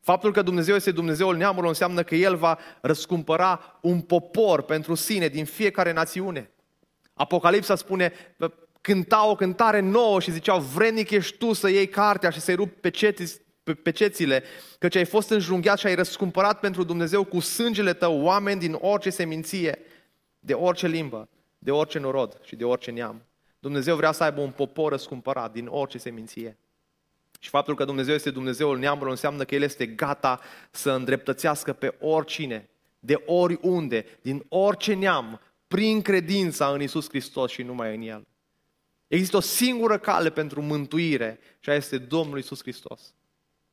Faptul 0.00 0.32
că 0.32 0.42
Dumnezeu 0.42 0.74
este 0.74 0.90
Dumnezeul 0.90 1.36
neamurilor 1.36 1.68
înseamnă 1.68 2.02
că 2.02 2.14
El 2.14 2.36
va 2.36 2.58
răscumpăra 2.80 3.78
un 3.80 4.00
popor 4.00 4.62
pentru 4.62 4.94
sine 4.94 5.28
din 5.28 5.44
fiecare 5.44 5.92
națiune. 5.92 6.50
Apocalipsa 7.14 7.74
spune, 7.74 8.12
cânta 8.80 9.28
o 9.28 9.34
cântare 9.34 9.80
nouă 9.80 10.20
și 10.20 10.30
ziceau, 10.30 10.60
vrednic 10.60 11.10
ești 11.10 11.36
tu 11.36 11.52
să 11.52 11.68
iei 11.68 11.88
cartea 11.88 12.30
și 12.30 12.40
să-i 12.40 12.54
rupi 12.54 12.80
pe 12.80 12.90
ceți, 12.90 13.40
pe, 13.64 13.74
pe 13.74 13.90
cețile, 13.90 14.42
căci 14.78 14.96
ai 14.96 15.04
fost 15.04 15.30
înjunghiat 15.30 15.78
și 15.78 15.86
ai 15.86 15.94
răscumpărat 15.94 16.60
pentru 16.60 16.84
Dumnezeu 16.84 17.24
cu 17.24 17.40
sângele 17.40 17.92
tău 17.92 18.20
oameni 18.20 18.60
din 18.60 18.76
orice 18.80 19.10
seminție, 19.10 19.78
de 20.38 20.52
orice 20.52 20.86
limbă, 20.86 21.28
de 21.58 21.70
orice 21.70 21.98
norod 21.98 22.40
și 22.42 22.56
de 22.56 22.64
orice 22.64 22.90
neam. 22.90 23.22
Dumnezeu 23.58 23.96
vrea 23.96 24.12
să 24.12 24.24
aibă 24.24 24.40
un 24.40 24.50
popor 24.50 24.90
răscumpărat 24.90 25.52
din 25.52 25.66
orice 25.66 25.98
seminție. 25.98 26.58
Și 27.38 27.48
faptul 27.48 27.74
că 27.74 27.84
Dumnezeu 27.84 28.14
este 28.14 28.30
Dumnezeul 28.30 28.78
neamurilor 28.78 29.10
înseamnă 29.10 29.44
că 29.44 29.54
El 29.54 29.62
este 29.62 29.86
gata 29.86 30.40
să 30.70 30.90
îndreptățească 30.90 31.72
pe 31.72 31.94
oricine, 32.00 32.68
de 32.98 33.22
oriunde, 33.26 34.06
din 34.22 34.44
orice 34.48 34.94
neam, 34.94 35.40
prin 35.68 36.02
credința 36.02 36.66
în 36.66 36.82
Isus 36.82 37.08
Hristos 37.08 37.50
și 37.50 37.62
numai 37.62 37.94
în 37.94 38.02
El. 38.02 38.26
Există 39.06 39.36
o 39.36 39.40
singură 39.40 39.98
cale 39.98 40.30
pentru 40.30 40.62
mântuire 40.62 41.38
și 41.60 41.68
aia 41.68 41.78
este 41.78 41.98
Domnul 41.98 42.38
Isus 42.38 42.60
Hristos 42.60 43.14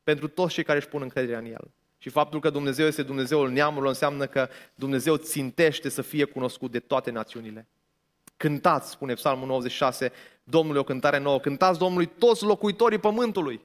pentru 0.02 0.28
toți 0.28 0.54
cei 0.54 0.64
care 0.64 0.78
își 0.78 0.88
pun 0.88 1.02
încrederea 1.02 1.38
în 1.38 1.44
El. 1.44 1.70
Și 1.98 2.08
faptul 2.08 2.40
că 2.40 2.50
Dumnezeu 2.50 2.86
este 2.86 3.02
Dumnezeul 3.02 3.50
neamurilor 3.50 3.88
înseamnă 3.88 4.26
că 4.26 4.48
Dumnezeu 4.74 5.16
țintește 5.16 5.88
să 5.88 6.02
fie 6.02 6.24
cunoscut 6.24 6.70
de 6.70 6.78
toate 6.78 7.10
națiunile. 7.10 7.66
Cântați, 8.36 8.90
spune 8.90 9.14
Psalmul 9.14 9.46
96, 9.46 10.12
Domnului 10.44 10.80
o 10.80 10.84
cântare 10.84 11.18
nouă, 11.18 11.40
cântați 11.40 11.78
Domnului 11.78 12.06
toți 12.06 12.44
locuitorii 12.44 12.98
pământului. 12.98 13.60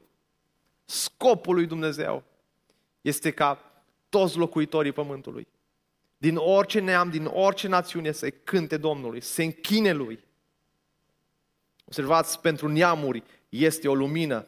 Scopul 0.85 1.55
lui 1.55 1.65
Dumnezeu 1.65 2.23
este 3.01 3.31
ca 3.31 3.81
toți 4.09 4.37
locuitorii 4.37 4.91
pământului, 4.91 5.47
din 6.17 6.35
orice 6.35 6.79
neam, 6.79 7.09
din 7.09 7.25
orice 7.25 7.67
națiune, 7.67 8.11
să 8.11 8.29
cânte 8.29 8.77
Domnului, 8.77 9.21
să 9.21 9.33
se 9.33 9.43
închine 9.43 9.93
Lui. 9.93 10.23
Observați, 11.85 12.39
pentru 12.39 12.67
neamuri 12.67 13.23
este 13.49 13.87
o 13.87 13.95
lumină, 13.95 14.47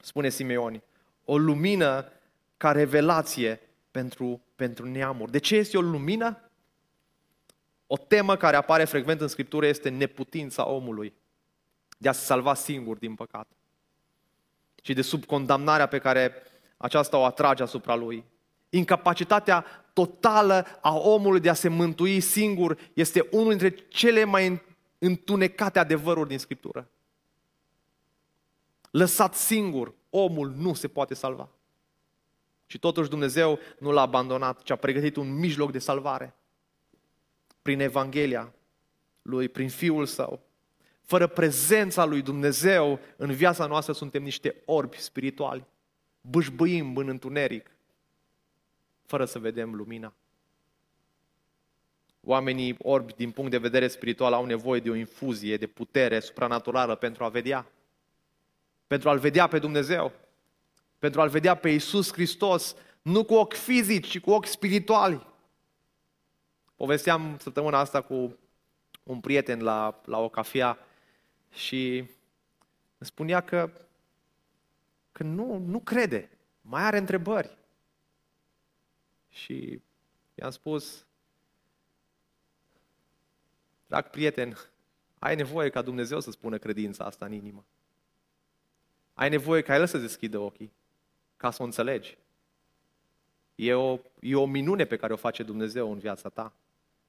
spune 0.00 0.28
Simeoni 0.28 0.82
o 1.30 1.38
lumină 1.38 2.12
ca 2.56 2.72
revelație 2.72 3.60
pentru, 3.90 4.42
pentru 4.56 4.86
neamuri. 4.86 5.30
De 5.30 5.38
ce 5.38 5.56
este 5.56 5.76
o 5.76 5.80
lumină? 5.80 6.50
O 7.86 7.96
temă 7.96 8.36
care 8.36 8.56
apare 8.56 8.84
frecvent 8.84 9.20
în 9.20 9.28
Scriptură 9.28 9.66
este 9.66 9.88
neputința 9.88 10.68
omului 10.68 11.14
de 11.98 12.08
a 12.08 12.12
se 12.12 12.24
salva 12.24 12.54
singur 12.54 12.96
din 12.96 13.14
păcat 13.14 13.48
și 14.82 14.92
de 14.92 15.02
sub 15.02 15.24
condamnarea 15.24 15.86
pe 15.86 15.98
care 15.98 16.32
aceasta 16.76 17.16
o 17.16 17.24
atrage 17.24 17.62
asupra 17.62 17.94
lui. 17.94 18.24
Incapacitatea 18.68 19.64
totală 19.92 20.66
a 20.80 20.94
omului 20.94 21.40
de 21.40 21.48
a 21.48 21.54
se 21.54 21.68
mântui 21.68 22.20
singur 22.20 22.78
este 22.92 23.28
unul 23.30 23.48
dintre 23.48 23.70
cele 23.88 24.24
mai 24.24 24.62
întunecate 24.98 25.78
adevăruri 25.78 26.28
din 26.28 26.38
Scriptură. 26.38 26.88
Lăsat 28.90 29.34
singur, 29.34 29.94
omul 30.10 30.50
nu 30.50 30.74
se 30.74 30.88
poate 30.88 31.14
salva. 31.14 31.48
Și 32.66 32.78
totuși 32.78 33.08
Dumnezeu 33.08 33.58
nu 33.78 33.90
l-a 33.90 34.00
abandonat, 34.00 34.62
ci 34.62 34.70
a 34.70 34.76
pregătit 34.76 35.16
un 35.16 35.34
mijloc 35.34 35.72
de 35.72 35.78
salvare. 35.78 36.34
Prin 37.62 37.80
Evanghelia 37.80 38.52
lui, 39.22 39.48
prin 39.48 39.68
Fiul 39.68 40.06
Său. 40.06 40.40
Fără 41.02 41.26
prezența 41.26 42.04
lui 42.04 42.22
Dumnezeu 42.22 43.00
în 43.16 43.32
viața 43.32 43.66
noastră 43.66 43.92
suntem 43.92 44.22
niște 44.22 44.62
orbi 44.64 44.98
spirituali. 44.98 45.64
Bâșbâim 46.20 46.96
în 46.96 47.08
întuneric, 47.08 47.70
fără 49.04 49.24
să 49.24 49.38
vedem 49.38 49.74
lumina. 49.74 50.14
Oamenii 52.20 52.76
orbi 52.78 53.12
din 53.12 53.30
punct 53.30 53.50
de 53.50 53.58
vedere 53.58 53.88
spiritual 53.88 54.32
au 54.32 54.44
nevoie 54.44 54.80
de 54.80 54.90
o 54.90 54.94
infuzie 54.94 55.56
de 55.56 55.66
putere 55.66 56.20
supranaturală 56.20 56.94
pentru 56.94 57.24
a 57.24 57.28
vedea 57.28 57.66
pentru 58.88 59.08
a-L 59.08 59.18
vedea 59.18 59.46
pe 59.46 59.58
Dumnezeu, 59.58 60.12
pentru 60.98 61.20
a-L 61.20 61.28
vedea 61.28 61.54
pe 61.54 61.68
Iisus 61.68 62.12
Hristos, 62.12 62.76
nu 63.02 63.24
cu 63.24 63.34
ochi 63.34 63.54
fizici, 63.54 64.08
ci 64.08 64.20
cu 64.20 64.30
ochi 64.30 64.46
spirituali. 64.46 65.26
Povesteam 66.76 67.36
săptămâna 67.38 67.78
asta 67.78 68.00
cu 68.00 68.38
un 69.02 69.20
prieten 69.20 69.62
la, 69.62 70.00
la 70.04 70.18
o 70.18 70.28
cafea 70.28 70.78
și 71.50 71.96
îmi 72.98 73.08
spunea 73.10 73.40
că, 73.40 73.70
că 75.12 75.22
nu, 75.22 75.58
nu 75.58 75.80
crede, 75.80 76.30
mai 76.60 76.82
are 76.82 76.98
întrebări. 76.98 77.56
Și 79.28 79.80
i-am 80.34 80.50
spus, 80.50 81.06
drag 83.86 84.10
prieten, 84.10 84.58
ai 85.18 85.36
nevoie 85.36 85.70
ca 85.70 85.82
Dumnezeu 85.82 86.20
să 86.20 86.30
spună 86.30 86.58
credința 86.58 87.04
asta 87.04 87.24
în 87.24 87.32
inimă. 87.32 87.64
Ai 89.18 89.28
nevoie 89.28 89.62
ca 89.62 89.74
El 89.74 89.86
să 89.86 89.98
deschidă 89.98 90.38
ochii, 90.38 90.72
ca 91.36 91.50
să 91.50 91.62
o 91.62 91.64
înțelegi. 91.64 92.16
E 93.54 93.74
o, 93.74 93.98
e 94.20 94.34
o 94.34 94.46
minune 94.46 94.84
pe 94.84 94.96
care 94.96 95.12
o 95.12 95.16
face 95.16 95.42
Dumnezeu 95.42 95.92
în 95.92 95.98
viața 95.98 96.28
ta. 96.28 96.52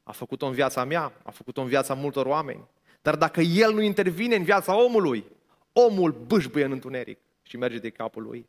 A 0.03 0.11
făcut-o 0.11 0.45
în 0.45 0.53
viața 0.53 0.83
mea, 0.83 1.13
a 1.23 1.31
făcut-o 1.31 1.61
în 1.61 1.67
viața 1.67 1.93
multor 1.93 2.25
oameni. 2.25 2.67
Dar 3.01 3.15
dacă 3.15 3.41
El 3.41 3.73
nu 3.73 3.81
intervine 3.81 4.35
în 4.35 4.43
viața 4.43 4.83
omului, 4.83 5.25
omul 5.73 6.11
bâșbâie 6.27 6.65
în 6.65 6.71
întuneric 6.71 7.19
și 7.41 7.57
merge 7.57 7.77
de 7.77 7.89
capul 7.89 8.23
lui. 8.23 8.45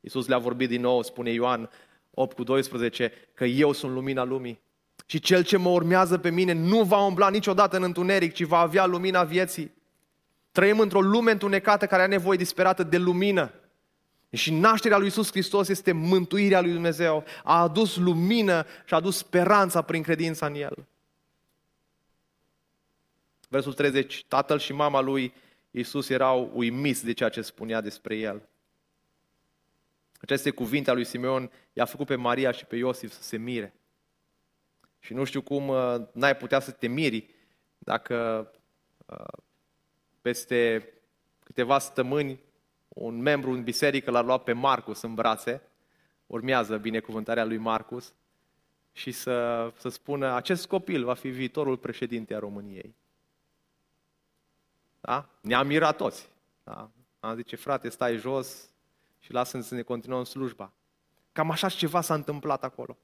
Iisus 0.00 0.26
le-a 0.26 0.38
vorbit 0.38 0.68
din 0.68 0.80
nou, 0.80 1.02
spune 1.02 1.30
Ioan 1.30 1.70
8 2.10 2.36
cu 2.36 2.42
12, 2.42 3.12
că 3.34 3.44
eu 3.44 3.72
sunt 3.72 3.92
lumina 3.92 4.24
lumii. 4.24 4.60
Și 5.06 5.20
cel 5.20 5.44
ce 5.44 5.56
mă 5.56 5.68
urmează 5.68 6.18
pe 6.18 6.30
mine 6.30 6.52
nu 6.52 6.82
va 6.82 7.04
umbla 7.04 7.30
niciodată 7.30 7.76
în 7.76 7.82
întuneric, 7.82 8.32
ci 8.32 8.42
va 8.42 8.58
avea 8.58 8.86
lumina 8.86 9.24
vieții. 9.24 9.78
Trăim 10.52 10.78
într-o 10.78 11.00
lume 11.00 11.30
întunecată 11.30 11.86
care 11.86 12.02
are 12.02 12.10
nevoie 12.10 12.36
disperată 12.36 12.82
de 12.82 12.96
lumină. 12.96 13.52
Și 14.32 14.52
nașterea 14.52 14.96
lui 14.96 15.06
Iisus 15.06 15.30
Hristos 15.30 15.68
este 15.68 15.92
mântuirea 15.92 16.60
lui 16.60 16.72
Dumnezeu. 16.72 17.24
A 17.44 17.60
adus 17.60 17.96
lumină 17.96 18.66
și 18.84 18.94
a 18.94 18.96
adus 18.96 19.16
speranța 19.16 19.82
prin 19.82 20.02
credința 20.02 20.46
în 20.46 20.54
El. 20.54 20.86
Versul 23.48 23.72
30. 23.72 24.24
Tatăl 24.28 24.58
și 24.58 24.72
mama 24.72 25.00
lui 25.00 25.34
Iisus 25.70 26.08
erau 26.08 26.50
uimiți 26.54 27.04
de 27.04 27.12
ceea 27.12 27.28
ce 27.28 27.42
spunea 27.42 27.80
despre 27.80 28.16
El. 28.16 28.48
Aceste 30.20 30.50
cuvinte 30.50 30.90
ale 30.90 30.98
lui 30.98 31.08
Simeon 31.08 31.50
i-a 31.72 31.84
făcut 31.84 32.06
pe 32.06 32.14
Maria 32.14 32.50
și 32.50 32.64
pe 32.64 32.76
Iosif 32.76 33.12
să 33.12 33.22
se 33.22 33.36
mire. 33.36 33.74
Și 34.98 35.14
nu 35.14 35.24
știu 35.24 35.42
cum 35.42 35.68
uh, 35.68 35.94
n-ai 36.12 36.36
putea 36.36 36.60
să 36.60 36.70
te 36.70 36.86
miri 36.86 37.28
dacă 37.78 38.50
uh, 39.06 39.42
peste 40.20 40.88
câteva 41.44 41.78
săptămâni 41.78 42.40
un 42.88 43.18
membru 43.18 43.50
în 43.50 43.62
biserică 43.62 44.10
l-a 44.10 44.20
luat 44.20 44.42
pe 44.42 44.52
Marcus 44.52 45.02
în 45.02 45.14
brațe, 45.14 45.62
urmează 46.26 46.76
binecuvântarea 46.76 47.44
lui 47.44 47.56
Marcus, 47.56 48.14
și 48.92 49.12
să, 49.12 49.68
să 49.78 49.88
spună, 49.88 50.34
acest 50.34 50.66
copil 50.66 51.04
va 51.04 51.14
fi 51.14 51.28
viitorul 51.28 51.76
președinte 51.76 52.34
a 52.34 52.38
României. 52.38 52.94
Da? 55.00 55.28
Ne-am 55.40 55.66
mirat 55.66 55.96
toți. 55.96 56.28
Da? 56.64 56.90
Am 57.20 57.36
zice, 57.36 57.56
frate, 57.56 57.88
stai 57.88 58.16
jos 58.16 58.70
și 59.20 59.32
lasă 59.32 59.60
să 59.60 59.74
ne 59.74 59.82
continuăm 59.82 60.24
slujba. 60.24 60.72
Cam 61.32 61.50
așa 61.50 61.68
ceva 61.68 62.00
s-a 62.00 62.14
întâmplat 62.14 62.64
acolo. 62.64 62.98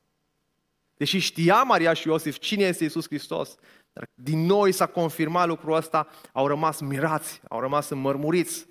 Deși 0.97 1.19
știa 1.19 1.62
Maria 1.62 1.93
și 1.93 2.09
Iosif 2.09 2.39
cine 2.39 2.64
este 2.64 2.85
Isus 2.85 3.07
Hristos, 3.07 3.57
dar 3.97 4.09
din 4.15 4.39
noi 4.39 4.73
s-a 4.73 4.87
confirmat 4.87 5.47
lucrul 5.47 5.75
ăsta, 5.75 6.09
au 6.33 6.47
rămas 6.47 6.81
mirați, 6.81 7.41
au 7.49 7.61
rămas 7.61 7.89
înmărmuriți. 7.89 8.67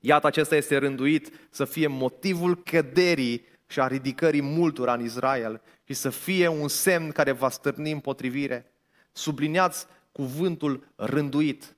Iată, 0.00 0.26
acesta 0.26 0.56
este 0.56 0.76
rânduit 0.76 1.48
să 1.50 1.64
fie 1.64 1.86
motivul 1.86 2.62
căderii 2.62 3.46
și 3.66 3.80
a 3.80 3.86
ridicării 3.86 4.42
multora 4.42 4.94
în 4.94 5.04
Israel 5.04 5.62
și 5.84 5.94
să 5.94 6.10
fie 6.10 6.48
un 6.48 6.68
semn 6.68 7.10
care 7.10 7.32
va 7.32 7.48
stârni 7.48 7.90
împotrivire. 7.90 8.72
Subliniați 9.12 9.86
cuvântul 10.12 10.92
rânduit, 10.96 11.76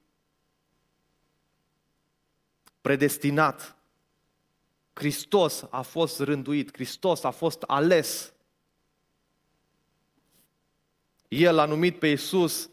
predestinat. 2.80 3.76
Hristos 4.92 5.64
a 5.70 5.80
fost 5.80 6.20
rânduit, 6.20 6.72
Hristos 6.72 7.24
a 7.24 7.30
fost 7.30 7.62
ales. 7.62 8.32
El 11.30 11.58
a 11.58 11.64
numit 11.64 11.98
pe 11.98 12.06
Iisus 12.06 12.70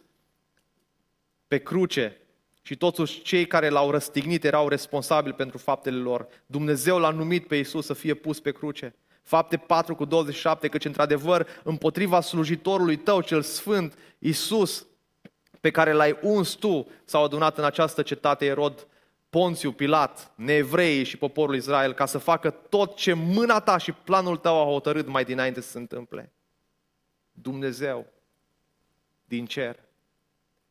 pe 1.47 1.57
cruce 1.57 2.17
și 2.61 2.75
toți 2.75 3.03
cei 3.03 3.47
care 3.47 3.69
l-au 3.69 3.91
răstignit 3.91 4.43
erau 4.43 4.67
responsabili 4.67 5.35
pentru 5.35 5.57
faptele 5.57 5.97
lor. 5.97 6.27
Dumnezeu 6.45 6.99
l-a 6.99 7.09
numit 7.09 7.47
pe 7.47 7.55
Iisus 7.55 7.85
să 7.85 7.93
fie 7.93 8.13
pus 8.13 8.39
pe 8.39 8.51
cruce. 8.51 8.95
Fapte 9.23 9.57
4 9.57 9.95
cu 9.95 10.05
27, 10.05 10.67
căci 10.67 10.85
într-adevăr 10.85 11.47
împotriva 11.63 12.21
slujitorului 12.21 12.95
tău 12.95 13.21
cel 13.21 13.41
sfânt, 13.41 13.97
Iisus, 14.19 14.85
pe 15.61 15.71
care 15.71 15.91
l-ai 15.91 16.17
uns 16.21 16.51
tu, 16.51 16.87
s-au 17.05 17.23
adunat 17.23 17.57
în 17.57 17.63
această 17.63 18.01
cetate 18.01 18.45
Erod, 18.45 18.87
Ponțiu, 19.29 19.71
Pilat, 19.71 20.31
neevreii 20.35 21.03
și 21.03 21.17
poporul 21.17 21.55
Israel, 21.55 21.93
ca 21.93 22.05
să 22.05 22.17
facă 22.17 22.49
tot 22.49 22.95
ce 22.95 23.13
mâna 23.13 23.59
ta 23.59 23.77
și 23.77 23.91
planul 23.91 24.37
tău 24.37 24.61
a 24.61 24.65
hotărât 24.71 25.07
mai 25.07 25.23
dinainte 25.23 25.61
să 25.61 25.69
se 25.69 25.77
întâmple. 25.77 26.31
Dumnezeu 27.31 28.15
din 29.27 29.45
cer 29.45 29.85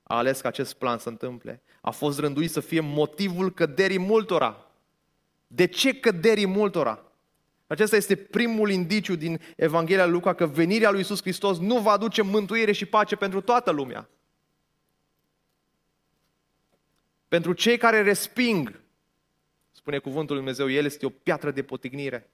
a 0.03 0.17
ales 0.17 0.41
ca 0.41 0.49
acest 0.49 0.75
plan 0.75 0.99
să 0.99 1.09
întâmple. 1.09 1.63
A 1.81 1.91
fost 1.91 2.19
rânduit 2.19 2.51
să 2.51 2.61
fie 2.61 2.81
motivul 2.81 3.53
căderii 3.53 3.99
multora. 3.99 4.67
De 5.47 5.67
ce 5.67 6.01
căderii 6.01 6.47
multora? 6.47 7.05
Acesta 7.67 7.97
este 7.97 8.17
primul 8.17 8.71
indiciu 8.71 9.17
din 9.17 9.41
Evanghelia 9.57 10.05
lui 10.05 10.13
Luca 10.13 10.35
că 10.35 10.47
venirea 10.47 10.91
lui 10.91 11.01
Isus 11.01 11.21
Hristos 11.21 11.59
nu 11.59 11.79
va 11.79 11.91
aduce 11.91 12.23
mântuire 12.23 12.73
și 12.73 12.87
pace 12.87 13.17
pentru 13.17 13.41
toată 13.41 13.71
lumea. 13.71 14.09
Pentru 17.29 17.53
cei 17.53 17.77
care 17.77 18.03
resping, 18.03 18.81
spune 19.73 19.99
cuvântul 19.99 20.37
lui 20.37 20.45
Dumnezeu, 20.45 20.71
El 20.71 20.85
este 20.85 21.07
o 21.07 21.11
piatră 21.11 21.51
de 21.51 21.63
potignire. 21.63 22.31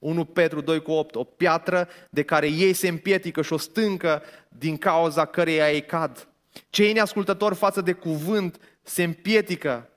1 0.00 0.24
Petru 0.24 0.60
2 0.60 0.82
cu 0.82 0.90
8, 0.90 1.14
o 1.14 1.24
piatră 1.24 1.88
de 2.10 2.22
care 2.22 2.46
ei 2.46 2.72
se 2.72 2.88
împietică 2.88 3.42
și 3.42 3.52
o 3.52 3.56
stâncă 3.56 4.22
din 4.48 4.76
cauza 4.76 5.24
căreia 5.24 5.72
ei 5.72 5.84
cad. 5.84 6.28
Cei 6.70 6.92
neascultători 6.92 7.54
față 7.54 7.80
de 7.80 7.92
cuvânt 7.92 8.60
se 8.82 9.02
împietică 9.02 9.90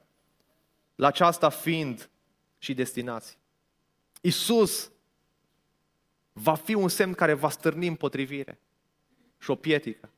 la 0.95 1.07
aceasta 1.07 1.49
fiind 1.49 2.09
și 2.57 2.73
destinați. 2.73 3.37
Isus 4.21 4.91
va 6.33 6.55
fi 6.55 6.73
un 6.73 6.87
semn 6.87 7.13
care 7.13 7.33
va 7.33 7.49
stârni 7.49 7.87
împotrivire 7.87 8.59
și 9.39 9.49
o 9.49 9.55
pietică. 9.55 10.09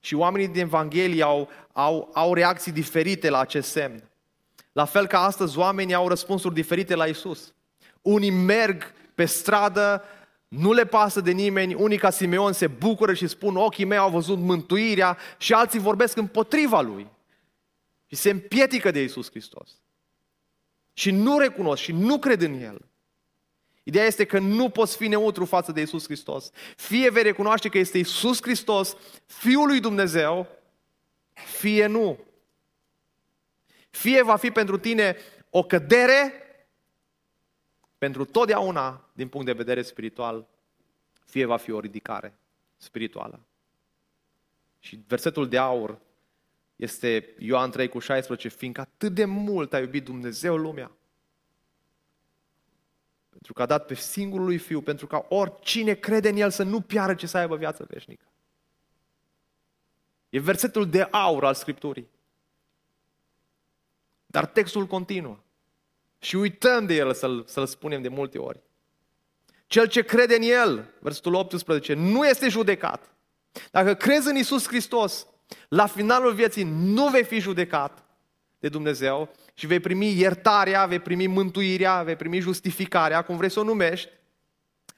Și 0.00 0.14
oamenii 0.14 0.48
din 0.48 0.62
Evanghelie 0.62 1.22
au, 1.22 1.48
au, 1.72 2.10
au 2.14 2.34
reacții 2.34 2.72
diferite 2.72 3.30
la 3.30 3.38
acest 3.38 3.70
semn. 3.70 4.10
La 4.72 4.84
fel 4.84 5.06
ca 5.06 5.20
astăzi 5.24 5.58
oamenii 5.58 5.94
au 5.94 6.08
răspunsuri 6.08 6.54
diferite 6.54 6.94
la 6.94 7.06
Isus. 7.06 7.54
Unii 8.02 8.30
merg 8.30 8.92
pe 9.14 9.24
stradă, 9.24 10.04
nu 10.48 10.72
le 10.72 10.86
pasă 10.86 11.20
de 11.20 11.30
nimeni, 11.30 11.74
unii 11.74 11.98
ca 11.98 12.10
Simeon 12.10 12.52
se 12.52 12.66
bucură 12.66 13.14
și 13.14 13.26
spun 13.26 13.56
ochii 13.56 13.84
mei 13.84 13.98
au 13.98 14.10
văzut 14.10 14.38
mântuirea 14.38 15.18
și 15.38 15.52
alții 15.52 15.78
vorbesc 15.78 16.16
împotriva 16.16 16.80
lui. 16.80 17.10
Și 18.06 18.16
se 18.16 18.30
împietică 18.30 18.90
de 18.90 19.02
Isus 19.02 19.30
Hristos. 19.30 19.70
Și 20.92 21.10
nu 21.10 21.38
recunosc 21.38 21.82
și 21.82 21.92
nu 21.92 22.18
cred 22.18 22.40
în 22.40 22.60
El. 22.60 22.90
Ideea 23.82 24.06
este 24.06 24.24
că 24.24 24.38
nu 24.38 24.68
poți 24.68 24.96
fi 24.96 25.08
neutru 25.08 25.44
față 25.44 25.72
de 25.72 25.80
Isus 25.80 26.04
Hristos. 26.04 26.50
Fie 26.76 27.10
vei 27.10 27.22
recunoaște 27.22 27.68
că 27.68 27.78
este 27.78 27.98
Isus 27.98 28.42
Hristos, 28.42 28.96
Fiul 29.26 29.66
lui 29.66 29.80
Dumnezeu, 29.80 30.46
fie 31.32 31.86
nu. 31.86 32.18
Fie 33.90 34.22
va 34.22 34.36
fi 34.36 34.50
pentru 34.50 34.78
tine 34.78 35.16
o 35.50 35.62
cădere 35.62 36.32
pentru 38.02 38.24
totdeauna 38.24 39.10
din 39.12 39.28
punct 39.28 39.46
de 39.46 39.52
vedere 39.52 39.82
spiritual, 39.82 40.46
fie 41.24 41.44
va 41.44 41.56
fi 41.56 41.70
o 41.70 41.80
ridicare 41.80 42.34
spirituală. 42.76 43.40
Și 44.78 45.04
versetul 45.06 45.48
de 45.48 45.58
aur 45.58 45.98
este 46.76 47.34
Ioan 47.38 47.70
3 47.70 47.88
cu 47.88 47.98
16, 47.98 48.48
fiindcă 48.48 48.80
atât 48.80 49.14
de 49.14 49.24
mult 49.24 49.72
a 49.72 49.78
iubit 49.78 50.04
Dumnezeu 50.04 50.56
lumea, 50.56 50.90
pentru 53.30 53.52
că 53.52 53.62
a 53.62 53.66
dat 53.66 53.86
pe 53.86 53.94
singurul 53.94 54.44
lui 54.44 54.58
Fiu, 54.58 54.80
pentru 54.80 55.06
ca 55.06 55.26
oricine 55.28 55.94
crede 55.94 56.28
în 56.28 56.36
El 56.36 56.50
să 56.50 56.62
nu 56.62 56.80
piară, 56.80 57.14
ce 57.14 57.26
să 57.26 57.38
aibă 57.38 57.56
viață 57.56 57.86
veșnică. 57.88 58.24
E 60.28 60.40
versetul 60.40 60.90
de 60.90 61.02
aur 61.02 61.44
al 61.44 61.54
Scripturii. 61.54 62.08
Dar 64.26 64.46
textul 64.46 64.86
continuă. 64.86 65.38
Și 66.22 66.36
uităm 66.36 66.86
de 66.86 66.94
el 66.94 67.14
să-l, 67.14 67.44
să-l 67.46 67.66
spunem 67.66 68.02
de 68.02 68.08
multe 68.08 68.38
ori. 68.38 68.62
Cel 69.66 69.86
ce 69.86 70.02
crede 70.02 70.34
în 70.34 70.42
El, 70.42 70.94
versetul 71.00 71.34
18, 71.34 71.94
nu 71.94 72.26
este 72.26 72.48
judecat. 72.48 73.14
Dacă 73.70 73.94
crezi 73.94 74.28
în 74.28 74.36
Isus 74.36 74.66
Hristos, 74.66 75.26
la 75.68 75.86
finalul 75.86 76.32
vieții 76.32 76.64
nu 76.64 77.08
vei 77.08 77.24
fi 77.24 77.38
judecat 77.38 78.04
de 78.58 78.68
Dumnezeu 78.68 79.32
și 79.54 79.66
vei 79.66 79.80
primi 79.80 80.18
iertarea, 80.18 80.86
vei 80.86 81.00
primi 81.00 81.26
mântuirea, 81.26 82.02
vei 82.02 82.16
primi 82.16 82.40
justificarea, 82.40 83.22
cum 83.22 83.36
vrei 83.36 83.50
să 83.50 83.60
o 83.60 83.64
numești. 83.64 84.08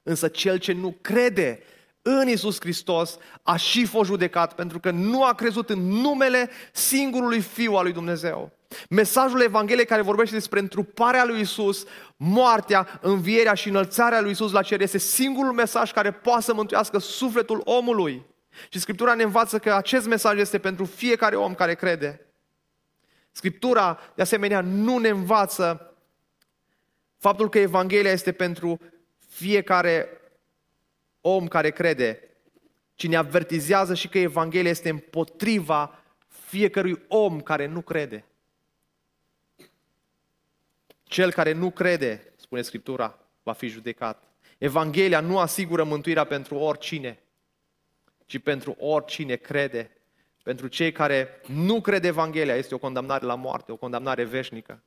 Însă 0.02 0.28
cel 0.28 0.58
ce 0.58 0.72
nu 0.72 0.96
crede 1.00 1.62
în 2.02 2.28
Isus 2.28 2.60
Hristos 2.60 3.18
a 3.42 3.56
și 3.56 3.86
fost 3.86 4.08
judecat 4.08 4.54
pentru 4.54 4.80
că 4.80 4.90
nu 4.90 5.24
a 5.24 5.34
crezut 5.34 5.70
în 5.70 5.78
numele 5.78 6.50
singurului 6.72 7.40
Fiu 7.40 7.74
al 7.74 7.82
lui 7.82 7.92
Dumnezeu. 7.92 8.52
Mesajul 8.88 9.40
Evangheliei 9.40 9.86
care 9.86 10.02
vorbește 10.02 10.34
despre 10.34 10.58
întruparea 10.58 11.24
lui 11.24 11.40
Isus, 11.40 11.84
moartea, 12.16 12.98
învierea 13.02 13.54
și 13.54 13.68
înălțarea 13.68 14.20
lui 14.20 14.30
Isus 14.30 14.52
la 14.52 14.62
cer 14.62 14.80
este 14.80 14.98
singurul 14.98 15.52
mesaj 15.52 15.92
care 15.92 16.12
poate 16.12 16.42
să 16.42 16.54
mântuiască 16.54 16.98
sufletul 16.98 17.60
omului. 17.64 18.26
Și 18.68 18.78
Scriptura 18.78 19.14
ne 19.14 19.22
învață 19.22 19.58
că 19.58 19.72
acest 19.72 20.06
mesaj 20.06 20.38
este 20.38 20.58
pentru 20.58 20.84
fiecare 20.84 21.36
om 21.36 21.54
care 21.54 21.74
crede. 21.74 22.26
Scriptura, 23.32 24.00
de 24.14 24.22
asemenea, 24.22 24.60
nu 24.60 24.98
ne 24.98 25.08
învață 25.08 25.94
faptul 27.18 27.48
că 27.48 27.58
Evanghelia 27.58 28.10
este 28.10 28.32
pentru 28.32 28.80
fiecare 29.28 30.08
om 31.20 31.48
care 31.48 31.70
crede, 31.70 32.36
ci 32.94 33.06
ne 33.06 33.16
avertizează 33.16 33.94
și 33.94 34.08
că 34.08 34.18
Evanghelia 34.18 34.70
este 34.70 34.88
împotriva 34.88 36.02
fiecărui 36.28 37.04
om 37.08 37.40
care 37.40 37.66
nu 37.66 37.80
crede. 37.80 38.24
Cel 41.04 41.32
care 41.32 41.52
nu 41.52 41.70
crede, 41.70 42.32
spune 42.36 42.62
Scriptura, 42.62 43.18
va 43.42 43.52
fi 43.52 43.68
judecat. 43.68 44.28
Evanghelia 44.58 45.20
nu 45.20 45.38
asigură 45.38 45.84
mântuirea 45.84 46.24
pentru 46.24 46.54
oricine, 46.54 47.22
ci 48.26 48.38
pentru 48.38 48.76
oricine 48.78 49.36
crede. 49.36 49.90
Pentru 50.42 50.66
cei 50.66 50.92
care 50.92 51.40
nu 51.46 51.80
cred 51.80 52.04
Evanghelia 52.04 52.56
este 52.56 52.74
o 52.74 52.78
condamnare 52.78 53.24
la 53.24 53.34
moarte, 53.34 53.72
o 53.72 53.76
condamnare 53.76 54.24
veșnică. 54.24 54.82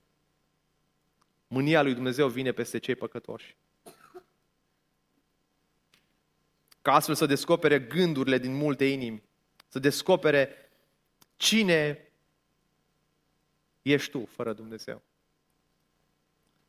Mânia 1.48 1.82
lui 1.82 1.94
Dumnezeu 1.94 2.28
vine 2.28 2.52
peste 2.52 2.78
cei 2.78 2.96
păcătoși. 2.96 3.56
Ca 6.82 6.94
astfel 6.94 7.16
să 7.16 7.26
descopere 7.26 7.80
gândurile 7.80 8.38
din 8.38 8.54
multe 8.54 8.86
inimi, 8.86 9.24
să 9.68 9.80
descopere 9.80 10.70
cine 11.36 12.12
ești 13.82 14.12
tu 14.12 14.26
fără 14.26 14.54
Dumnezeu. 14.54 15.02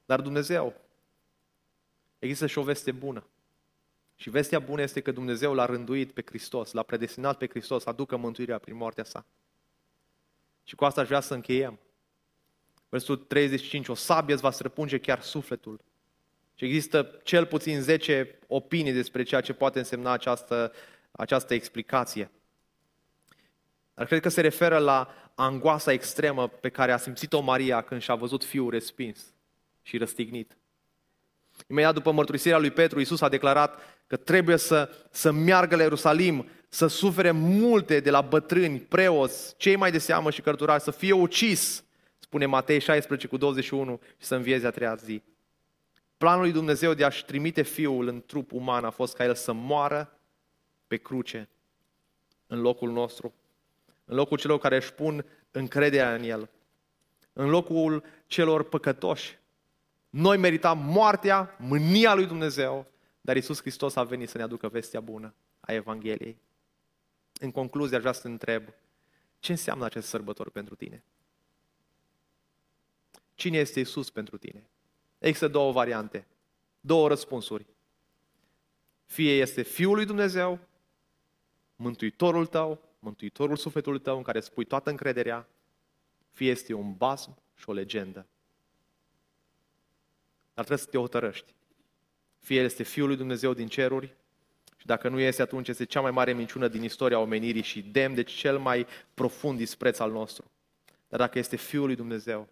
Dar 0.09 0.21
Dumnezeu, 0.21 0.75
există 2.19 2.47
și 2.47 2.59
o 2.59 2.63
veste 2.63 2.93
bună. 2.93 3.27
Și 4.17 4.31
vestea 4.31 4.59
bună 4.59 4.83
este 4.83 5.01
că 5.01 5.11
Dumnezeu 5.11 5.55
l-a 5.55 5.65
rânduit 5.65 6.13
pe 6.13 6.23
Hristos, 6.27 6.73
l-a 6.73 6.83
predestinat 6.83 7.39
pe 7.39 7.49
Hristos 7.49 7.83
să 7.83 7.89
aducă 7.89 8.17
mântuirea 8.17 8.59
prin 8.59 8.77
moartea 8.77 9.05
sa. 9.05 9.25
Și 10.65 10.75
cu 10.75 10.85
asta 10.85 11.01
aș 11.01 11.07
vrea 11.07 11.21
să 11.21 11.35
încheiem. 11.35 11.79
Versul 12.89 13.17
35, 13.17 13.89
o 13.89 13.95
sabie 13.95 14.33
îți 14.35 14.43
va 14.43 14.51
străpunge 14.51 14.99
chiar 14.99 15.21
sufletul. 15.21 15.81
Și 16.55 16.65
există 16.65 17.21
cel 17.23 17.47
puțin 17.47 17.83
10 17.83 18.39
opinii 18.47 18.93
despre 18.93 19.23
ceea 19.23 19.41
ce 19.41 19.53
poate 19.53 19.79
însemna 19.79 20.13
această, 20.13 20.73
această 21.11 21.55
explicație. 21.55 22.31
Dar 23.95 24.07
cred 24.07 24.21
că 24.21 24.29
se 24.29 24.41
referă 24.41 24.79
la 24.79 25.31
angoasa 25.35 25.93
extremă 25.93 26.49
pe 26.49 26.69
care 26.69 26.93
a 26.93 26.97
simțit-o 26.97 27.41
Maria 27.41 27.83
când 27.83 28.01
și-a 28.01 28.15
văzut 28.15 28.45
fiul 28.45 28.71
respins 28.71 29.33
și 29.89 29.99
răstignit. 29.99 30.57
Imediat 31.67 31.95
după 31.95 32.13
mărturisirea 32.13 32.59
lui 32.59 32.71
Petru, 32.71 32.99
Iisus 32.99 33.21
a 33.21 33.29
declarat 33.29 33.81
că 34.07 34.17
trebuie 34.17 34.57
să, 34.57 34.91
să 35.11 35.31
meargă 35.31 35.77
la 35.77 35.83
Ierusalim, 35.83 36.49
să 36.69 36.87
sufere 36.87 37.31
multe 37.31 38.01
de 38.01 38.11
la 38.11 38.21
bătrâni, 38.21 38.79
preoți, 38.79 39.57
cei 39.57 39.77
mai 39.77 39.91
de 39.91 39.99
seamă 39.99 40.31
și 40.31 40.41
cărturari, 40.41 40.83
să 40.83 40.91
fie 40.91 41.13
ucis, 41.13 41.85
spune 42.19 42.47
Matei 42.47 42.81
16 42.81 43.27
cu 43.27 43.37
21, 43.37 44.01
și 44.19 44.27
să 44.27 44.35
învieze 44.35 44.67
a 44.67 44.71
treia 44.71 44.95
zi. 44.95 45.23
Planul 46.17 46.43
lui 46.43 46.53
Dumnezeu 46.53 46.95
de 46.95 47.05
a-și 47.05 47.25
trimite 47.25 47.63
Fiul 47.63 48.09
în 48.09 48.23
trup 48.27 48.53
uman 48.53 48.85
a 48.85 48.91
fost 48.91 49.15
ca 49.15 49.25
El 49.25 49.35
să 49.35 49.53
moară 49.53 50.19
pe 50.87 50.97
cruce 50.97 51.49
în 52.47 52.61
locul 52.61 52.91
nostru, 52.91 53.35
în 54.05 54.17
locul 54.17 54.39
celor 54.39 54.59
care 54.59 54.77
își 54.77 54.93
pun 54.93 55.25
încrederea 55.51 56.15
în 56.15 56.23
El, 56.23 56.51
în 57.33 57.49
locul 57.49 58.05
celor 58.27 58.63
păcătoși. 58.63 59.39
Noi 60.11 60.37
meritam 60.37 60.79
moartea, 60.79 61.57
mânia 61.59 62.15
lui 62.15 62.27
Dumnezeu, 62.27 62.87
dar 63.21 63.37
Isus 63.37 63.61
Hristos 63.61 63.97
a 63.97 64.03
venit 64.05 64.29
să 64.29 64.37
ne 64.37 64.43
aducă 64.43 64.69
vestea 64.69 65.01
bună 65.01 65.35
a 65.61 65.73
Evangheliei. 65.73 66.39
În 67.41 67.51
concluzie, 67.51 67.97
aș 67.97 68.01
vrea 68.01 68.13
să 68.13 68.23
te 68.23 68.29
întreb, 68.29 68.69
ce 69.39 69.53
înseamnă 69.53 69.85
acest 69.85 70.09
sărbător 70.09 70.51
pentru 70.51 70.75
tine? 70.75 71.05
Cine 73.35 73.59
este 73.59 73.81
Isus 73.81 74.11
pentru 74.11 74.37
tine? 74.37 74.69
Există 75.19 75.49
două 75.49 75.73
variante, 75.73 76.27
două 76.81 77.09
răspunsuri. 77.09 77.67
Fie 79.07 79.33
este 79.33 79.63
Fiul 79.63 79.95
lui 79.95 80.05
Dumnezeu, 80.05 80.59
Mântuitorul 81.77 82.47
tău, 82.47 82.83
Mântuitorul 82.99 83.57
sufletului 83.57 84.01
tău 84.01 84.17
în 84.17 84.23
care 84.23 84.41
spui 84.41 84.65
toată 84.65 84.91
încrederea, 84.91 85.49
fie 86.31 86.51
este 86.51 86.73
un 86.73 86.95
basm 86.95 87.39
și 87.55 87.69
o 87.69 87.73
legendă. 87.73 88.27
Dar 90.59 90.67
trebuie 90.67 90.87
să 90.87 90.93
te 90.93 90.99
hotărăști. 90.99 91.55
Fie 92.39 92.61
este 92.61 92.83
Fiul 92.83 93.07
lui 93.07 93.17
Dumnezeu 93.17 93.55
din 93.55 93.69
ceruri, 93.69 94.17
și 94.77 94.87
dacă 94.87 95.09
nu 95.09 95.21
este, 95.21 95.43
atunci 95.43 95.69
este 95.69 95.85
cea 95.85 96.01
mai 96.01 96.11
mare 96.11 96.33
minciună 96.33 96.69
din 96.69 96.83
istoria 96.83 97.19
omenirii 97.19 97.63
și 97.63 97.83
demn 97.83 98.15
de 98.15 98.23
cel 98.23 98.59
mai 98.59 98.87
profund 99.15 99.59
dispreț 99.59 99.99
al 99.99 100.11
nostru. 100.11 100.51
Dar 101.09 101.19
dacă 101.19 101.39
este 101.39 101.57
Fiul 101.57 101.87
lui 101.87 101.95
Dumnezeu, 101.95 102.49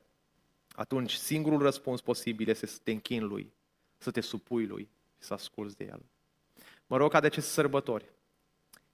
atunci 0.72 1.12
singurul 1.12 1.58
răspuns 1.58 2.00
posibil 2.00 2.48
este 2.48 2.66
să 2.66 2.78
te 2.82 2.90
închini 2.90 3.24
Lui, 3.24 3.52
să 3.98 4.10
te 4.10 4.20
supui 4.20 4.66
Lui 4.66 4.88
și 5.18 5.26
să 5.26 5.34
asculți 5.34 5.76
de 5.76 5.84
El. 5.84 6.02
Mă 6.86 6.96
rog 6.96 7.10
ca 7.10 7.20
de 7.20 7.26
aceste 7.26 7.50
sărbători, 7.50 8.04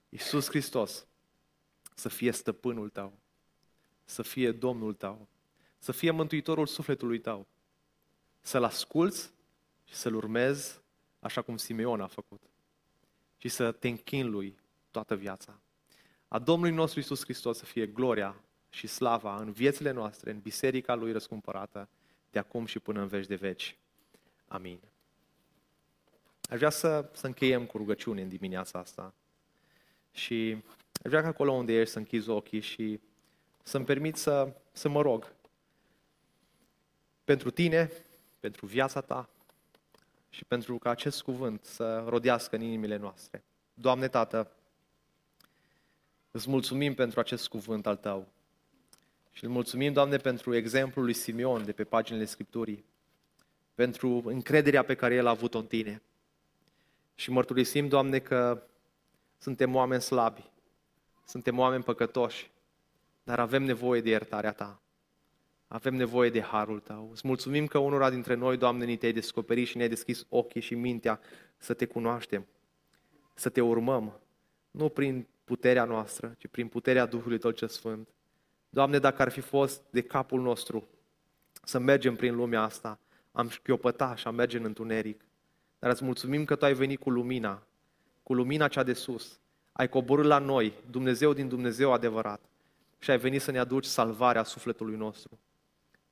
Iisus 0.09 0.47
Hristos 0.47 1.05
să 1.95 2.09
fie 2.09 2.31
stăpânul 2.31 2.89
tău, 2.89 3.13
să 4.05 4.21
fie 4.21 4.51
Domnul 4.51 4.93
tău, 4.93 5.27
să 5.77 5.91
fie 5.91 6.11
mântuitorul 6.11 6.65
sufletului 6.65 7.19
tău, 7.19 7.47
să-L 8.43 8.63
asculți 8.63 9.31
și 9.83 9.95
să-L 9.95 10.15
urmezi 10.15 10.81
așa 11.19 11.41
cum 11.41 11.57
Simeon 11.57 12.01
a 12.01 12.07
făcut 12.07 12.41
și 13.37 13.49
să 13.49 13.71
te 13.71 13.87
închini 13.87 14.29
Lui 14.29 14.55
toată 14.91 15.15
viața. 15.15 15.59
A 16.27 16.39
Domnului 16.39 16.75
nostru 16.75 16.99
Iisus 16.99 17.23
Hristos 17.23 17.57
să 17.57 17.65
fie 17.65 17.87
gloria 17.87 18.35
și 18.69 18.87
slava 18.87 19.35
în 19.35 19.51
viețile 19.51 19.91
noastre, 19.91 20.31
în 20.31 20.39
biserica 20.39 20.95
Lui 20.95 21.11
răscumpărată, 21.11 21.89
de 22.31 22.39
acum 22.39 22.65
și 22.65 22.79
până 22.79 23.01
în 23.01 23.07
veci 23.07 23.25
de 23.25 23.35
veci. 23.35 23.77
Amin. 24.47 24.79
Aș 26.49 26.57
vrea 26.57 26.69
să, 26.69 27.09
să 27.13 27.25
încheiem 27.25 27.65
cu 27.65 27.77
rugăciune 27.77 28.21
în 28.21 28.29
dimineața 28.29 28.79
asta 28.79 29.13
și 30.11 30.63
aș 31.03 31.09
vrea 31.09 31.21
ca 31.21 31.27
acolo 31.27 31.51
unde 31.51 31.73
ești 31.73 31.91
să 31.91 31.97
închizi 31.97 32.29
ochii 32.29 32.59
și 32.59 32.99
să-mi 33.63 33.85
permit 33.85 34.15
să, 34.15 34.55
să 34.71 34.89
mă 34.89 35.01
rog 35.01 35.33
pentru 37.23 37.49
tine, 37.49 37.91
pentru 38.43 38.65
viața 38.65 39.01
ta 39.01 39.29
și 40.29 40.45
pentru 40.45 40.77
ca 40.77 40.89
acest 40.89 41.21
cuvânt 41.21 41.65
să 41.65 42.03
rodească 42.07 42.55
în 42.55 42.61
inimile 42.61 42.97
noastre. 42.97 43.43
Doamne 43.73 44.07
Tată, 44.07 44.51
îți 46.31 46.49
mulțumim 46.49 46.93
pentru 46.93 47.19
acest 47.19 47.47
cuvânt 47.47 47.85
al 47.85 47.95
Tău. 47.95 48.27
Și 49.31 49.43
îl 49.43 49.49
mulțumim, 49.49 49.93
Doamne, 49.93 50.17
pentru 50.17 50.55
exemplul 50.55 51.05
lui 51.05 51.13
Simeon 51.13 51.65
de 51.65 51.71
pe 51.71 51.83
paginile 51.83 52.25
Scripturii, 52.25 52.85
pentru 53.75 54.21
încrederea 54.25 54.83
pe 54.83 54.95
care 54.95 55.15
el 55.15 55.27
a 55.27 55.29
avut-o 55.29 55.57
în 55.57 55.65
Tine. 55.65 56.01
Și 57.15 57.31
mărturisim, 57.31 57.87
Doamne, 57.87 58.19
că 58.19 58.63
suntem 59.37 59.75
oameni 59.75 60.01
slabi, 60.01 60.49
suntem 61.25 61.59
oameni 61.59 61.83
păcătoși, 61.83 62.51
dar 63.23 63.39
avem 63.39 63.63
nevoie 63.63 64.01
de 64.01 64.09
iertarea 64.09 64.51
Ta. 64.51 64.82
Avem 65.73 65.95
nevoie 65.95 66.29
de 66.29 66.41
harul 66.41 66.79
Tău. 66.79 67.09
Îți 67.11 67.27
mulțumim 67.27 67.67
că 67.67 67.77
unora 67.77 68.09
dintre 68.09 68.33
noi, 68.33 68.57
Doamne, 68.57 68.85
ni 68.85 68.97
te-ai 68.97 69.11
descoperit 69.11 69.67
și 69.67 69.77
ne-ai 69.77 69.89
deschis 69.89 70.25
ochii 70.29 70.61
și 70.61 70.75
mintea 70.75 71.19
să 71.57 71.73
Te 71.73 71.85
cunoaștem, 71.85 72.45
să 73.33 73.49
Te 73.49 73.61
urmăm, 73.61 74.19
nu 74.71 74.89
prin 74.89 75.27
puterea 75.43 75.83
noastră, 75.83 76.35
ci 76.37 76.47
prin 76.47 76.67
puterea 76.67 77.05
Duhului 77.05 77.37
Tău 77.37 77.51
ce 77.51 77.67
Sfânt. 77.67 78.07
Doamne, 78.69 78.99
dacă 78.99 79.21
ar 79.21 79.29
fi 79.29 79.39
fost 79.39 79.81
de 79.89 80.01
capul 80.01 80.41
nostru 80.41 80.87
să 81.63 81.79
mergem 81.79 82.15
prin 82.15 82.35
lumea 82.35 82.61
asta, 82.61 82.99
am 83.31 83.49
șchiopăta 83.49 84.15
și 84.15 84.27
am 84.27 84.35
merge 84.35 84.57
în 84.57 84.63
întuneric. 84.63 85.25
Dar 85.79 85.91
îți 85.91 86.03
mulțumim 86.03 86.45
că 86.45 86.55
Tu 86.55 86.65
ai 86.65 86.73
venit 86.73 86.99
cu 86.99 87.09
lumina, 87.09 87.63
cu 88.23 88.33
lumina 88.33 88.67
cea 88.67 88.83
de 88.83 88.93
sus. 88.93 89.39
Ai 89.71 89.89
coborât 89.89 90.25
la 90.25 90.37
noi, 90.37 90.73
Dumnezeu 90.89 91.33
din 91.33 91.47
Dumnezeu 91.47 91.93
adevărat. 91.93 92.41
Și 92.99 93.11
ai 93.11 93.17
venit 93.17 93.41
să 93.41 93.51
ne 93.51 93.59
aduci 93.59 93.85
salvarea 93.85 94.43
sufletului 94.43 94.95
nostru. 94.95 95.39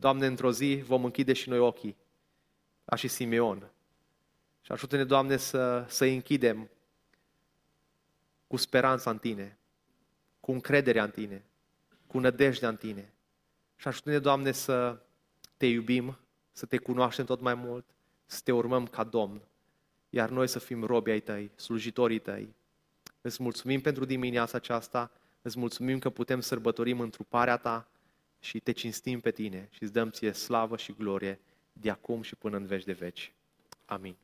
Doamne, 0.02 0.26
într-o 0.26 0.52
zi 0.52 0.82
vom 0.86 1.04
închide 1.04 1.34
și 1.34 1.50
noi 1.50 1.58
ochii, 1.58 1.98
ca 2.86 2.96
și 2.96 3.08
Simeon. 3.08 3.72
Și 4.62 4.72
ajută-ne, 4.72 5.04
Doamne, 5.04 5.38
să, 5.38 5.86
să 5.88 6.06
închidem 6.06 6.70
cu 8.48 8.58
speranța 8.58 9.10
în 9.10 9.18
Tine, 9.18 9.58
cu 10.40 10.52
încrederea 10.52 11.04
în 11.04 11.10
Tine, 11.10 11.46
cu 12.08 12.20
nădejdea 12.20 12.70
în 12.70 12.76
Tine. 12.76 13.14
Și 13.76 13.88
ajută-ne, 13.88 14.20
Doamne, 14.20 14.52
să 14.52 15.00
Te 15.58 15.66
iubim, 15.66 16.18
să 16.52 16.66
Te 16.66 16.78
cunoaștem 16.78 17.26
tot 17.26 17.42
mai 17.42 17.54
mult, 17.54 17.86
să 18.26 18.42
Te 18.44 18.52
urmăm 18.52 18.88
ca 18.88 19.04
Domn, 19.04 19.42
iar 20.10 20.30
noi 20.30 20.48
să 20.48 20.60
fim 20.60 20.84
robi 20.84 21.12
ai 21.12 21.20
Tăi, 21.20 21.52
slujitorii 21.56 22.20
Tăi. 22.20 22.56
Îți 23.22 23.44
mulțumim 23.44 23.82
pentru 23.82 24.06
dimineața 24.06 24.58
aceasta, 24.58 25.12
îți 25.42 25.60
mulțumim 25.60 26.00
că 26.00 26.10
putem 26.10 26.40
sărbătorim 26.40 27.00
întruparea 27.00 27.58
ta 27.58 27.92
și 28.42 28.60
te 28.60 28.72
cinstim 28.72 29.20
pe 29.20 29.32
tine 29.32 29.68
și 29.72 29.84
îți 29.84 29.94
dăm 29.94 30.10
ție 30.10 30.32
slavă 30.32 30.78
și 30.78 30.94
glorie 30.98 31.40
de 31.74 31.90
acum 31.90 32.22
și 32.22 32.36
până 32.36 32.58
în 32.58 32.66
veci 32.66 32.84
de 32.84 32.94
veci. 32.94 33.34
Amin. 33.86 34.16